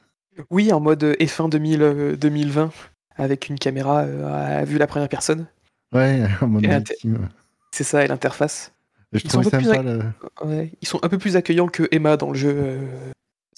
[0.51, 2.71] Oui, en mode F1 2000, euh, 2020,
[3.17, 5.47] avec une caméra à vue la première personne.
[5.93, 7.29] Ouais, en mode ultime.
[7.73, 8.73] C'est ça, et l'interface.
[9.13, 9.83] Je Ils sont plus sympa.
[9.83, 10.03] le-
[10.45, 12.79] Ouais, Ils sont un peu plus accueillants que Emma dans le jeu.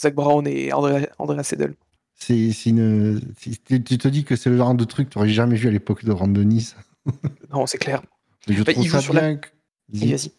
[0.00, 1.74] Zach Brown et Andrea, Andrea Seidel.
[2.14, 3.20] C'est c'est une.
[3.38, 5.68] c'est- Tu te dis que c'est le genre de truc que tu n'aurais jamais vu
[5.68, 6.76] à l'époque de Rand Nice.
[7.52, 8.02] Non, c'est clair.
[8.48, 9.36] Mais je Bah, trouve ça la- bien.
[9.36, 9.48] que-
[9.92, 10.32] Vas-y, vas-y.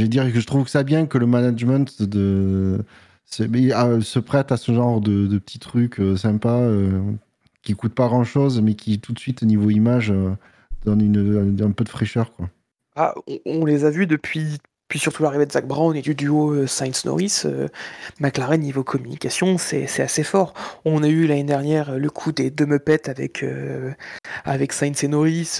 [0.00, 2.78] Je dire que je trouve que ça bien que le management de
[3.26, 3.42] se,
[3.74, 7.00] ah, se prête à ce genre de, de petits trucs euh, sympas euh,
[7.62, 10.30] qui coûtent pas grand chose, mais qui tout de suite au niveau image euh,
[10.86, 12.48] donnent une, un peu de fraîcheur quoi.
[12.96, 14.56] Ah, on, on les a vus depuis,
[14.94, 17.42] puis surtout l'arrivée de Zach Brown et du duo euh, Sainz-Norris.
[17.46, 17.66] euh,
[18.20, 20.54] McLaren, niveau communication, c'est assez fort.
[20.84, 23.44] On a eu l'année dernière euh, le coup des deux Muppets avec,
[24.44, 25.58] avec Sainz et Norris,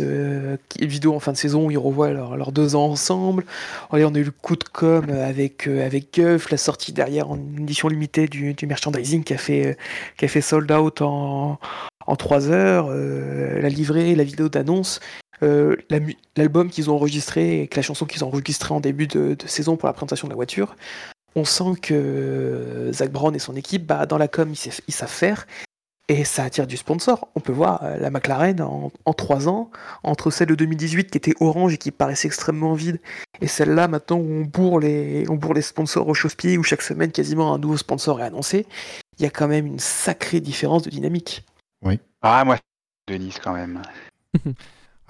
[0.81, 3.44] vidéo en fin de saison où ils revoient leurs leurs deux ans ensemble.
[3.90, 7.89] On a eu le coup de com avec, avec Guff, la sortie derrière en édition
[7.89, 9.77] limitée du, du merchandising qui a fait,
[10.16, 11.59] qui a fait sold out en,
[12.06, 15.01] en 3 heures, la livrée, la vidéo d'annonce.
[15.43, 15.98] Euh, la
[16.36, 19.47] l'album qu'ils ont enregistré et que la chanson qu'ils ont enregistrée en début de, de
[19.47, 20.77] saison pour la présentation de la voiture,
[21.36, 24.81] on sent que euh, Zach Brown et son équipe, bah, dans la com, ils, savent-
[24.86, 25.47] ils savent faire
[26.09, 27.28] et ça attire du sponsor.
[27.35, 29.70] On peut voir euh, la McLaren en, en 3 ans,
[30.02, 33.01] entre celle de 2018 qui était orange et qui paraissait extrêmement vide,
[33.40, 36.82] et celle-là maintenant où on bourre les, on bourre les sponsors au chausse-pied, où chaque
[36.82, 38.66] semaine quasiment un nouveau sponsor est annoncé,
[39.19, 41.44] il y a quand même une sacrée différence de dynamique.
[42.23, 42.59] Ah, moi,
[43.09, 43.81] Denis, quand même.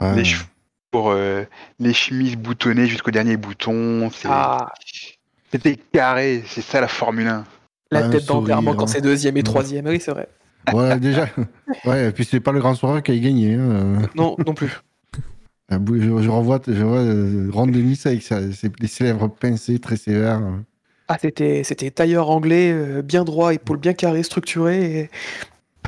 [0.01, 0.17] Ouais.
[0.17, 0.45] Les cheveux
[0.91, 1.45] pour euh,
[1.81, 4.11] les chemises boutonnées jusqu'au dernier bouton.
[4.25, 4.73] Ah,
[5.51, 7.45] C'était carré, c'est ça la Formule 1.
[7.91, 8.87] la un tête d'enterrement sourire, quand hein.
[8.87, 9.45] c'est deuxième et Ouais.
[9.45, 10.29] troisième, oui c'est vrai.
[10.73, 11.27] Ouais, déjà.
[11.85, 13.55] ouais, et puis c'est pas le grand soirée qui a gagné.
[13.55, 14.03] hein.
[14.15, 14.71] Non, non plus.
[15.71, 19.97] Je, je revois, je vois euh, Ron Denis avec sa, ses, ses lèvres pincées très
[19.97, 20.41] sévères.
[21.09, 25.11] Ah, c'était, c'était tailleur anglais, euh, bien droit, épaule bien carrée, structuré, et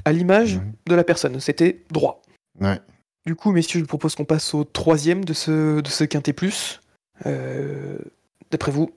[0.07, 0.63] à l'image Ouais.
[0.87, 1.39] de la personne.
[1.41, 2.23] C'était droit.
[2.61, 2.81] Ouais.
[3.27, 6.33] Du coup, messieurs, je vous propose qu'on passe au troisième de ce, de ce quintet
[6.33, 6.81] plus.
[7.27, 7.99] Euh,
[8.51, 8.93] d'après vous,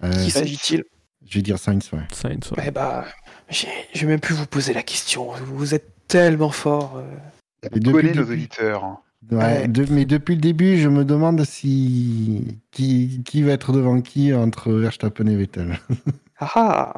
[0.00, 0.84] de Euh, qui s'agit-il
[1.26, 2.00] Je vais dire Sainz, ouais.
[2.12, 2.64] Sainz, ouais.
[2.66, 3.04] Eh bah,
[3.50, 5.28] j'ai, je vais même plus vous poser la question.
[5.32, 6.96] Vous êtes tellement fort.
[6.96, 7.68] euh.
[7.74, 8.84] Et depuis nos début- auditeurs.
[8.84, 8.98] hein.
[9.30, 9.68] Ouais, Ouais.
[9.68, 14.34] de- mais depuis le début, je me demande si qui, qui va être devant qui
[14.34, 15.78] entre Verstappen et Vettel.
[16.40, 16.94] Ah ah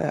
[0.00, 0.10] Euh,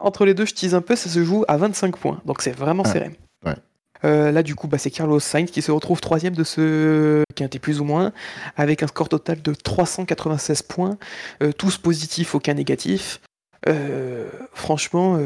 [0.00, 2.52] Entre les deux, je tease un peu, ça se joue à 25 points, donc c'est
[2.52, 3.10] vraiment Ah, serré.
[3.44, 3.56] ouais.
[4.04, 7.58] Euh, là, du coup, bah, c'est Carlos Sainz qui se retrouve troisième de ce quintet
[7.58, 8.12] plus ou moins,
[8.56, 10.98] avec un score total de 396 points,
[11.42, 13.20] euh, tous positifs, aucun négatif.
[13.68, 15.18] Euh, franchement,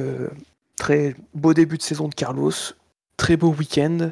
[0.76, 2.52] très beau début de saison de Carlos,
[3.16, 4.10] très beau week-end.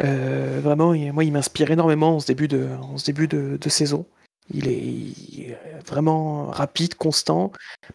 [0.00, 4.04] Vraiment, moi, il m'inspire énormément en ce début de saison.
[4.52, 7.52] Il est, il est vraiment rapide, constant,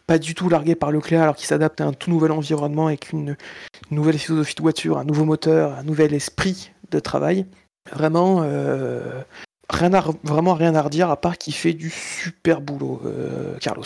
[0.08, 3.12] pas du tout largué par Leclerc alors qu'il s'adapte à un tout nouvel environnement avec
[3.12, 3.36] une,
[3.92, 7.46] nouvelle philosophie de voiture, un nouveau moteur, un nouvel esprit de travail.
[7.92, 9.22] Vraiment, euh,
[9.70, 13.86] rien à, vraiment rien à redire à part qu'il fait du super boulot, euh, Carlos.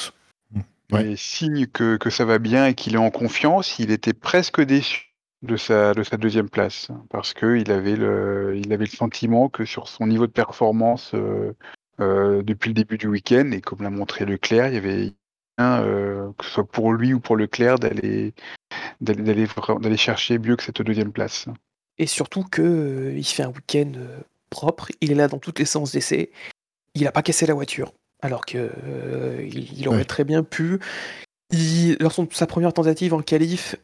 [0.91, 1.11] Ouais.
[1.11, 4.61] Et signe que, que ça va bien et qu'il est en confiance, il était presque
[4.61, 6.89] déçu de sa, de sa deuxième place.
[7.10, 11.53] Parce qu'il avait, le, il avait le sentiment que sur son niveau de performance euh,
[11.99, 15.14] euh, depuis le début du week-end, et comme l'a montré Leclerc, il y avait
[15.57, 18.34] un, euh, que ce soit pour lui ou pour Leclerc, d'aller
[19.02, 21.48] d'aller chercher mieux que cette deuxième place.
[21.98, 24.19] Et surtout que euh, il fait un week-end euh,
[24.49, 26.32] propre, il est là dans toutes les séances d'essai,
[26.94, 28.72] il n'a pas cassé la voiture, alors que
[29.44, 30.06] il, il aurait Ouais.
[30.06, 30.80] très bien pu.
[31.52, 33.76] Il, lors de sa première tentative en qualif,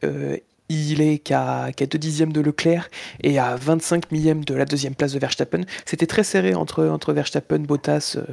[0.68, 2.88] il est qu'à qu'à 2 dixièmes de Leclerc
[3.22, 5.62] et à 25 millièmes de la deuxième place de Verstappen.
[5.84, 8.24] C'était très serré entre, Verstappen, Bottas, euh,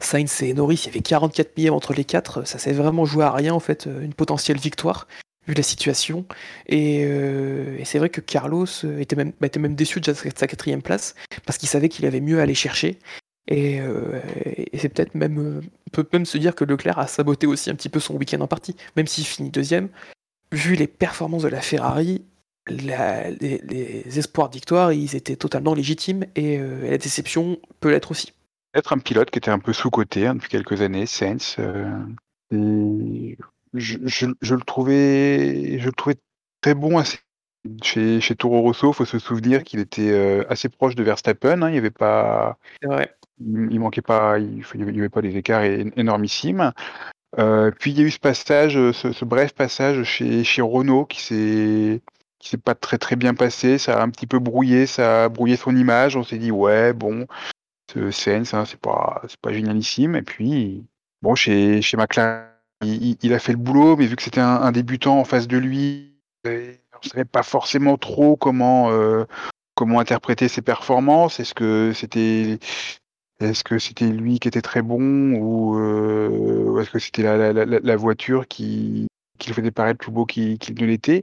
[0.00, 0.82] Sainz et Norris.
[0.84, 2.46] Il y avait 44 millièmes entre les quatre.
[2.46, 5.06] Ça s'est vraiment joué à rien, en fait, euh, une potentielle victoire,
[5.46, 6.24] vu la situation.
[6.66, 8.66] Et, euh, c'est vrai que Carlos
[8.98, 11.14] était même, était même déçu de sa, quatrième place,
[11.46, 12.98] parce qu'il savait qu'il avait mieux à aller chercher.
[13.50, 13.80] Et,
[14.74, 17.98] c'est peut-être même, peut même se dire que Leclerc a saboté aussi un petit peu
[17.98, 19.88] son week-end en partie, même s'il finit deuxième.
[20.52, 22.22] Vu les performances de la Ferrari,
[22.68, 27.58] la- les, les espoirs de victoire, ils étaient totalement légitimes et, euh, et la déception
[27.80, 28.32] peut l'être aussi.
[28.74, 31.56] Être un pilote qui était un peu sous-coté hein, depuis quelques années, Sainz.
[31.58, 31.90] euh,
[33.74, 36.16] je, je- je le trouvais, je le trouvais
[36.60, 37.18] très bon assez-
[37.82, 38.90] chez, chez Toro Rosso.
[38.90, 41.62] Il faut se souvenir qu'il était euh, assez proche de Verstappen.
[41.62, 45.36] hein, il y avait pas, il, il manquait pas, il, il y avait pas des
[45.36, 46.72] écarts énormissimes.
[47.38, 51.04] Euh, puis il y a eu ce passage, euh, ce, bref passage chez, chez Renault
[51.04, 52.00] qui s'est
[52.38, 53.78] qui s'est pas très très bien passé.
[53.78, 56.16] Ça a un petit peu brouillé, ça a brouillé son image.
[56.16, 57.26] On s'est dit ouais bon,
[57.92, 60.16] ce Sainz, hein, c'est pas c'est pas génialissime.
[60.16, 60.86] Et puis
[61.20, 62.48] bon chez chez McLaren,
[62.82, 66.14] il, a fait le boulot, mais vu que c'était un, débutant en face de lui,
[66.46, 69.24] on savait pas forcément trop comment euh,
[69.74, 71.40] comment interpréter ses performances.
[71.40, 72.58] Est-ce que c'était
[73.40, 78.48] est-ce que c'était lui qui était très bon ou euh, est-ce que c'était la, voiture
[78.48, 79.06] qui,
[79.38, 81.22] qui le faisait paraître plus beau qu'il ne l'était?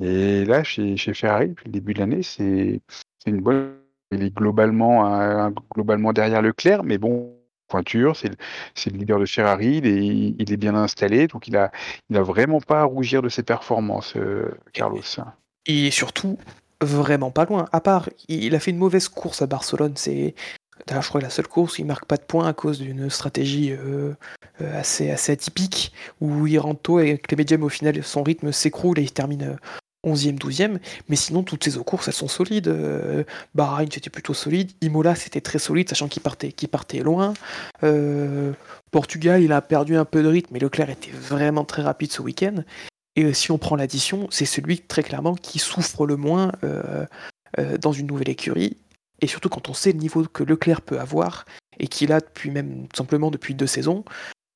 [0.00, 2.80] Et là, chez, chez Ferrari, depuis le début de l'année, c'est
[3.26, 3.72] une bonne.
[4.12, 7.34] Il est globalement, euh, globalement derrière Leclerc, mais bon,
[7.66, 8.36] pointure, c'est le,
[8.74, 11.72] c'est le leader de Ferrari, il est, il est bien installé, donc il a,
[12.08, 15.02] il a vraiment pas à rougir de ses performances, euh, Carlos.
[15.66, 16.38] Et surtout,
[16.80, 17.66] vraiment pas loin.
[17.72, 19.94] À part, il a fait une mauvaise course à Barcelone.
[19.96, 20.34] C'est,
[20.88, 23.72] je crois, la seule course où il marque pas de points à cause d'une stratégie
[23.72, 24.14] euh,
[24.60, 28.52] euh, assez, atypique, où il rentre tôt et avec les médiums, au final, son rythme
[28.52, 29.56] s'écroule et il termine euh,
[30.06, 30.78] 11e, 12e.
[31.08, 32.68] Mais sinon, toutes ces courses, elles sont solides.
[32.68, 34.70] Euh, Bahreïn, c'était plutôt solide.
[34.80, 37.34] Imola, c'était très solide, sachant qu'il partait, partait loin.
[37.82, 38.52] Euh,
[38.92, 42.22] Portugal, il a perdu un peu de rythme, mais Leclerc était vraiment très rapide ce
[42.22, 42.62] week-end.
[43.16, 47.06] Et euh, si on prend l'addition, c'est celui très clairement qui souffre le moins euh,
[47.58, 48.76] euh, dans une nouvelle écurie.
[49.20, 51.44] Et surtout quand on sait le niveau que Leclerc peut avoir,
[51.78, 54.04] et qu'il a depuis même tout simplement depuis deux saisons,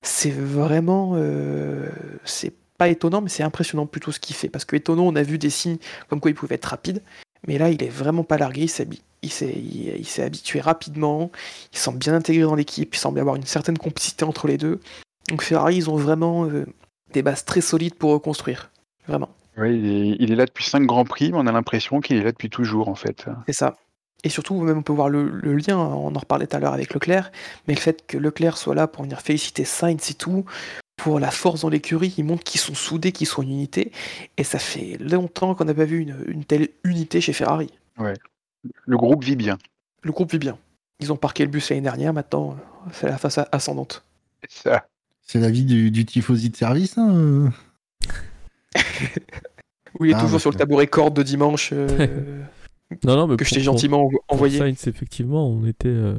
[0.03, 1.12] c'est vraiment.
[1.15, 1.89] euh,
[2.24, 4.49] c'est pas étonnant, mais c'est impressionnant plutôt ce qu'il fait.
[4.49, 5.77] Parce que étonnant, on a vu des signes
[6.09, 7.03] comme quoi il pouvait être rapide,
[7.47, 8.62] mais là, il est vraiment pas largué.
[8.62, 8.89] Il s'est
[9.23, 11.31] il- il habitué rapidement,
[11.74, 14.57] il semble bien intégré dans l'équipe, il semble y avoir une certaine complicité entre les
[14.57, 14.81] deux.
[15.28, 16.65] Donc Ferrari, ils ont vraiment euh,
[17.12, 18.70] des bases très solides pour reconstruire.
[19.07, 19.28] Vraiment.
[19.59, 22.16] Oui, il est, il est là depuis cinq grands prix, mais on a l'impression qu'il
[22.16, 23.27] est là depuis toujours, en fait.
[23.47, 23.77] C'est ça.
[24.25, 26.75] Et surtout, même on peut voir le, le lien, on en reparlait tout à l'heure
[26.75, 27.33] avec Leclerc,
[27.67, 30.45] mais le fait que Leclerc soit là pour venir féliciter Sainz et tout,
[30.97, 33.93] pour la force dans l'écurie, il montre qu'ils sont soudés, qu'ils sont une unité,
[34.37, 37.71] et ça fait longtemps qu'on n'a pas vu une, une telle unité chez Ferrari.
[38.87, 39.57] Le groupe vit bien.
[40.03, 40.59] Le groupe vit bien.
[40.99, 42.57] Ils ont parqué le bus l'année dernière, maintenant
[42.93, 44.05] c'est la face ascendante.
[44.47, 44.87] C'est ça.
[45.23, 46.99] C'est la vie du, du tifosi de service.
[46.99, 47.49] hein, euh.
[49.99, 52.43] Oui, il est Ah, toujours sur le tabouret corde de dimanche euh,
[53.05, 54.59] Non, non, mais que je t'ai gentiment pour envoyé.
[54.59, 55.89] Sainz, effectivement, on était.
[55.89, 56.19] euh,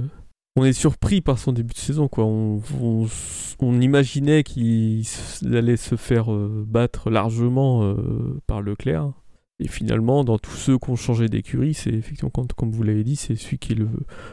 [0.58, 2.26] On est surpris par son début de saison, quoi.
[2.26, 3.08] On, on,
[3.60, 5.04] on imaginait qu'il
[5.54, 9.12] allait se faire euh, battre largement euh, par Leclerc.
[9.60, 13.04] Et finalement, dans tous ceux qui ont changé d'écurie, c'est effectivement, quand- comme vous l'avez
[13.04, 13.90] dit, c'est celui qui est le,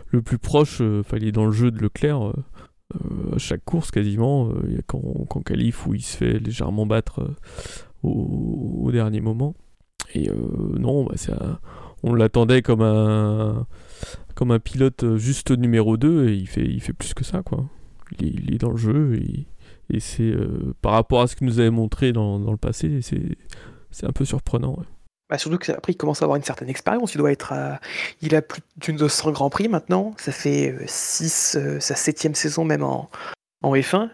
[0.09, 0.81] le plus proche.
[0.81, 2.33] Enfin, il est dans le jeu de Leclerc
[3.35, 4.49] à chaque course quasiment.
[4.67, 7.31] Il y a quand, quand qualif où il se fait légèrement battre
[8.03, 9.55] au, au dernier moment.
[10.15, 10.31] Et
[10.79, 11.59] non, bah, c'est un-
[12.03, 13.67] on l'attendait comme un
[14.35, 17.43] comme un pilote euh, juste numéro 2 et il fait, il fait plus que ça
[17.43, 17.65] quoi.
[18.21, 21.71] Il est, dans le jeu et, c'est euh, par rapport à ce qu'il nous avait
[21.71, 24.77] montré dans, dans le passé, c'est un peu surprenant.
[24.79, 24.85] ouais.
[25.29, 27.15] Bah, surtout qu'après, il commence à avoir une certaine expérience.
[27.15, 27.53] Il doit être.
[28.23, 30.15] Il a plus d'une de 100 Grands Prix maintenant.
[30.17, 33.11] Ça fait 6, sa septième saison même en,
[33.63, 34.09] en F1.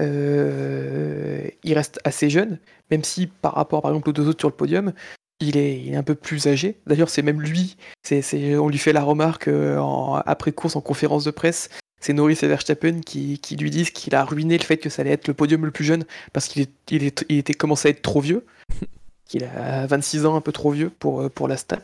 [0.00, 2.58] Euh, il reste assez jeune,
[2.90, 4.92] même si par rapport par exemple aux deux autres sur le podium,
[5.40, 6.76] il est, il est un peu plus âgé.
[6.86, 10.80] D'ailleurs, c'est même lui, c'est, on lui fait la remarque euh, en- après course en
[10.80, 11.68] conférence de presse.
[12.00, 15.02] C'est Norris et Verstappen qui, qui lui disent qu'il a ruiné le fait que ça
[15.02, 17.88] allait être le podium le plus jeune parce qu'il est, il est- il était commencé
[17.88, 18.46] à être trop vieux
[19.26, 21.78] qu'il a 26 ans, un peu trop vieux pour, pour la stat.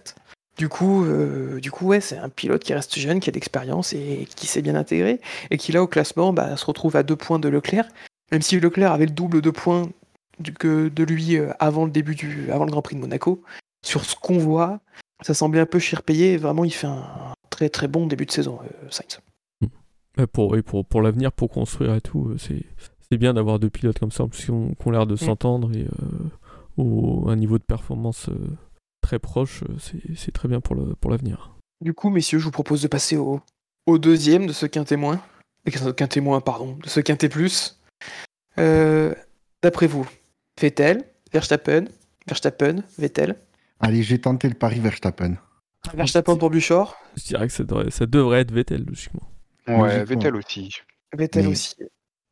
[0.59, 3.37] Du coup, euh, du coup, ouais, c'est un pilote qui reste jeune, qui a de
[3.37, 5.21] l'expérience et qui s'est bien intégré,
[5.51, 7.87] et qui là au classement bah, se retrouve à deux points de Leclerc.
[8.33, 9.87] Même si Leclerc avait le double de points
[10.59, 13.43] que de lui euh, avant le début du, avant le Grand Prix de Monaco,
[13.85, 14.81] sur ce qu'on voit,
[15.23, 16.35] ça semblait un peu cher payé.
[16.35, 19.21] et Vraiment, il fait un très très bon début de saison, euh, Sainz.
[20.19, 22.65] Ouais, pour, et pour, pour l'avenir, pour construire et tout, euh, c'est
[23.11, 25.85] c'est bien d'avoir deux pilotes comme ça, en plus qui ont, l'air de s'entendre et
[25.85, 26.29] euh,
[26.77, 28.35] au, un niveau de performance euh,
[29.01, 31.53] très proche, c'est très bien pour le pour l'avenir.
[31.81, 33.41] Du coup, messieurs, je vous propose de passer au,
[33.87, 35.21] au deuxième de ce quintet moins.
[35.97, 37.81] Quintet moins, pardon, de ce quintet plus.
[38.57, 40.09] D'après vous,
[40.61, 41.85] Vettel, Verstappen,
[42.27, 43.37] Verstappen, Vettel.
[43.81, 45.37] Allez, j'ai tenté le pari Verstappen.
[45.95, 49.23] Verstappen pour Buchor, Je dirais que ça devrait, ça devrait être Vettel, logiquement.
[49.69, 50.05] Ouais, Logiquement.
[50.07, 50.71] Vettel aussi.
[51.17, 51.75] Vettel Mais- aussi.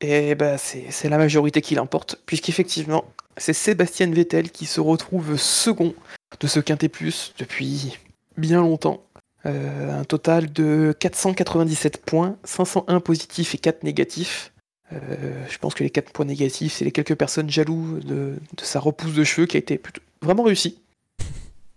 [0.01, 3.05] Et bah, c'est c'est la majorité qui l'emporte, puisqu'effectivement,
[3.37, 5.95] c'est Sébastien Vettel qui se retrouve second
[6.41, 7.97] de ce quintet plus depuis
[8.37, 9.05] bien longtemps.
[9.47, 14.53] Euh, un total de 497 points, 501 positifs et 4 négatifs.
[14.95, 18.63] Euh, je pense que les 4 points négatifs, c'est les quelques personnes jaloux de, de
[18.63, 20.79] sa repousse de cheveux qui a été plutôt, vraiment réussie.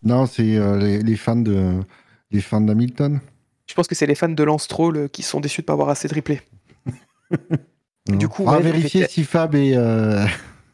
[0.03, 1.79] Non, c'est euh, les, les fans de
[2.31, 3.19] les fans d'Hamilton.
[3.67, 5.67] Je pense que c'est les fans de Lance Stroll euh, qui sont déçus de ne
[5.67, 6.41] pas avoir assez triplé.
[8.07, 10.25] Du coup, on va vérifier si Fab et, euh,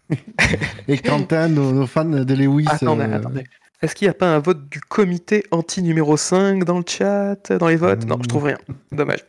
[0.88, 2.68] et Quentin, nos, nos fans de Lewis.
[2.70, 3.44] Attendez, euh, attendez.
[3.82, 7.52] Est-ce qu'il n'y a pas un vote du comité anti numéro 5 dans le chat,
[7.58, 8.06] dans les votes?
[8.06, 8.58] Non, je trouve rien.
[8.92, 9.26] Dommage.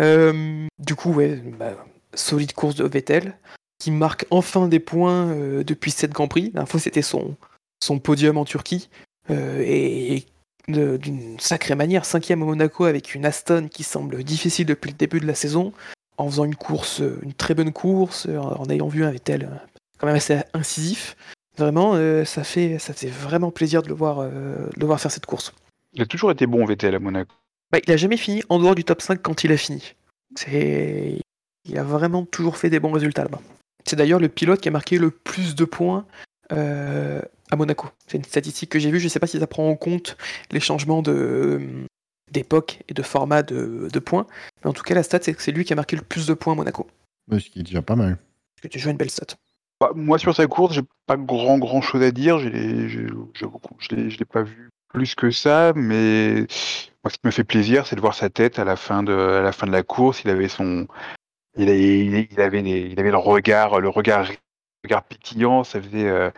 [0.00, 1.72] Euh, du coup, ouais, bah,
[2.16, 3.36] solide course de Vettel,
[3.78, 6.50] qui marque enfin des points euh, depuis cette Grand Prix.
[6.54, 7.36] La fois, c'était son,
[7.82, 8.88] son podium en Turquie.
[9.30, 10.24] Euh, et
[10.68, 15.20] d'une sacrée manière, cinquième au Monaco avec une Aston qui semble difficile depuis le début
[15.20, 15.72] de la saison,
[16.16, 19.48] en faisant une course, euh, une très bonne course, en ayant vu un Vettel
[19.98, 21.16] quand même assez incisif.
[21.56, 25.12] Vraiment, euh, ça fait ça fait vraiment plaisir de le voir, de le voir faire
[25.12, 25.52] cette course.
[25.94, 27.32] Il a toujours été bon Vettel à Monaco.
[27.70, 29.94] Bah, il a jamais fini en dehors du top 5 quand il a fini.
[30.34, 31.20] C'est
[31.68, 33.40] il a vraiment toujours fait des bons résultats là-bas.
[33.84, 36.06] C'est d'ailleurs le pilote qui a marqué le plus de points
[36.52, 37.20] euh,
[37.50, 37.88] à Monaco.
[38.06, 38.98] C'est une statistique que j'ai vue.
[39.00, 40.16] Je ne sais pas si ça prend en compte
[40.50, 41.60] les changements de
[42.32, 44.26] d'époque et de format de, de points.
[44.64, 46.26] Mais en tout cas, la stat, c'est que c'est lui qui a marqué le plus
[46.26, 46.88] de points à Monaco.
[47.30, 48.16] Ce qui est déjà pas mal.
[48.16, 49.36] Parce que tu joues une belle stat.
[49.80, 52.40] Bah, moi, sur sa course, j'ai pas grand grand chose à dire.
[52.40, 53.46] J'ai- j'ai- Je
[53.78, 56.46] je l'ai je l'ai pas vu plus que ça, mais
[57.04, 59.12] moi, ce qui me fait plaisir, c'est de voir sa tête à la fin de,
[59.12, 60.22] à la fin de la course.
[60.24, 60.88] Il avait son,
[61.56, 64.36] il, a- il, il avait, les- il avait le regard, le regard, le
[64.84, 65.64] regard pétillant.
[65.64, 66.30] Ça faisait, euh,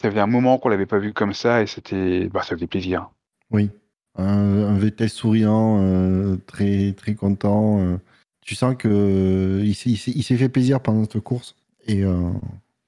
[0.00, 2.66] ça faisait un moment qu'on l'avait pas vu comme ça, et c'était, bah, ça faisait
[2.66, 3.08] plaisir.
[3.50, 3.70] Oui.
[4.18, 7.80] Un, un VTS souriant, euh, très, très content.
[7.80, 7.96] euh.
[8.40, 11.56] Tu sens que il s'est- fait plaisir pendant cette course.
[11.86, 12.30] Et euh,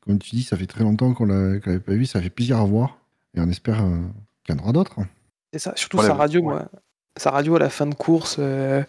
[0.06, 2.06] comme tu dis, ça fait très longtemps qu'on l'a- qu'on l'avait pas vu.
[2.06, 2.96] Ça fait plaisir à voir.
[3.36, 3.98] Et on espère euh,
[4.44, 4.96] qu'il y en aura d'autres.
[5.52, 5.72] C'est ça.
[5.76, 6.46] Surtout Voilà, sa radio, ouais.
[6.54, 6.64] moi.
[7.16, 8.84] Sa radio à la fin de course, euh,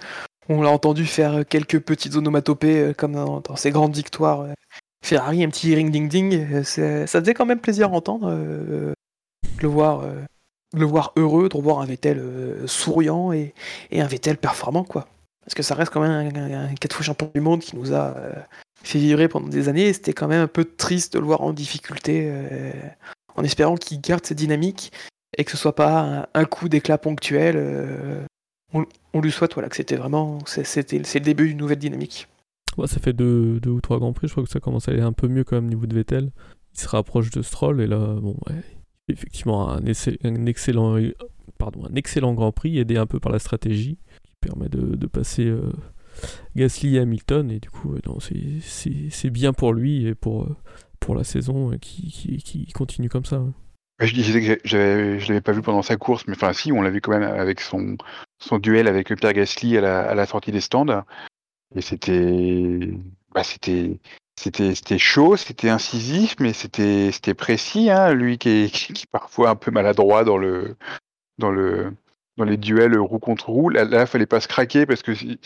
[0.50, 4.42] on l'a entendu faire quelques petites onomatopées euh, comme dans, ses grandes victoires.
[4.42, 4.54] euh.
[5.06, 6.34] Ferrari, un petit ring ding ding.
[6.54, 8.30] euh, c'est- Ça faisait quand même plaisir à entendre.
[8.32, 8.94] euh,
[9.62, 10.16] le voir, euh,
[10.76, 13.54] le voir heureux, de revoir un Vettel euh, souriant et,
[13.92, 15.08] un Vettel performant, quoi.
[15.46, 18.16] Parce que ça reste quand même un, quatre fois champion du monde qui nous a
[18.18, 18.34] euh,
[18.84, 19.92] fait vibrer pendant des années.
[19.94, 22.72] C'était quand même un peu triste de le voir en difficulté, euh,
[23.36, 24.92] en espérant qu'il garde cette dynamique
[25.38, 27.56] et que ce soit pas un coup d'éclat ponctuel.
[28.76, 31.58] Euh, on, on lui souhaite voilà, que c'était vraiment c'est- c'était c'est le début d'une
[31.58, 32.28] nouvelle dynamique.
[32.78, 34.92] Ouais, ça fait deux, deux ou trois grands prix, je crois que ça commence à
[34.92, 36.32] aller un peu mieux quand même au niveau de Vettel.
[36.76, 38.62] Il se rapproche de Stroll et là, bon, ouais, il
[39.08, 40.98] fait effectivement un, essai- un excellent,
[41.58, 45.08] pardon, un excellent grand prix aidé un peu par la stratégie qui permet de, de
[45.08, 45.72] passer euh,
[46.56, 50.44] Gasly et Hamilton et du coup, non, c'est- c'est c'est bien pour lui et pour,
[50.44, 50.56] euh,
[51.00, 53.40] pour la saison et qui, qui, qui continue comme ça.
[54.00, 54.78] Ouais, Je disais que je
[55.28, 57.60] l'avais pas vu pendant sa course, mais enfin si, on l'a vu quand même avec
[57.62, 57.98] son,
[58.40, 61.04] son duel avec Pierre Gasly à la, sortie des stands.
[61.76, 62.90] Et c'était,
[63.34, 64.00] bah c'était,
[64.36, 67.90] c'était, c'était chaud, c'était incisif, mais c'était, c'était précis.
[67.90, 70.76] Hein, lui qui est, parfois un peu maladroit dans le,
[71.38, 71.94] dans le,
[72.38, 73.70] dans les duels roue contre roue.
[73.70, 75.40] Là, là, fallait pas se craquer parce que si-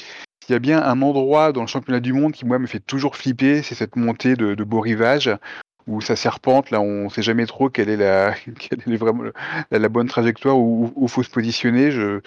[0.43, 2.81] s'il y a bien un endroit dans le championnat du monde qui moi me fait
[2.81, 5.31] toujours flipper, c'est cette montée de, de beaux rivages
[5.87, 6.71] où ça serpente.
[6.71, 9.23] Là, on sait jamais trop quelle est la, quelle est vraiment
[9.71, 11.91] la, la bonne trajectoire où il faut se positionner.
[11.91, 12.21] Je,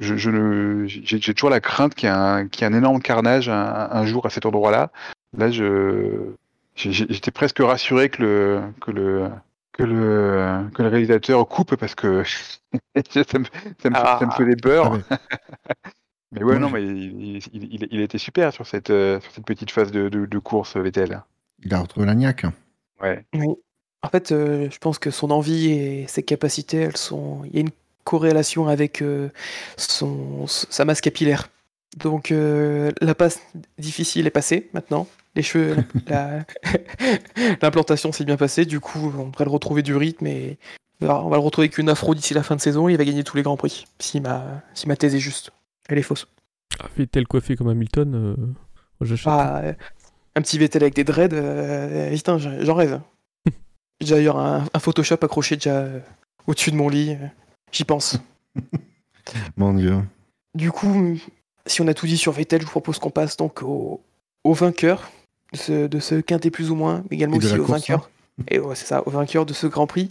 [0.00, 2.72] je, je ne, j'ai, j'ai toujours la crainte qu'il y ait un, qu'il y ait
[2.72, 4.90] un énorme carnage un, un jour à cet endroit-là.
[5.36, 6.32] Là, je,
[6.74, 9.28] j'étais presque rassuré que le, que le,
[9.72, 12.22] que le, que le réalisateur coupe parce que
[13.10, 13.44] ça, me, ça, me,
[13.82, 14.34] ça me Ah.
[14.36, 14.86] faisait peur.
[14.86, 15.16] Ah ouais.
[16.30, 19.46] Mais ouais, non, mais il, il, il, il était super sur cette, euh, sur cette
[19.46, 21.22] petite phase de, de, de course, Vettel.
[21.64, 22.44] Il a retrouvé la niaque.
[23.02, 23.24] Ouais.
[24.02, 27.42] En fait, euh, je pense que son envie et ses capacités, elles sont.
[27.46, 27.70] Il y a une
[28.04, 29.28] corrélation avec euh,
[29.76, 31.48] son, sa masse capillaire.
[31.96, 33.40] Donc euh, la passe
[33.78, 35.06] difficile est passée maintenant.
[35.34, 35.76] Les cheveux,
[36.06, 36.44] la-
[37.62, 38.64] l'implantation s'est bien passée.
[38.64, 40.58] Du coup, on devrait le retrouver du rythme et
[41.00, 42.88] alors, on va le retrouver qu'une afro d'ici la fin de saison.
[42.88, 43.84] Et il va gagner tous les grands prix.
[44.00, 45.50] Si ma, si ma thèse est juste.
[45.88, 46.26] Elle est fausse.
[46.80, 48.54] Ah, Vettel coiffé comme Hamilton, euh, moi,
[49.02, 49.26] j'achète.
[49.28, 49.72] Ah, euh,
[50.34, 53.00] un petit Vettel avec des dreads, euh, putain, j'en rêve.
[54.00, 56.00] J'ai d'ailleurs un, un Photoshop accroché déjà euh,
[56.46, 57.16] au-dessus de mon lit.
[57.20, 57.26] euh,
[57.72, 58.18] J'y pense.
[59.56, 59.98] Mon Dieu.
[60.54, 61.18] Du coup,
[61.66, 64.00] si on a tout dit sur Vettel, je vous propose qu'on passe donc au,
[64.44, 65.10] au vainqueur
[65.52, 68.10] de ce, de ce quintet plus ou moins, mais également Et aussi au course, vainqueur.
[68.48, 70.08] Et ouais, c'est ça, au vainqueur de ce Grand Prix,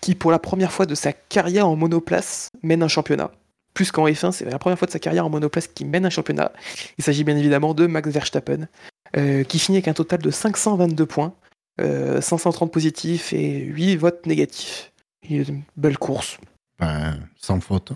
[0.00, 3.32] qui pour la première fois de sa carrière en monoplace mène un championnat.
[3.74, 6.10] Plus qu'en F1, c'est la première fois de sa carrière en monoplace qui mène un
[6.10, 6.52] championnat.
[6.98, 8.68] Il s'agit bien évidemment de Max Verstappen,
[9.14, 11.34] qui finit avec un total de 522 points,
[11.80, 14.92] euh, 530 positifs et 8 votes négatifs.
[15.28, 16.38] Il a une belle course.
[16.78, 17.92] Ben, sans faute.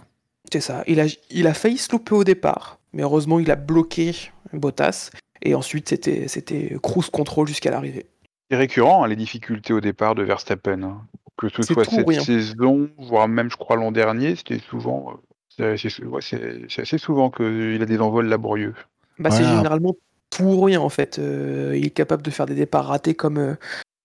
[0.52, 0.84] C'est ça.
[0.86, 4.14] Il a, il a failli se louper au départ, mais heureusement, il a bloqué
[4.52, 5.10] Bottas.
[5.42, 8.06] Et ensuite, c'était, c'était cruise control jusqu'à l'arrivée.
[8.50, 10.82] C'est récurrent, hein, les difficultés au départ de Verstappen.
[10.82, 11.02] hein.
[11.36, 12.20] Que ce soit cette rien.
[12.22, 15.18] saison, voire même, je crois, l'an dernier, c'était souvent.
[15.60, 18.74] euh, c'est, c'est- ouais, c'est- c'est assez souvent qu'il a des envols laborieux.
[19.18, 19.94] Bah, c'est généralement
[20.30, 21.18] tout ou rien, en fait.
[21.18, 23.54] Euh, il est capable de faire des départs ratés comme euh,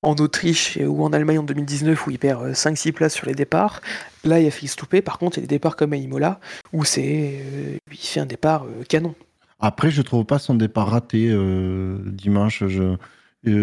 [0.03, 3.35] en Autriche ou en Allemagne en 2019, où il perd euh, 5-6 places sur les
[3.35, 3.81] départs.
[4.23, 5.02] Là, il a failli se louper.
[5.02, 6.39] Par contre, il y a des départs comme à Imola,
[6.73, 9.14] où c'est, euh, il fait un départ euh, canon.
[9.60, 12.64] Après, je trouve pas son départ raté euh, dimanche.
[12.68, 12.81] Je...
[12.84, 12.98] euh,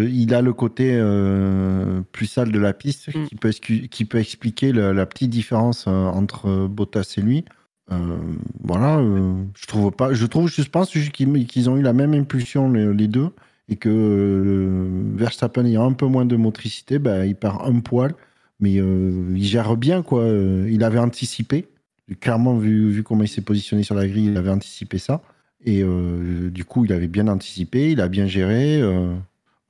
[0.09, 3.25] il a le côté euh, plus sale de la piste Mm.
[3.27, 7.21] qui, peut excu- qui peut expliquer la, la petite différence euh, entre euh, Bottas et
[7.21, 7.43] lui.
[7.91, 8.17] Euh,
[8.63, 10.13] voilà, euh, je trouve pas.
[10.13, 13.29] Je trouve, je pense qu'ils ont eu la même impulsion les, deux
[13.67, 18.13] et que euh, Verstappen ayant un peu moins de motricité, bah, il perd un poil,
[18.59, 20.25] mais il gère bien quoi.
[20.27, 21.67] Il avait anticipé,
[22.19, 25.21] clairement vu, vu comment il s'est positionné sur la grille, il avait anticipé ça,
[25.65, 28.81] et du coup il avait bien anticipé, il a bien géré.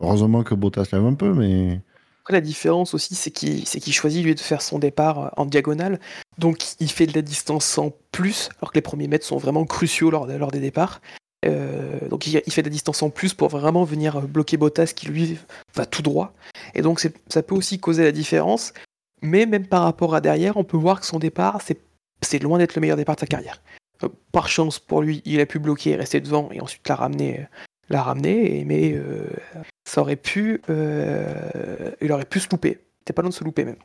[0.02, 1.82] heureusement que Bottas lève un peu, mais
[2.30, 6.00] La différence aussi, c'est qu'il choisit, lui, de faire son départ euh, en diagonale.
[6.38, 9.66] Donc, il fait de la distance en plus, alors que les premiers mètres sont vraiment
[9.66, 11.02] cruciaux lors, de- lors des départs.
[11.46, 14.94] Euh, donc, il, fait de la distance en plus pour vraiment venir euh, bloquer Bottas,
[14.96, 15.40] qui, lui,
[15.74, 16.34] va tout droit.
[16.76, 18.74] Et donc, ça peut aussi causer la différence.
[19.22, 21.62] Mais même par rapport à derrière, on peut voir que son départ,
[22.22, 23.62] c'est loin d'être le meilleur départ de sa carrière.
[24.32, 27.48] Par chance pour lui, il a pu bloquer, rester devant, et ensuite la ramener,
[27.90, 29.28] la ramener et- mais euh,
[29.86, 32.80] ça aurait pu, euh, il aurait pu se louper.
[33.06, 33.78] T'es pas loin de se louper même.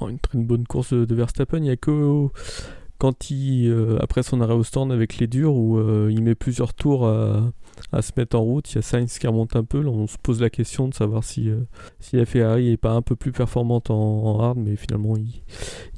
[0.00, 1.58] Oh, une très bonne course de, Verstappen.
[1.58, 2.32] Il n'y a que au-
[2.98, 6.34] quand il, euh, après son arrêt au stand avec les durs, où euh, il met
[6.34, 7.50] plusieurs tours à,
[8.02, 8.70] se mettre en route.
[8.72, 9.80] Il y a Sainz qui remonte un peu.
[9.80, 11.60] Là, on se pose la question de savoir si, euh,
[11.98, 15.14] si la Ferrari n'est pas un peu plus performante en, hard, mais finalement,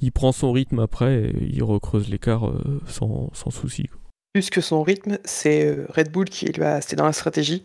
[0.00, 3.84] il, prend son rythme après et il recreuse l'écart euh, sans, sans souci.
[3.84, 4.01] quoi.
[4.32, 7.64] Plus que son rythme, c'est euh, Red Bull qui lui a, c'était dans la stratégie.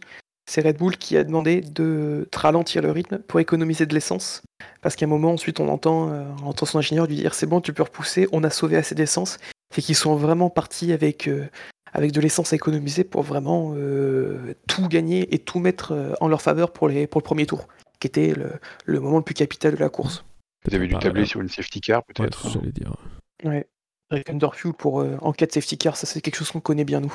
[0.50, 4.42] C'est Red Bull qui a demandé de ralentir le rythme pour économiser de l'essence.
[4.82, 7.46] Parce qu'à un moment, ensuite, on entend, euh, on entend son ingénieur lui dire c'est
[7.48, 9.38] bon, tu peux repousser, on a sauvé assez d'essence.
[9.74, 11.48] C'est qu'ils sont vraiment partis avec, euh,
[11.94, 16.30] avec de l'essence à économiser pour vraiment euh, tout gagner et tout mettre euh, en
[16.30, 17.68] leur faveur pour, les, pour le premier tour,
[18.00, 18.52] qui était le,
[18.86, 20.24] le moment le plus capital de la course.
[20.68, 21.28] Vous avez dû Bah, tabler là.
[21.28, 22.44] sur une safety car Ouais, peut-être.
[22.44, 22.96] que j'allais dire.
[23.44, 23.68] Ouais.
[24.10, 26.86] Avec Underfuel pour euh, en cas de safety car, ça c'est quelque chose qu'on connaît
[26.86, 27.14] bien nous.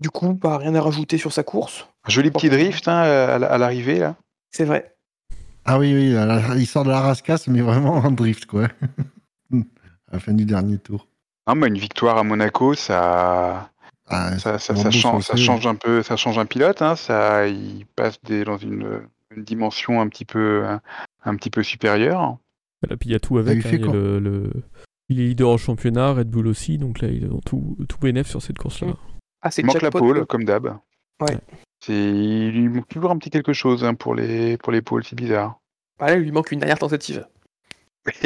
[0.00, 1.86] Du coup, bah, rien à rajouter sur sa course.
[2.04, 4.16] Un joli petit drift hein, à la- à l'arrivée là.
[4.50, 4.94] C'est vrai.
[5.64, 6.14] Ah oui, oui,
[6.58, 8.68] il sort de la rascasse, mais vraiment en drift, quoi.
[9.52, 11.08] à la fin du dernier tour.
[11.48, 13.70] Non, mais une victoire à Monaco, ça,
[14.08, 14.58] Ah, ça,
[14.90, 16.82] change, ça change un peu, ça change un pilote.
[16.82, 19.00] Hein, ça, il passe des, dans une,
[19.34, 20.80] une dimension un petit peu, un,
[21.24, 22.36] un petit peu supérieure.
[22.88, 23.54] Là, puis il y a tout avec.
[23.56, 24.52] lui hein, fait il, y a quoi le, le-
[25.08, 28.26] il est leader en championnat, Red Bull aussi, donc là, ils ont tout, tout bénéf
[28.26, 28.88] sur cette course-là.
[28.88, 28.96] Mm.
[29.42, 30.78] Ah, c'est Il manque la pole, comme d'hab.
[31.20, 31.36] Ouais.
[31.80, 35.04] C'est, il lui manque toujours un petit quelque chose hein, pour les, pour les pôles,
[35.04, 35.58] c'est bizarre.
[35.98, 37.26] bah là, il lui manque une dernière tentative.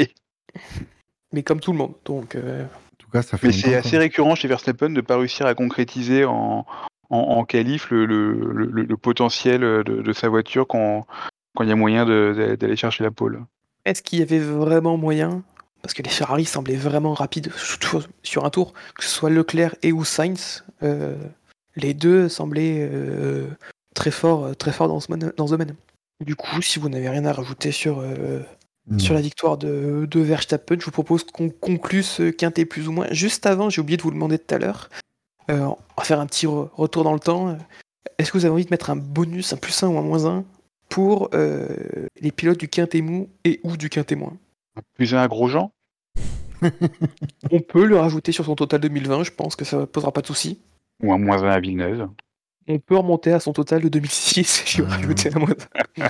[1.32, 1.94] Mais comme tout le monde.
[2.04, 5.00] Donc, euh, En tout cas, ça fait Mais c'est assez récurrent chez Verstappen de ne
[5.00, 6.66] pas réussir à concrétiser en,
[7.10, 11.06] en, en qualif le, le, le- le potentiel de, de sa voiture quand
[11.56, 13.44] quand il y a moyen d'aller chercher la pole.
[13.84, 15.42] est-ce qu'il y avait vraiment moyen
[15.82, 17.50] Parce que les Ferrari semblaient vraiment rapides
[18.22, 20.64] sur un tour, que ce soit Leclerc et ou Sainz.
[20.82, 21.16] euh,
[21.76, 23.46] les deux semblaient euh,
[23.94, 25.74] très forts, très forts dans ce, dans ce domaine.
[26.20, 28.40] Du coup, si vous n'avez rien à rajouter sur, euh,
[28.98, 30.76] sur la victoire de, de Verstappen.
[30.78, 33.06] Je vous propose qu'on conclue ce quintet plus ou moins.
[33.12, 34.90] Juste avant, j'ai oublié de vous le demander tout à l'heure.
[35.50, 37.56] Euh, on va faire un petit re- retour dans le temps.
[38.18, 40.26] Est-ce que vous avez envie de mettre un bonus, un plus 1 ou un moins
[40.26, 40.44] 1
[40.88, 41.68] pour euh,
[42.20, 44.36] les pilotes du quintet mou et ou du quintet moins?
[44.94, 45.72] Plus un à Grosjean
[47.50, 50.20] On peut le rajouter sur son total 2020, je pense que ça ne posera pas
[50.20, 50.60] de souci.
[51.02, 52.08] ou un moins un à Villeneuve.
[52.68, 54.90] On peut remonter à son total de 2006, je vais Euh.
[54.90, 55.54] rajouter un moins
[55.98, 56.08] 1.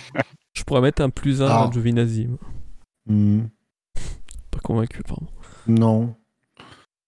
[0.52, 1.64] Je pourrais mettre un plus 1 Ah.
[1.68, 2.26] à Giovinazzi.
[2.26, 2.38] moi.
[3.06, 3.42] Hmm,
[4.50, 5.26] Pas convaincu, pardon.
[5.68, 6.14] Non.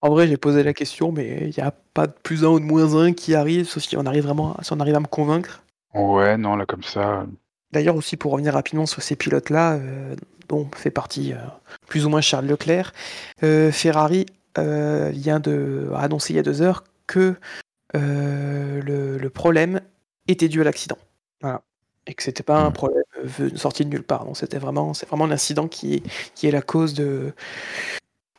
[0.01, 2.59] En vrai, j'ai posé la question, mais il n'y a pas de plus 1 ou
[2.59, 4.99] de moins 1 qui arrive, sauf si on arrive vraiment à, si on arrive à
[5.01, 5.63] me convaincre.
[5.93, 7.25] Ouais, non, là, comme ça.
[7.71, 10.15] D'ailleurs aussi pour revenir rapidement sur ces pilotes-là, euh,
[10.49, 11.37] dont fait partie euh,
[11.87, 12.93] plus ou moins Charles Leclerc,
[13.43, 14.25] euh, Ferrari
[14.57, 17.35] euh, vient de a annoncé il y a deux heures que
[17.95, 19.81] euh, le, le problème
[20.27, 20.97] était dû à l'accident.
[21.41, 21.61] Voilà.
[22.07, 23.03] Et que c'était pas un problème
[23.39, 24.25] euh, sorti de nulle part.
[24.25, 26.03] Non, c'était vraiment, c'est vraiment l'incident qui est,
[26.35, 27.33] qui est la cause de,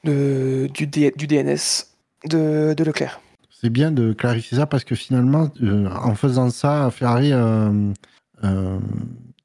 [0.05, 1.87] de- du, D- du DNS
[2.27, 3.21] de, de Leclerc.
[3.51, 7.91] C'est bien de clarifier ça parce que finalement, euh, en faisant ça, Ferrari euh,
[8.45, 8.79] euh,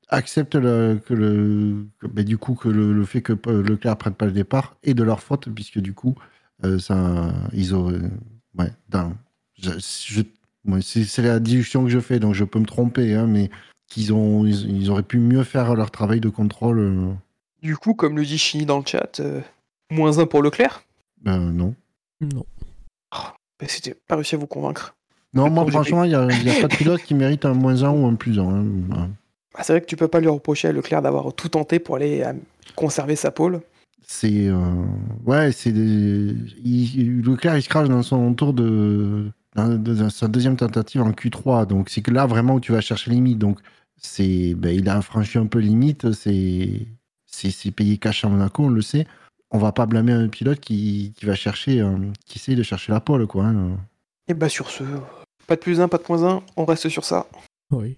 [0.09, 3.97] accepte le, que le, que- ben, du coup que le, le fait que euh, Leclerc
[3.97, 6.15] prenne pas le départ est de leur faute puisque du coup,
[6.65, 7.99] euh, ça, ils auraient,
[8.57, 9.13] ouais, dans-
[9.57, 10.21] je- je-
[10.65, 13.49] moi, c'est c'est la déduction que je fais, donc je peux me tromper, hein, mais
[13.87, 16.79] qu'ils ont, ils, ils auraient pu mieux faire leur travail de contrôle.
[16.79, 17.13] euh,
[17.61, 19.41] Du coup, comme le dit Chini dans le chat, euh,
[19.89, 20.83] moins un pour Leclerc?
[21.21, 21.73] ben, non.
[22.21, 22.45] Non.
[23.61, 24.95] Mais c'était pas réussi à vous convaincre.
[25.33, 28.05] Non, moi franchement, il n'y a pas de pilote qui mérite un moins un ou
[28.05, 28.65] un plus un.
[28.93, 29.09] hein.
[29.55, 31.95] Ah, c'est vrai que tu peux pas lui reprocher à Leclerc d'avoir tout tenté pour
[31.95, 32.33] aller euh,
[32.75, 33.61] conserver sa pole.
[34.05, 34.85] C'est euh,
[35.25, 36.33] ouais, c'est des...
[36.63, 41.01] il- Leclerc il se crache dans son tour de, dans- de- dans sa deuxième tentative
[41.01, 43.37] en Q3, donc c'est que là vraiment où tu vas chercher limite.
[43.39, 43.59] Donc
[43.97, 46.87] c'est ben, il a franchi un peu limite, c'est
[47.27, 49.05] c'est c'est payé cash à Monaco, on le sait.
[49.51, 52.91] On va pas blâmer un pilote qui, qui va chercher, euh, qui essaye de chercher
[52.91, 53.45] la pole quoi.
[53.45, 53.77] hein.
[54.27, 54.83] Et bah sur ce,
[55.47, 57.25] pas de plus 1, pas de moins 1, on reste sur ça.
[57.71, 57.97] Oui.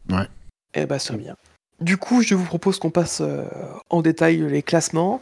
[0.73, 1.35] Eh bah, c'est bien.
[1.80, 3.43] Du coup, je vous propose qu'on passe euh,
[3.89, 5.22] en détail les classements.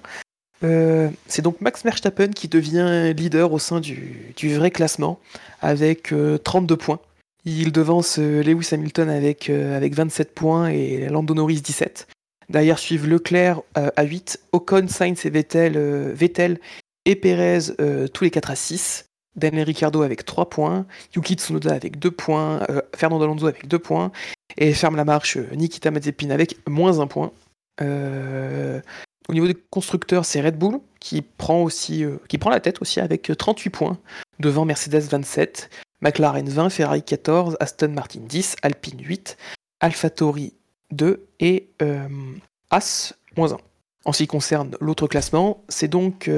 [0.64, 5.20] Euh, c'est donc Max Verstappen qui devient leader au sein du, vrai classement
[5.62, 7.00] avec euh, 32 points.
[7.46, 12.08] Il devance euh, Lewis Hamilton avec, euh, avec 27 points et Lando Norris 17.
[12.50, 16.60] Derrière suivent Leclerc euh, à 8, Ocon, Sainz et Vettel, euh, Vettel
[17.06, 19.06] et Perez euh, tous les 4 à 6.
[19.40, 20.86] Daniel Ricciardo avec 3 points,
[21.16, 24.12] Yuki Tsunoda avec 2 points, euh, Fernando Alonso avec 2 points,
[24.58, 27.32] et ferme la marche euh, Nikita Mazepin avec moins 1 point.
[27.82, 28.82] Euh,
[29.28, 31.68] au niveau des constructeurs, c'est Red Bull qui prend,
[32.50, 33.98] la tête aussi avec 38 points,
[34.40, 35.70] devant Mercedes 27,
[36.02, 39.38] McLaren 20, Ferrari 14, Aston Martin 10, Alpine 8,
[39.80, 40.54] AlphaTauri
[40.92, 41.70] 2 et
[42.70, 43.58] As moins 1.
[44.06, 46.30] En ce qui concerne l'autre classement, c'est donc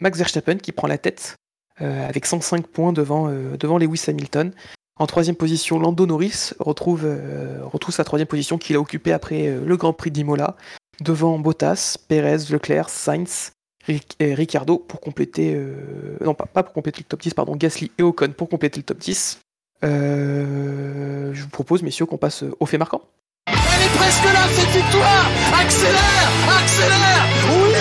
[0.00, 1.36] Max Verstappen qui prend la tête
[1.78, 4.52] avec 105 points devant, euh, devant Lewis Hamilton.
[4.98, 9.48] En troisième position, Lando Norris retrouve, euh, retrouve sa troisième position qu'il a occupée après
[9.48, 10.56] euh, le Grand Prix d'Imola,
[11.00, 13.52] devant Bottas, Perez, Leclerc, Sainz,
[13.88, 17.90] et Ricciardo pour compléter, euh, non pas, pas pour compléter le top 10, pardon, Gasly
[17.98, 19.40] et Ocon pour compléter le top 10.
[19.84, 23.02] Euh, je vous propose, messieurs, qu'on passe au fait marquant.
[23.48, 25.30] Elle est presque là, cette victoire
[25.60, 26.30] Accélère
[26.60, 27.71] Accélère Oui,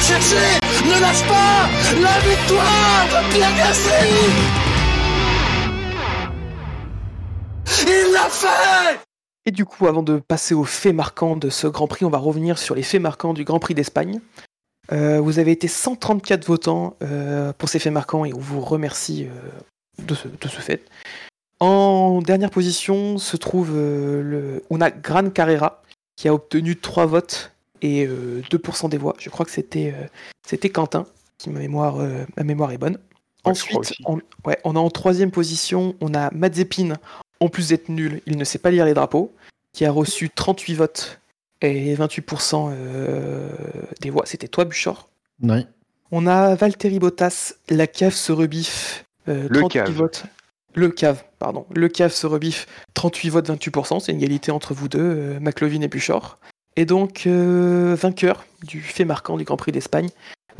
[0.00, 1.68] Ne lâche pas.
[2.00, 4.08] La victoire de Pierre Gasly.
[7.86, 9.00] Il l'a fait.
[9.44, 12.16] Et du coup, avant de passer aux faits marquants de ce Grand Prix, on va
[12.16, 14.20] revenir sur les faits marquants du Grand Prix d'Espagne.
[14.90, 19.26] Euh, vous avez été 134 votants euh, pour ces faits marquants et on vous remercie
[19.26, 20.28] euh, de, ce,
[20.60, 20.82] fait.
[21.60, 25.82] En dernière position se trouve le, on a Gran Carrera
[26.16, 29.14] qui a obtenu 3 votes et euh, 2% des voix.
[29.18, 30.06] Je crois que c'était euh,
[30.46, 31.06] c'était Quentin,
[31.38, 32.94] si ma mémoire, euh, ma mémoire est bonne.
[33.44, 36.94] Ouais, Ensuite, on, ouais, on a en troisième position, on a Mazepin,
[37.40, 39.32] en plus d'être nul, il ne sait pas lire les drapeaux,
[39.72, 41.20] qui a reçu 38 votes
[41.62, 43.48] et 28% euh,
[44.00, 44.24] des voix.
[44.26, 45.08] C'était toi, Buchor?
[45.42, 45.66] Ouais.
[46.12, 49.90] On a Valtteri Bottas, la cave se rebiffe, euh, Le 38 cave.
[49.92, 50.24] votes.
[50.74, 51.66] Le cave, pardon.
[51.74, 54.00] Le cave se rebiffe, 38 votes, 28%.
[54.00, 56.38] C'est une égalité entre vous deux, euh, McLovin et Buchor.
[56.76, 60.08] Et donc, euh, vainqueur du fait marquant du Grand Prix d'Espagne,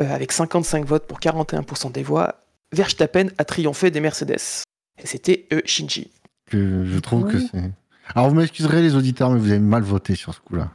[0.01, 2.37] euh, avec 55 votes pour 41% des voix,
[2.73, 4.65] Verstappen a triomphé des Mercedes.
[5.03, 6.11] Et c'était euh, Shinji.
[6.47, 7.71] Que je trouve que c'est.
[8.15, 10.71] Alors vous m'excuserez les auditeurs, mais vous avez mal voté sur ce coup-là.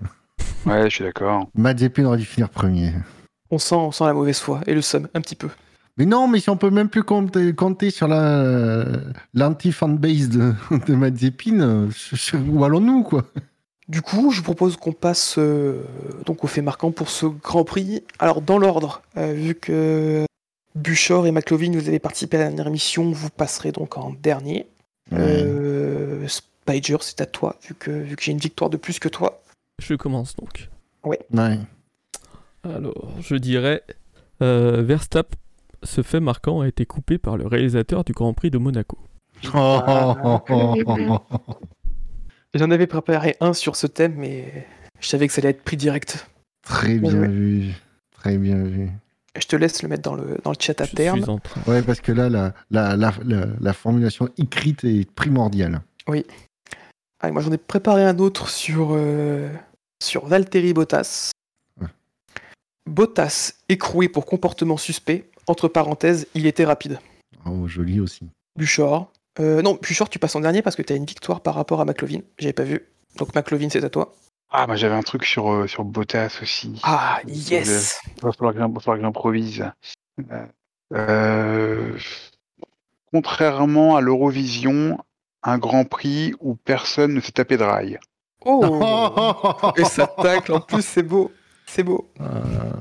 [0.65, 1.49] Ouais, je suis d'accord.
[1.53, 2.93] Mazepin aurait dû finir premier.
[3.51, 5.49] On sent, on sent la mauvaise foi et le somme, un petit peu.
[5.97, 8.85] Mais non, mais si on peut même plus compter, compter sur la
[9.33, 10.53] l'anti-fanbase de,
[10.87, 11.89] de Mazepin, euh,
[12.49, 13.25] où allons-nous, quoi?
[13.87, 15.83] Du coup, je vous propose qu'on passe euh,
[16.25, 18.03] donc au fait marquant pour ce Grand Prix.
[18.17, 20.25] Alors dans l'ordre, euh, vu que
[20.73, 24.67] Buchor et McLovin, vous avez participé à la dernière émission, vous passerez donc en dernier.
[25.13, 29.07] Euh, Spider, c'est à toi, vu que, vu que j'ai une victoire de plus que
[29.07, 29.41] toi.
[29.79, 30.69] Je commence donc.
[31.03, 31.19] Ouais.
[32.63, 33.83] Alors, je dirais
[34.41, 35.37] euh, Verstappen,
[35.83, 38.97] ce fait marquant a été coupé par le réalisateur du Grand Prix de Monaco.
[39.53, 41.55] Oh, oh, oh, oh, oh, oh.
[42.55, 44.65] J'en avais préparé un sur ce thème, mais
[44.99, 46.27] je savais que ça allait être pris direct.
[46.65, 47.27] Très bien Ouais.
[47.27, 47.73] vu.
[48.11, 48.89] Très bien vu.
[49.37, 51.21] Je te laisse le mettre dans le, dans le chat à Je terme.
[51.21, 51.61] suis en train.
[51.69, 55.81] Ouais, parce que là, la, la, la, la, la formulation écrite est primordiale.
[56.07, 56.25] Allez,
[57.33, 59.49] moi j'en ai préparé un autre sur, euh,
[60.01, 61.31] sur Valtteri Bottas.
[61.81, 61.87] Ouais.
[62.89, 65.29] Bottas écroué pour comportement suspect.
[65.47, 66.99] Entre parenthèses, il était rapide.
[67.45, 68.29] Oh, joli aussi.
[68.57, 69.11] Buchor.
[69.39, 71.81] Euh, non, Buchor, tu passes en dernier parce que tu as une victoire par rapport
[71.81, 72.19] à McLovin.
[72.37, 72.87] J'avais pas vu.
[73.17, 74.13] Donc McLovin, c'est à toi.
[74.49, 76.79] Ah, bah j'avais un truc sur, euh, sur Bottas aussi.
[76.83, 79.65] Ah, yes Il va falloir que j'improvise.
[80.31, 80.45] Euh,
[80.93, 81.97] euh,
[83.11, 84.97] contrairement à l'Eurovision,
[85.43, 87.99] un Grand Prix où personne ne s'est tapé de rail.
[88.45, 91.31] Oh Et ça tacle, en plus, c'est beau.
[91.65, 92.09] C'est beau.
[92.21, 92.73] Euh,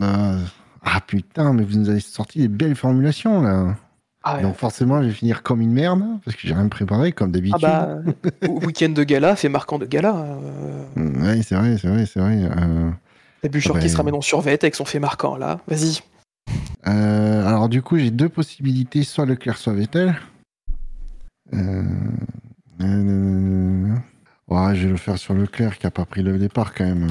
[0.00, 0.38] euh,
[0.82, 3.76] ah putain, mais vous nous avez sorti des belles formulations là.
[4.24, 4.42] Ah, ouais.
[4.42, 7.32] Donc forcément, je vais finir comme une merde parce que j'ai rien préparé comme Ah
[7.32, 7.60] d'habitude.
[7.62, 7.98] bah,
[8.64, 10.14] week-end de gala, fait marquant de gala.
[10.16, 12.36] Euh, Mm, Ouais, c'est vrai, c'est vrai, c'est vrai.
[12.44, 12.90] Euh,
[13.42, 15.58] T'as Buchor Ah bah, qui se ramène en survette avec son fait marquant là.
[15.66, 16.00] Vas-y.
[16.86, 20.14] euh, alors du coup, j'ai deux possibilités, soit Leclerc, soit Vettel.
[21.54, 21.82] Euh,
[22.80, 23.94] euh,
[24.48, 27.08] ouais, je vais le faire sur Leclerc qui a pas pris le départ quand même.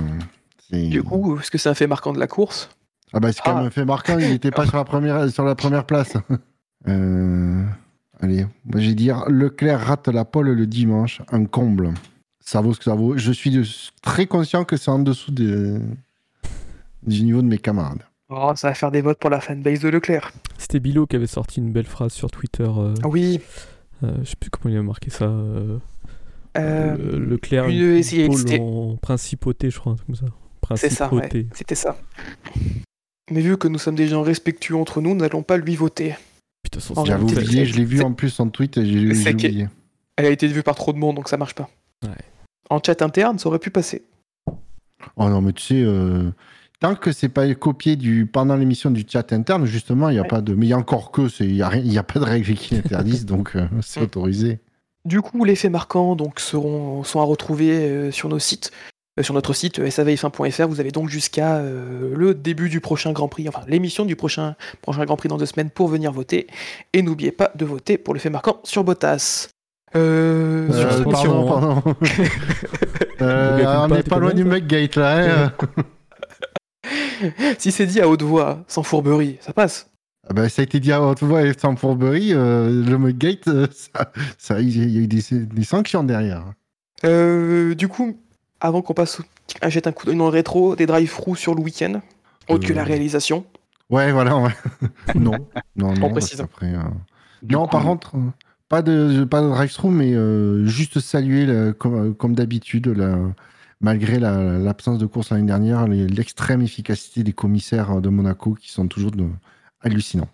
[0.70, 2.70] C'est- Du coup, est-ce que c'est un fait marquant de la course?
[3.14, 3.62] Ah bah c'est quand Ah.
[3.64, 6.14] même fait marquant, il n'était pas sur la première sur la première place.
[6.88, 7.64] Euh,
[8.24, 11.94] Allez, moi je vais dire Leclerc rate la pole le dimanche, un comble.
[12.40, 13.18] Ça vaut ce que ça vaut.
[13.18, 13.64] Je suis de-
[14.04, 15.82] très conscient que c'est en dessous de-
[17.04, 18.04] du niveau de mes camarades.
[18.30, 20.32] Oh, ça va faire des votes pour la fanbase de Leclerc.
[20.60, 22.64] C'était Bilo qui avait sorti une belle phrase sur Twitter.
[22.68, 23.40] euh, Ah Oui,
[24.04, 25.26] euh, je sais plus comment il a marqué ça.
[25.26, 25.78] euh,
[26.58, 30.26] Euh, Le- Leclerc, une- en principauté, je crois, comme ça.
[30.76, 31.48] C'est ça, ouais, Principauté.
[31.54, 31.98] c'était ça.
[33.32, 36.16] Mais vu que nous sommes des gens respectueux entre nous, nous n'allons pas lui voter.
[36.64, 39.68] Putain, J'avais oublié, je l'ai vu en plus en tweet et j'ai oublié.
[40.18, 41.70] Elle a été vue par trop de monde, donc ça marche pas.
[42.04, 42.10] Ouais.
[42.70, 44.04] En chat interne, ça aurait pu passer.
[45.16, 46.30] Oh non, mais tu sais, euh,
[46.80, 50.24] tant que c'est pas copié du, pendant l'émission du chat interne, justement, il n'y a
[50.24, 50.28] Ouais.
[50.28, 50.54] pas de.
[50.54, 52.54] Mais il y a encore que, c'est- il n'y a, y a pas de règles
[52.54, 54.60] qui l'interdisent, donc euh, c'est autorisé.
[55.04, 58.72] Du coup, les faits marquants donc, seront, sont à retrouver euh, sur nos sites.
[59.20, 63.12] Euh, sur notre site euh, savf1.fr, vous avez donc jusqu'à euh, le début du prochain
[63.12, 66.48] Grand Prix, enfin l'émission du prochain, prochain Grand Prix dans deux semaines pour venir voter.
[66.94, 69.50] Et n'oubliez pas de voter pour le fait marquant sur Bottas.
[69.96, 71.82] Euh, Sur Euh, suspension, pardon, hein.
[71.84, 71.96] pardon.
[73.22, 75.46] Euh, on n'est pas loin du McGate là.
[75.46, 75.54] hein.
[77.60, 79.92] si c'est dit à haute voix, sans fourberie, ça passe.
[80.28, 83.68] Ah bah, ça a été dit à haute voix et sans fourberie, le McGate, euh,
[83.72, 86.46] ça, ça, il y a eu des, des sanctions derrière.
[87.06, 88.18] Euh, du coup,
[88.62, 89.24] avant qu'on passe, au-
[89.62, 92.02] à jeter un coup d'œil dans le rétro, des drive-through sur le week-end,
[92.48, 93.44] autre que Euh, la réalisation.
[93.90, 94.38] Ouais, voilà.
[94.38, 94.52] ouais.
[95.16, 95.34] non,
[95.76, 96.10] non, non.
[96.12, 96.38] précise.
[96.38, 96.80] parce qu'après, euh,
[97.42, 98.20] Du non, coup, par contre, euh,
[98.70, 103.18] pas de, pas de drive-through, mais euh, juste saluer, la- comme, comme d'habitude, la-
[103.82, 108.88] malgré la- l'absence de course l'année dernière, l'extrême efficacité des commissaires de Monaco qui sont
[108.88, 109.28] toujours de-
[109.82, 110.30] hallucinants.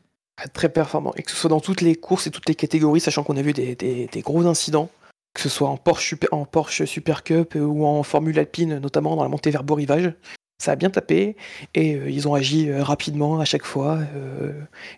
[0.53, 1.13] très performant.
[1.15, 3.41] Et que ce soit dans toutes les courses et toutes les catégories, sachant qu'on a
[3.41, 4.89] vu des, des- des gros incidents,
[5.37, 9.29] que ce soit en Porsche, Super, Cup euh, ou en Formule Alpine, notamment dans la
[9.29, 10.11] montée vers Beau Rivage.
[10.59, 11.35] Ça a bien tapé
[11.75, 13.99] et euh, ils ont agi euh, rapidement à chaque fois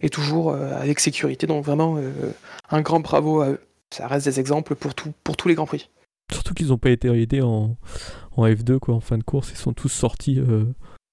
[0.02, 1.46] et toujours avec sécurité.
[1.46, 2.00] Donc vraiment
[2.70, 3.60] un grand bravo à eux.
[3.94, 5.90] Ça reste des exemples pour, tous les Grands Prix.
[6.32, 7.76] Surtout qu'ils n'ont pas été aidés en,
[8.38, 9.52] en F2, quoi, en fin de course.
[9.52, 10.40] Ils sont tous sortis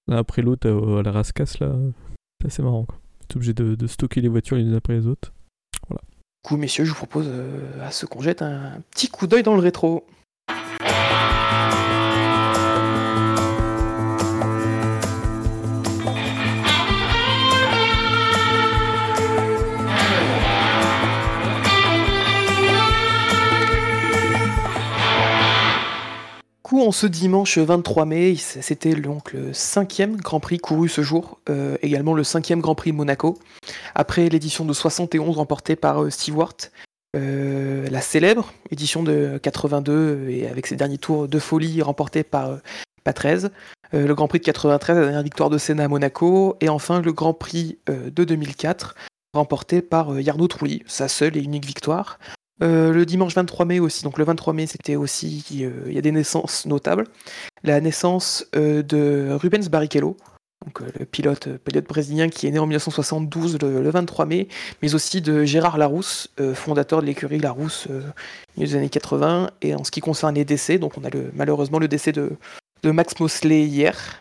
[0.06, 1.74] l'un après l'autre à la rascasse, là.
[2.40, 2.86] C'est assez marrant.
[3.30, 5.32] Ils obligé de stocker les voitures les unes après les autres.
[6.46, 9.56] Coup, messieurs, je vous propose euh, à ce qu'on jette un petit coup d'œil dans
[9.56, 10.06] le rétro.
[26.66, 31.38] Coup, en ce dimanche 23 mai, c'était donc le cinquième Grand Prix couru ce jour,
[31.48, 33.38] euh, également le cinquième Grand Prix Monaco,
[33.94, 36.56] après l'édition de 71 remportée par euh, Stewart,
[37.14, 42.58] euh, la célèbre édition de 82 et avec ses derniers tours de folie remportés par
[43.04, 43.52] Patrese,
[43.92, 47.12] le Grand Prix de 93, la dernière victoire de Senna à Monaco, et enfin le
[47.12, 48.96] Grand Prix de 2004
[49.34, 52.18] remporté par Jarno Trulli, sa seule et unique victoire.
[52.62, 55.98] Euh, le dimanche 23 mai aussi, donc le 23 mai c'était aussi, euh, il y
[55.98, 57.04] a des naissances notables.
[57.64, 60.16] La naissance euh, de Rubens Barrichello,
[60.64, 61.48] donc, le pilote,
[61.86, 64.48] brésilien qui est né en 1972 le, le 23 mai,
[64.80, 67.88] mais aussi de Gérard Larousse, fondateur de l'écurie Larousse
[68.56, 69.50] des années 80.
[69.60, 72.36] Et en ce qui concerne les décès, donc on a malheureusement le décès de
[72.84, 74.18] Max Mosley hier.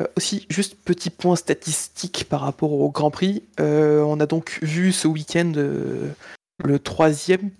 [0.00, 3.44] Euh, aussi, juste petit point statistique par rapport au Grand Prix.
[3.60, 6.10] Euh, on a donc vu ce week-end euh,
[6.64, 7.50] le troisième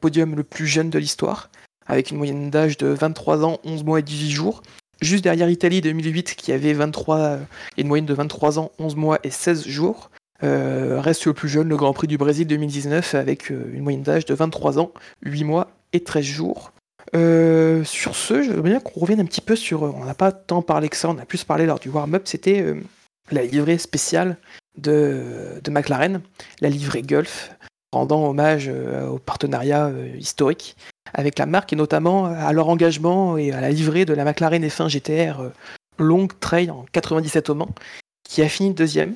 [0.00, 1.48] podium le plus jeune de l'histoire,
[1.86, 4.62] avec une moyenne d'âge de 23 ans, 11 mois et 18 jours.
[5.00, 7.38] Juste derrière Italie 2008 qui avait 23,
[7.78, 10.10] et une moyenne de 23 ans, 11 mois et 16 jours.
[10.42, 14.34] Reste le plus jeune, le Grand Prix du Brésil 2019, avec une moyenne d'âge de
[14.34, 14.92] 23 ans,
[15.22, 16.73] 8 mois et 13 jours.
[17.14, 19.82] Euh, sur ce, je veux bien qu'on revienne un petit peu sur.
[19.82, 22.22] On n'a pas tant parlé que ça, on a plus parlé lors du warm-up.
[22.26, 22.80] C'était euh,
[23.30, 24.36] la livrée spéciale
[24.78, 26.20] de, de, McLaren,
[26.60, 27.54] la livrée Gulf,
[27.94, 30.76] rendant hommage euh, au partenariat euh, historique
[31.14, 34.64] avec la marque et notamment à leur engagement et à la livrée de la McLaren
[34.64, 35.48] F1 GTR euh,
[35.98, 37.74] Long Trail en 97 au Mans,
[38.24, 39.14] qui a fini deuxième.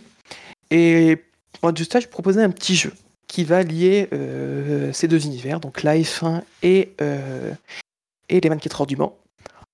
[0.70, 1.18] Et
[1.62, 2.92] moi, du stage, je proposais un petit jeu
[3.28, 7.52] qui va lier euh, ces deux univers, donc la F1 et, euh,
[8.28, 9.16] et les 24 heures du Mans,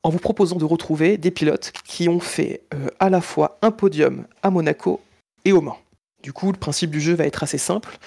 [0.02, 3.70] en vous proposant de retrouver des pilotes qui ont fait euh, à la fois un
[3.70, 5.00] podium à Monaco
[5.44, 5.78] et au Mans.
[6.22, 7.98] Du coup, le principe du jeu va être assez simple.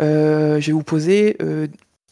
[0.00, 1.36] Je vais vous poser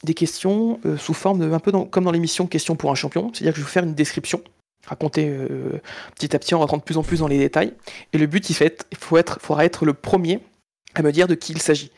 [0.05, 3.53] des questions sous forme de, un peu comme dans l'émission Question pour un champion, c'est-à-dire
[3.53, 4.41] que je vais vous faire une description,
[4.87, 5.37] raconter
[6.15, 7.73] petit à petit en rentrant de plus en plus dans les détails.
[8.13, 10.39] Et le but, il, fait, il faudra être le premier
[10.95, 11.91] à me dire de qui il s'agit.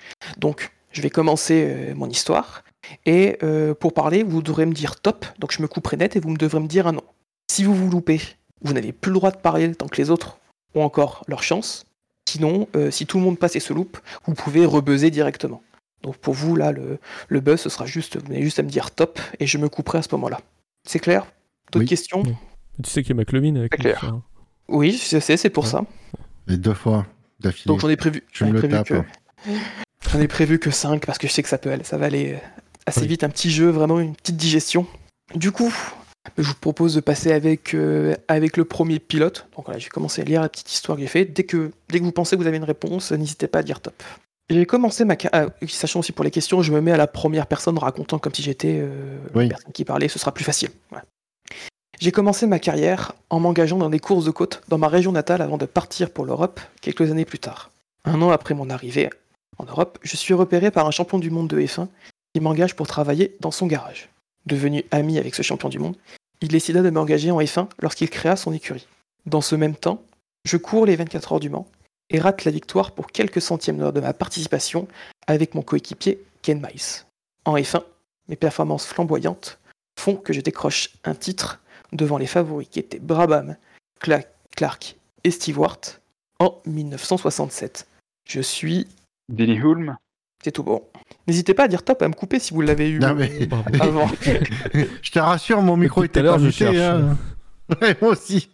[0.93, 2.65] Je vais commencer euh, mon histoire.
[3.07, 6.21] Et euh, pour parler, vous devrez me dire top, donc je me couperai net et
[6.21, 7.05] vous me devrez me dire un nom.
[7.51, 8.21] Si vous vous loupez,
[8.63, 10.39] vous n'avez plus le droit de parler tant que les autres
[10.75, 11.85] ont encore leur chance.
[12.29, 15.63] Sinon, euh, si tout le monde passe et se loupe, vous pouvez rebuzzer directement.
[16.03, 16.99] Donc pour vous, là, le,
[17.29, 19.69] le buzz, ce sera juste, vous avez juste à me dire top et je me
[19.69, 20.41] couperai à ce moment-là.
[20.85, 21.27] C'est clair?
[21.73, 21.89] D'autres oui.
[21.89, 22.23] questions?
[22.25, 22.35] Oui.
[22.83, 24.05] Tu sais qu'il y a McLovin avec C'est clair.
[24.05, 24.23] Hein.
[24.69, 25.71] Oui, je sais, c'est pour ouais.
[25.71, 25.85] ça.
[26.49, 27.07] Et deux fois
[27.41, 27.67] d'affilée.
[27.67, 28.25] Donc j'en ai prévu.
[28.33, 28.87] Je me le tape.
[28.87, 29.03] Que...
[30.09, 32.07] J'en ai prévu que 5 parce que je sais que ça peut aller, ça va
[32.07, 32.39] aller
[32.87, 33.07] assez Oui.
[33.09, 34.87] vite un petit jeu, vraiment une petite digestion.
[35.35, 35.73] Du coup,
[36.39, 39.47] je vous propose de passer avec, euh, avec le premier pilote.
[39.57, 41.33] Donc voilà, je vais commencer à lire la petite histoire que j'ai faite.
[41.33, 43.81] Dès que, dès que vous pensez que vous avez une réponse, n'hésitez pas à dire
[43.81, 44.03] top.
[44.49, 47.47] J'ai commencé ma carrière, sachant aussi pour les questions, je me mets à la première
[47.47, 49.45] personne racontant comme si j'étais euh, Oui.
[49.45, 50.71] la personne qui parlait, ce sera plus facile.
[52.01, 55.43] J'ai commencé ma carrière en m'engageant dans des courses de côte dans ma région natale
[55.43, 57.71] avant de partir pour l'Europe quelques années plus tard.
[58.07, 59.11] Un an après mon arrivée
[59.61, 61.89] en Europe, je suis repéré par un champion du monde de F1
[62.35, 64.09] qui m'engage pour travailler dans son garage.
[64.47, 65.97] Devenu ami avec ce champion du monde,
[66.41, 68.87] il décida de m'engager en F1 lorsqu'il créa son écurie.
[69.27, 70.03] Dans ce même temps,
[70.45, 71.69] je cours les 24 heures du Mans
[72.09, 74.89] et rate la victoire pour quelques centièmes lors de ma participation
[75.27, 77.05] avec mon coéquipier Ken Miles.
[77.45, 77.83] En F1,
[78.29, 79.59] mes performances flamboyantes
[79.99, 81.61] font que je décroche un titre
[81.93, 83.57] devant les favoris qui étaient Brabham,
[84.01, 84.25] Cla-
[84.57, 85.81] Clark et Stewart
[86.39, 87.87] en 1967.
[88.27, 88.89] Je suis...
[89.31, 89.97] Denny Hulme.
[90.43, 90.83] C'est tout bon.
[91.27, 93.65] N'hésitez pas à dire top, à me couper si vous l'avez eu Non, mais- Bravo.
[93.81, 94.09] avant.
[95.03, 96.77] Je te rassure, mon micro était à l'heure, pas je muté, cherche.
[96.79, 97.17] hein.
[97.81, 98.49] Ouais, moi aussi.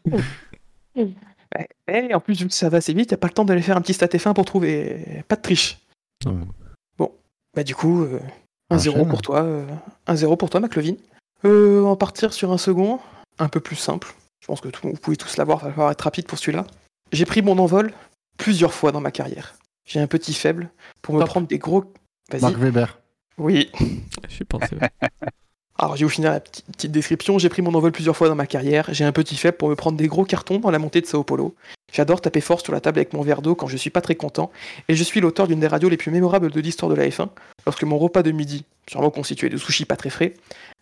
[1.88, 3.76] Et en plus, vu que ça va assez vite, t'as pas le temps d'aller faire
[3.76, 5.22] un petit stat F1 pour trouver.
[5.28, 5.78] Pas de triche.
[6.24, 6.40] Non.
[7.54, 8.20] Bah du coup, euh,
[8.70, 9.08] 1-0 Enchaîne.
[9.08, 9.42] pour toi.
[9.42, 9.64] euh,
[10.08, 10.96] 1-0 pour toi, McLovin.
[11.46, 12.98] Euh, va partir sur un second,
[13.38, 14.08] un peu plus simple.
[14.42, 16.66] Je pense que tout- vous pouvez tous l'avoir, il va falloir être rapide pour celui-là.
[17.12, 17.94] J'ai pris mon envol
[18.36, 19.54] plusieurs fois dans ma carrière.
[19.86, 20.70] J'ai un petit faible
[21.02, 21.28] pour me Top.
[21.28, 21.84] prendre des gros...
[22.30, 22.42] Vas-y.
[22.42, 22.98] Marc Weber.
[23.38, 23.70] Oui.
[24.28, 24.76] J'ai pensé.
[24.80, 24.90] ouais.
[25.78, 27.38] Alors, je vais vous finir la petite, petite description.
[27.38, 28.86] J'ai pris mon envol plusieurs fois dans ma carrière.
[28.92, 31.22] J'ai un petit faible pour me prendre des gros cartons dans la montée de Sao
[31.22, 31.54] Paulo.
[31.92, 34.14] J'adore taper fort sur la table avec mon verre d'eau quand je suis pas très
[34.14, 34.50] content.
[34.88, 37.28] Et je suis l'auteur d'une des radios les plus mémorables de l'histoire de la F1,
[37.66, 40.32] lorsque mon repas de midi, sûrement constitué de sushis pas très frais,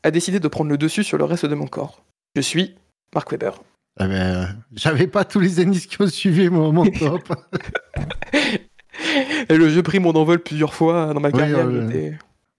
[0.05, 2.05] a décidé de prendre le dessus sur le reste de mon corps.
[2.37, 2.77] Je suis
[3.15, 3.51] Mark Webber.
[4.01, 7.33] Eh ben, euh, J'avais pas tous les indices qui ont suivi mon, mon top.
[9.49, 11.67] Et le jeu pris mon envol plusieurs fois dans ma Oui, carrière.
[11.67, 12.11] euh,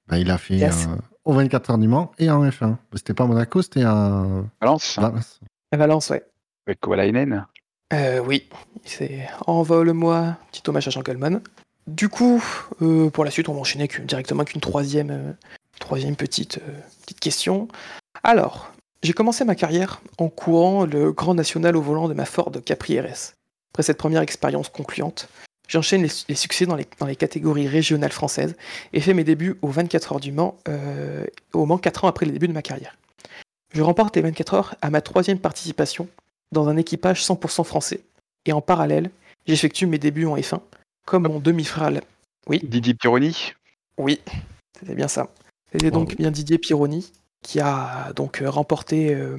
[0.08, 0.88] Ben, il a fait Yes.
[0.90, 0.96] euh,
[1.26, 2.76] au 24 heures du Mans et en F1.
[2.94, 4.26] C'était pas à Monaco, c'était à
[4.62, 4.98] Valence.
[5.00, 5.40] Valence.
[5.72, 6.24] À Valence, ouais.
[6.68, 7.46] Avec Kovalainen.
[7.94, 8.48] Euh, oui,
[8.84, 11.42] c'est Envole-moi, petit hommage à Jean Goldman.
[11.88, 12.44] Du coup,
[12.82, 15.32] euh, pour la suite, on va enchaîner qu'une- directement avec une troisième, euh,
[15.80, 16.72] troisième petite, euh,
[17.04, 17.68] petite question.
[18.24, 18.72] Alors,
[19.04, 23.00] j'ai commencé ma carrière en courant le Grand National au volant de ma Ford Capri
[23.00, 23.34] RS.
[23.72, 25.28] Après cette première expérience concluante,
[25.68, 28.56] j'enchaîne les, les succès dans les, dans les catégories régionales françaises
[28.94, 32.26] et fais mes débuts aux 24 heures du Mans, euh, au Mans 4 ans après
[32.26, 32.98] le début de ma carrière.
[33.74, 36.08] Je remporte les 24 heures à ma troisième participation
[36.52, 38.02] dans un équipage 100% français.
[38.46, 39.10] Et en parallèle,
[39.46, 40.60] j'effectue mes débuts en F1,
[41.06, 41.92] comme mon demi-frère.
[42.48, 43.54] Oui, Didier Pironi.
[43.98, 44.22] oui,
[44.80, 45.28] c'était bien ça.
[45.72, 47.12] C'était donc bien Didier Pironi
[47.42, 49.38] qui a donc euh, remporté, euh,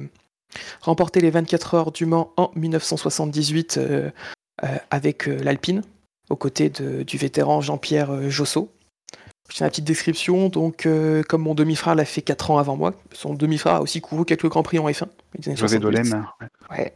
[0.81, 4.09] remporté les 24 heures du Mans en 1978 euh,
[4.63, 5.83] euh, avec l'Alpine,
[6.29, 8.71] aux côtés de- du vétéran Jean-Pierre euh, Josso.
[9.49, 12.93] J'ai la petite description, donc euh, comme mon demi-frère l'a fait 4 ans avant moi,
[13.13, 15.05] son demi-frère a aussi couru quelques grands prix en F1.
[15.39, 15.79] les années José 70.
[16.09, 16.25] Dolem.
[16.69, 16.93] Ouais.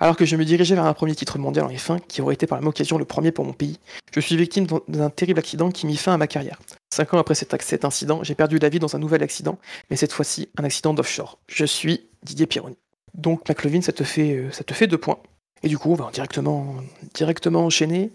[0.00, 2.46] Alors que je me dirigeais vers un premier titre mondial en F1, qui aurait été
[2.46, 3.78] par la même occasion le premier pour mon pays,
[4.14, 6.58] je suis victime d'un- terrible accident qui mit fin à ma carrière.
[6.94, 9.58] Cinq ans après cet, incident, j'ai perdu la vie dans un nouvel accident,
[9.90, 11.38] mais cette fois-ci un accident d'offshore.
[11.46, 12.78] Je suis Didier Pironi.
[13.12, 15.18] Donc McLovin, ça te fait, euh, ça te fait deux points.
[15.62, 16.76] Et du coup, on va directement,
[17.14, 18.12] directement enchaîner.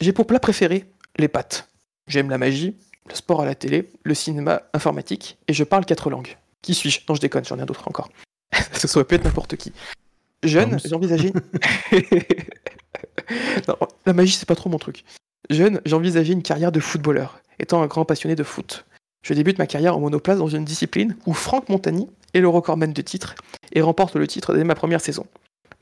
[0.00, 0.84] J'ai pour plat préféré
[1.18, 1.68] les pâtes.
[2.06, 2.76] J'aime la magie,
[3.08, 6.36] le sport à la télé, le cinéma informatique, et je parle quatre langues.
[6.62, 7.00] Qui suis-je?
[7.08, 8.10] Non, je déconne, j'en ai d'autres encore.
[8.72, 9.72] Ce serait peut être n'importe qui.
[10.42, 11.32] Jeune, j'ai envisagé.
[13.68, 13.76] non,
[14.06, 15.04] la magie, c'est pas trop mon truc.
[15.50, 18.84] Jeune, j'ai envisagé une carrière de footballeur, étant un grand passionné de foot.
[19.22, 22.92] Je débute ma carrière en monoplace dans une discipline où Franck Montagny est le recordman
[22.92, 23.34] de titre
[23.72, 25.26] et remporte le titre dès ma première saison,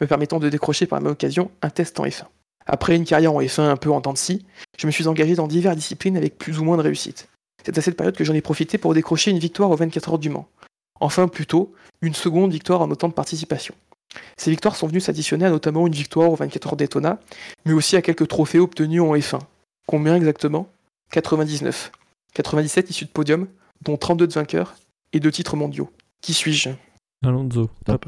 [0.00, 2.24] me permettant de décrocher par la même occasion un test en F1.
[2.66, 4.44] Après une carrière en F1 un peu en dents de scie,
[4.78, 7.28] je me suis engagé dans diverses disciplines avec plus ou moins de réussite.
[7.64, 10.18] C'est à cette période que j'en ai profité pour décrocher une victoire aux 24 heures
[10.18, 10.48] du Mans.
[11.00, 13.74] Enfin, plutôt, une seconde victoire en autant de participation.
[14.36, 17.18] Ces victoires sont venues s'additionner à notamment une victoire aux 24 heures Daytona,
[17.64, 19.40] mais aussi à quelques trophées obtenus en F1.
[19.86, 20.68] Combien exactement?
[21.10, 21.90] 99.
[22.34, 23.48] 97 issus de podium,
[23.82, 24.74] dont 32 de vainqueurs
[25.12, 25.90] et deux titres mondiaux.
[26.20, 26.70] Qui suis-je?
[27.24, 28.06] Alonso, top.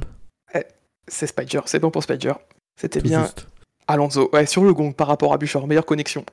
[1.09, 2.33] C'est Spider, c'est bon pour Spider.
[2.81, 3.47] C'était bien juste.
[3.87, 6.25] Alonso, ouais, sur le gong par rapport à Bouchard, meilleure connexion.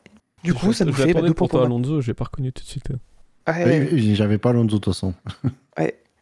[0.43, 1.65] Du coup, Je- ça nous fait bah, deux points pour toi.
[1.65, 2.89] Alonso, j'ai pas reconnu tout de suite.
[3.47, 5.13] Ouais, oui, J'avais pas Alonso de toute façon.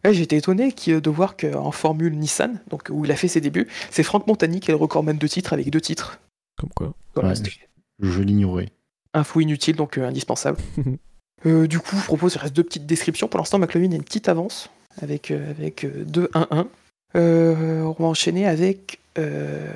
[0.05, 3.67] Ouais, j'étais étonné de voir qu'en Formule Nissan, donc où il a fait ses débuts,
[3.91, 6.19] c'est Franck Montagny qui est le recordman de titres avec deux titres.
[6.57, 6.93] Comme quoi.
[7.35, 7.51] C'était
[7.99, 8.69] Je l'ignorais.
[9.13, 10.57] info inutile, donc euh, indispensable.
[11.45, 13.29] Euh, du coup, je propose, il reste deux petites descriptions.
[13.29, 14.69] Pour l'instant, McLovin a une petite avance
[15.01, 16.65] avec, euh, avec euh, 2-1-1.
[17.15, 19.67] Euh, on va enchaîner avec, euh,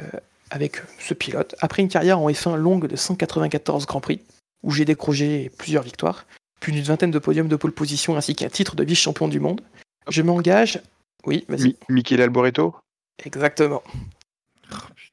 [0.52, 1.56] avec ce pilote.
[1.60, 4.22] Après une carrière en F1 longue de 194 Grands Prix,
[4.64, 6.26] où j'ai décroché plusieurs victoires,
[6.60, 9.62] plus d'une vingtaine de podiums de pole position ainsi qu'un titre de vice-champion du monde.
[10.10, 10.80] Je m'engage.
[11.26, 11.64] Oui, vas-y.
[11.64, 12.76] Mi- Michele Alboreto?
[13.26, 13.82] Exactement.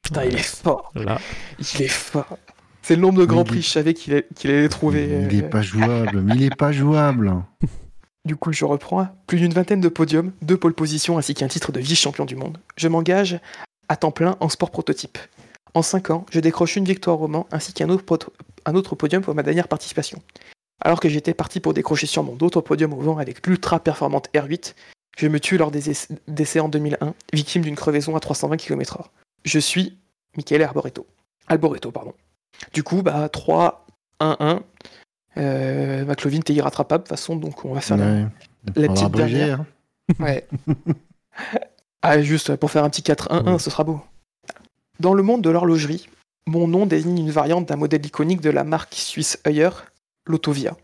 [0.03, 0.91] Putain, il est fort.
[0.95, 1.19] Là,
[1.59, 2.39] Il est fort.
[2.83, 5.05] C'est le nombre de grands prix, je savais qu'il allait, qu'il allait les trouver.
[5.31, 7.35] Il est euh, pas jouable, mais il est pas jouable.
[8.27, 9.07] Du coup, je reprends.
[9.27, 12.59] Plus d'une vingtaine de podiums, deux pole positions ainsi qu'un titre de vice-champion du monde.
[12.77, 13.41] Je m'engage
[13.89, 15.19] à temps plein en sport prototype.
[15.75, 19.43] En 5 ans, je décroche une victoire au Mans ainsi qu'un autre, podium pour ma
[19.43, 20.21] dernière participation.
[20.83, 24.75] Alors que j'étais parti pour décrocher sûrement d'autres podiums au vent avec l'ultra performante R8,
[25.19, 29.05] je me tue lors des ess- d'essais en 2001, victime d'une crevaison à 320 km/h.
[29.45, 29.99] Je suis
[30.37, 31.07] Michele Alboreto.
[31.49, 32.15] Alboreto, pardon.
[32.73, 34.61] Du coup, bah 3-1-1.
[35.37, 38.21] Euh, McLovin, t'es irrattrapable de toute façon, donc on va faire la- Ouais.
[38.23, 38.27] la
[38.77, 39.61] On va petite abréger, dernière.
[39.61, 39.67] hein.
[40.19, 40.47] Ouais.
[42.03, 43.59] ah, juste pour faire un petit 4-1-1, Ouais.
[43.59, 44.01] ce sera beau.
[44.99, 46.09] Dans le monde de l'horlogerie,
[46.47, 49.71] mon nom désigne une variante d'un modèle iconique de la marque suisse Heuer,
[50.27, 50.77] l'Autovia.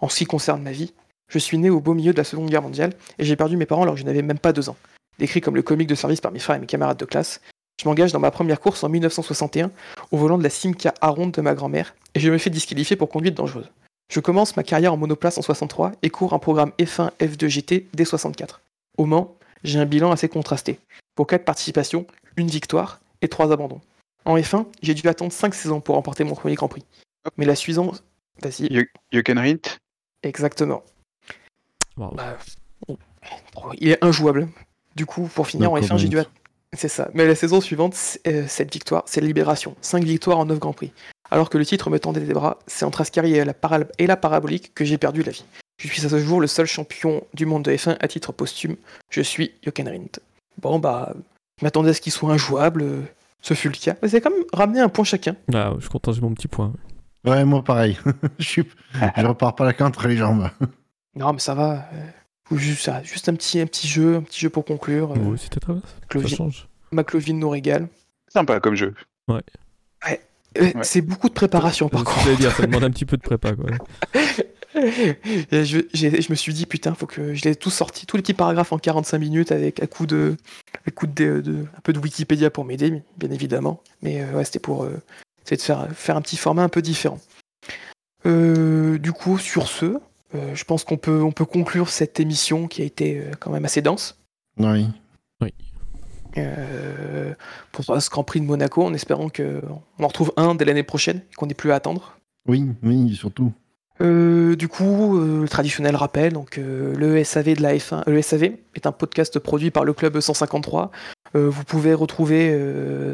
[0.00, 0.92] En ce qui concerne ma vie,
[1.28, 3.66] je suis né au beau milieu de la Seconde Guerre mondiale et j'ai perdu mes
[3.66, 4.76] parents alors que je n'avais même pas deux ans.
[5.18, 7.40] Décrit comme le comique de service par mes frères et mes camarades de classe,
[7.80, 9.70] je m'engage dans ma première course en 1961
[10.10, 13.08] au volant de la Simca Aronde de ma grand-mère et je me fais disqualifier pour
[13.08, 13.70] conduite dangereuse.
[14.10, 17.86] Je commence ma carrière en monoplace en 63 et cours un programme F1 F2 GT
[17.94, 18.60] dès 64.
[18.98, 20.78] Au Mans, j'ai un bilan assez contrasté.
[21.14, 22.06] Pour 4 participations,
[22.36, 23.80] une victoire et 3 abandons.
[24.24, 26.84] En F1, j'ai dû attendre 5 saisons pour remporter mon premier Grand Prix.
[27.36, 28.04] Mais la suivante...
[28.42, 28.82] Vas-y, Jo-
[29.12, 29.78] Jochen Rindt
[30.24, 30.82] exactement.
[31.96, 32.16] bravo.
[32.16, 32.36] Bah,
[32.88, 34.48] oh, il est injouable.
[34.96, 36.18] Du coup, pour finir en Donc, F1, j'ai dû.
[36.72, 37.08] C'est ça.
[37.14, 39.76] Mais la saison suivante, euh, cette victoire, c'est la Libération.
[39.80, 40.92] 5 victoires en 9 Grands Prix.
[41.30, 44.06] Alors que le titre me tendait des bras, c'est entre Ascari et la, para- et
[44.06, 45.44] la parabolique que j'ai perdu la vie.
[45.82, 48.76] Je suis à ce jour le seul champion du monde de F1 à titre posthume.
[49.10, 50.20] Je suis Jochen Rindt.
[50.60, 51.12] Bon, bah,
[51.60, 52.82] je m'attendais à ce qu'il soit injouable.
[52.82, 53.00] euh,
[53.40, 53.96] Ce fut le cas.
[54.02, 55.34] Mais c'est quand même ramené un point chacun.
[55.52, 56.72] Ah, je suis content, j'ai mon petit point.
[57.26, 57.98] Ouais, moi pareil.
[58.38, 58.68] je, suis...
[59.16, 60.48] je repars pas la queue entre les jambes.
[61.16, 61.88] Non, mais ça va.
[61.94, 65.10] euh, juste, ça, juste un, petit, un petit jeu, un petit jeu pour conclure.
[65.16, 65.82] Oui, c'était très bien.
[66.22, 66.68] Ça change.
[66.92, 67.88] McLovin nous régale.
[68.28, 68.94] Sympa comme jeu.
[69.30, 69.34] Euh,
[70.06, 70.20] Ouais.
[70.82, 72.36] C'est beaucoup de préparation par contre.
[72.36, 73.52] dire, ça demande un petit peu de prépa.
[73.54, 73.70] Quoi.
[74.74, 78.34] Je, me suis dit, putain, faut que je les ai tous sortis, tous les petits
[78.34, 80.36] paragraphes en 45 minutes avec un coup de,
[80.86, 83.80] un coup de, de- un peu de Wikipédia pour m'aider, bien évidemment.
[84.02, 85.00] Mais euh, ouais, c'était pour euh,
[85.48, 87.20] de faire, faire un petit format un peu différent.
[88.26, 89.96] Euh, du coup, sur ce,
[90.34, 93.50] euh, je pense qu'on peut, on peut conclure cette émission qui a été euh, quand
[93.50, 94.18] même assez dense.
[95.40, 95.52] Oui.
[96.36, 97.34] Euh,
[97.72, 99.60] pour ce Grand Prix de Monaco, en espérant qu'on
[100.00, 102.18] en retrouve un dès l'année prochaine et qu'on n'ait plus à attendre.
[102.46, 103.52] Oui, oui, surtout.
[104.00, 108.54] Euh, du coup, euh, le traditionnel rappel, donc le SAV de la F1, le SAV
[108.74, 110.90] est un podcast produit par le club 153.
[111.36, 112.50] Euh, vous pouvez retrouver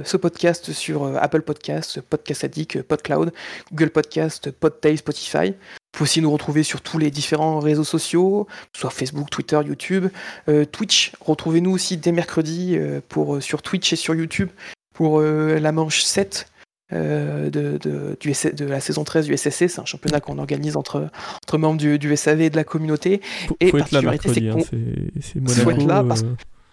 [0.04, 3.32] ce podcast sur Apple Podcasts, Podcast Addict, PodCloud,
[3.72, 5.54] Google Podcast, Podtail, Spotify.
[5.92, 10.06] Vous pouvez aussi nous retrouver sur tous les différents réseaux sociaux, soit Facebook, Twitter, YouTube,
[10.48, 11.12] Euh, Twitch.
[11.20, 14.50] Retrouvez-nous aussi dès mercredi euh, pour, euh, sur Twitch et sur YouTube
[14.94, 16.46] pour euh, la manche 7
[16.92, 19.68] euh, de, de- du S- de la saison 13 du SSC.
[19.68, 21.08] C'est un championnat qu'on organise entre,
[21.44, 23.20] entre membres du, du SAV et de la communauté.
[23.48, 25.70] Faut, Et faut particularité, c'est hein, Faut Monaco.
[25.72, 26.24] être là parce-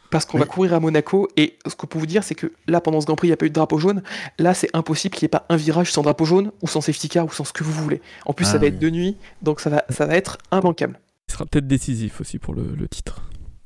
[0.10, 2.80] Parce qu'on va courir à Monaco et ce qu'on peut vous dire, c'est que là,
[2.80, 4.02] pendant ce Grand Prix, il n'y a pas eu de drapeau jaune.
[4.40, 7.10] Là, c'est impossible qu'il n'y ait pas un virage sans drapeau jaune ou sans safety
[7.10, 8.02] car ou sans ce que vous voulez.
[8.26, 8.68] En plus, Ah ça va oui.
[8.70, 12.40] être de nuit, donc ça va, ça va être immanquable il sera peut-être décisif aussi
[12.40, 13.22] pour le, le titre.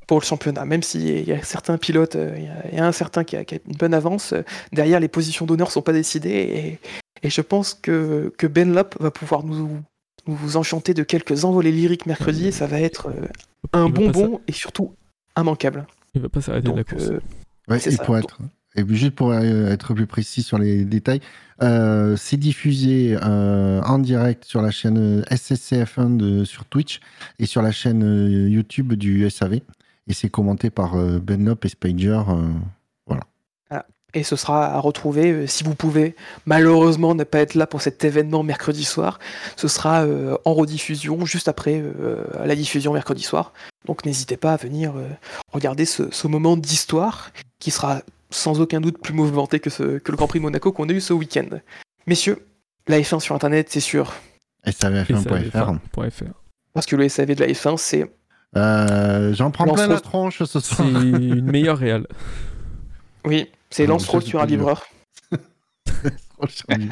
[0.08, 0.66] pour le championnat.
[0.66, 2.36] Même s'il y a certains pilotes, euh,
[2.72, 4.42] il y a- un certain qui a, qui a une bonne avance, euh,
[4.74, 6.80] derrière, les positions d'honneur ne sont pas décidées.
[7.22, 9.80] Et, et je pense que, que Ben Lop va pouvoir nous,
[10.26, 12.48] nous enchanter de quelques envolées lyriques mercredi.
[12.48, 13.28] Et ça va être euh,
[13.74, 14.96] un va bonbon et surtout
[15.38, 15.86] immanquable.
[16.14, 17.10] Il va pas s'arrêter de la course.
[17.10, 17.20] euh,
[17.68, 18.04] Ouais, C'est et ça.
[18.04, 18.38] pour être,
[18.76, 21.22] et puis juste pour euh, être plus précis sur les détails,
[21.62, 27.00] euh, c'est diffusé euh, en direct sur la chaîne SSCF1 de, sur Twitch
[27.40, 28.02] et sur la chaîne
[28.50, 29.56] YouTube du SAV.
[30.08, 32.20] Et c'est commenté par euh, Ben Lop et Spager.
[34.14, 36.16] Et ce sera à retrouver euh, si vous pouvez
[36.46, 39.20] malheureusement ne pas être là pour cet événement mercredi soir.
[39.56, 43.54] Ce sera euh, en rediffusion juste après euh, la diffusion mercredi soir.
[43.86, 45.08] Donc n'hésitez pas à venir euh,
[45.54, 50.12] regarder ce, ce moment d'histoire qui sera sans aucun doute plus mouvementé que, ce- que
[50.12, 51.48] le Grand Prix de Monaco qu'on a eu ce week-end.
[52.08, 52.46] Messieurs,
[52.88, 54.04] la F1 sur Internet, c'est ça,
[54.68, 55.80] SAVF1.fr.
[55.92, 56.26] point FR.
[56.74, 58.12] Parce que le SAV de la F1, c'est
[58.58, 60.88] Euh, J'en prends plein la tronche ce C'est soir.
[61.02, 62.08] une meilleure réelle.
[63.26, 64.86] oui, c'est Ah, Lance-Roll ça, sur un livreur.
[66.70, 66.90] Il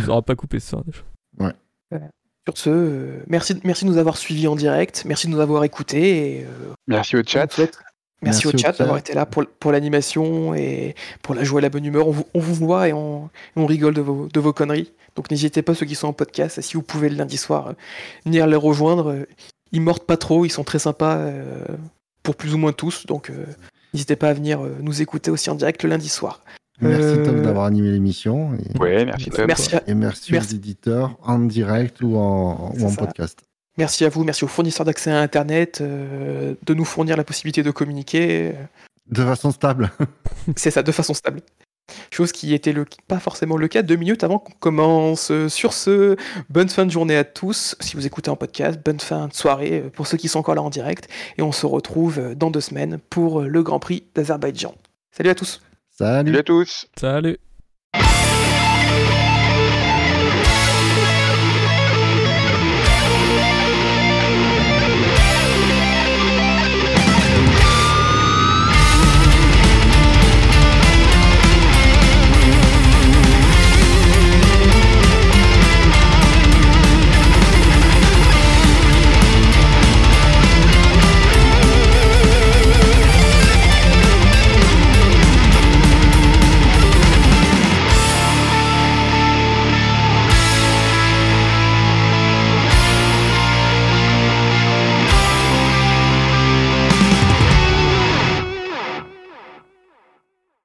[0.00, 1.52] nous aura pas coupé ce soir déjà.
[2.46, 5.62] Sur ce, euh, merci, merci de nous avoir suivis en direct, merci de nous avoir
[5.62, 7.60] écoutés et euh, Merci au chat.
[8.20, 11.68] Merci, au chat d'avoir été là pour, pour l'animation et pour la joie et la
[11.68, 12.08] bonne humeur.
[12.08, 14.92] On vous, on vous voit et on, on rigole de vos, de vos conneries.
[15.14, 17.72] Donc n'hésitez pas, ceux qui sont en podcast, si vous pouvez le lundi soir, euh,
[18.24, 19.26] venir les rejoindre.
[19.72, 21.64] Ils mordent pas trop, ils sont très sympas euh,
[22.22, 23.06] pour plus ou moins tous.
[23.06, 23.44] Donc euh,
[23.92, 26.40] n'hésitez pas à venir euh, nous écouter aussi en direct le lundi soir.
[26.80, 28.54] Merci Euh, Tom d'avoir animé l'émission.
[28.54, 29.46] Et, Ouais, merci Tom.
[29.46, 30.54] Merci à, et merci, Merci.
[30.54, 33.40] aux éditeurs en direct ou en, ou podcast.
[33.78, 37.62] merci à vous, merci aux fournisseurs d'accès à Internet euh, de nous fournir la possibilité
[37.62, 38.52] de communiquer.
[39.10, 39.90] De façon stable.
[40.56, 41.42] C'est ça, de façon stable.
[42.10, 45.30] Chose qui était le, pas forcément le cas deux minutes avant qu'on commence.
[45.30, 46.16] Euh, Sur ce,
[46.48, 47.76] bonne fin de journée à tous.
[47.80, 50.54] Si vous écoutez en podcast, bonne fin de soirée euh, pour ceux qui sont encore
[50.54, 51.08] là en direct.
[51.38, 54.74] Et on se retrouve euh, dans deux semaines pour le Grand Prix d'Azerbaïdjan.
[55.10, 55.60] Salut à tous.
[55.90, 56.30] Salut.
[56.30, 56.86] Salut à tous.
[56.98, 57.38] Salut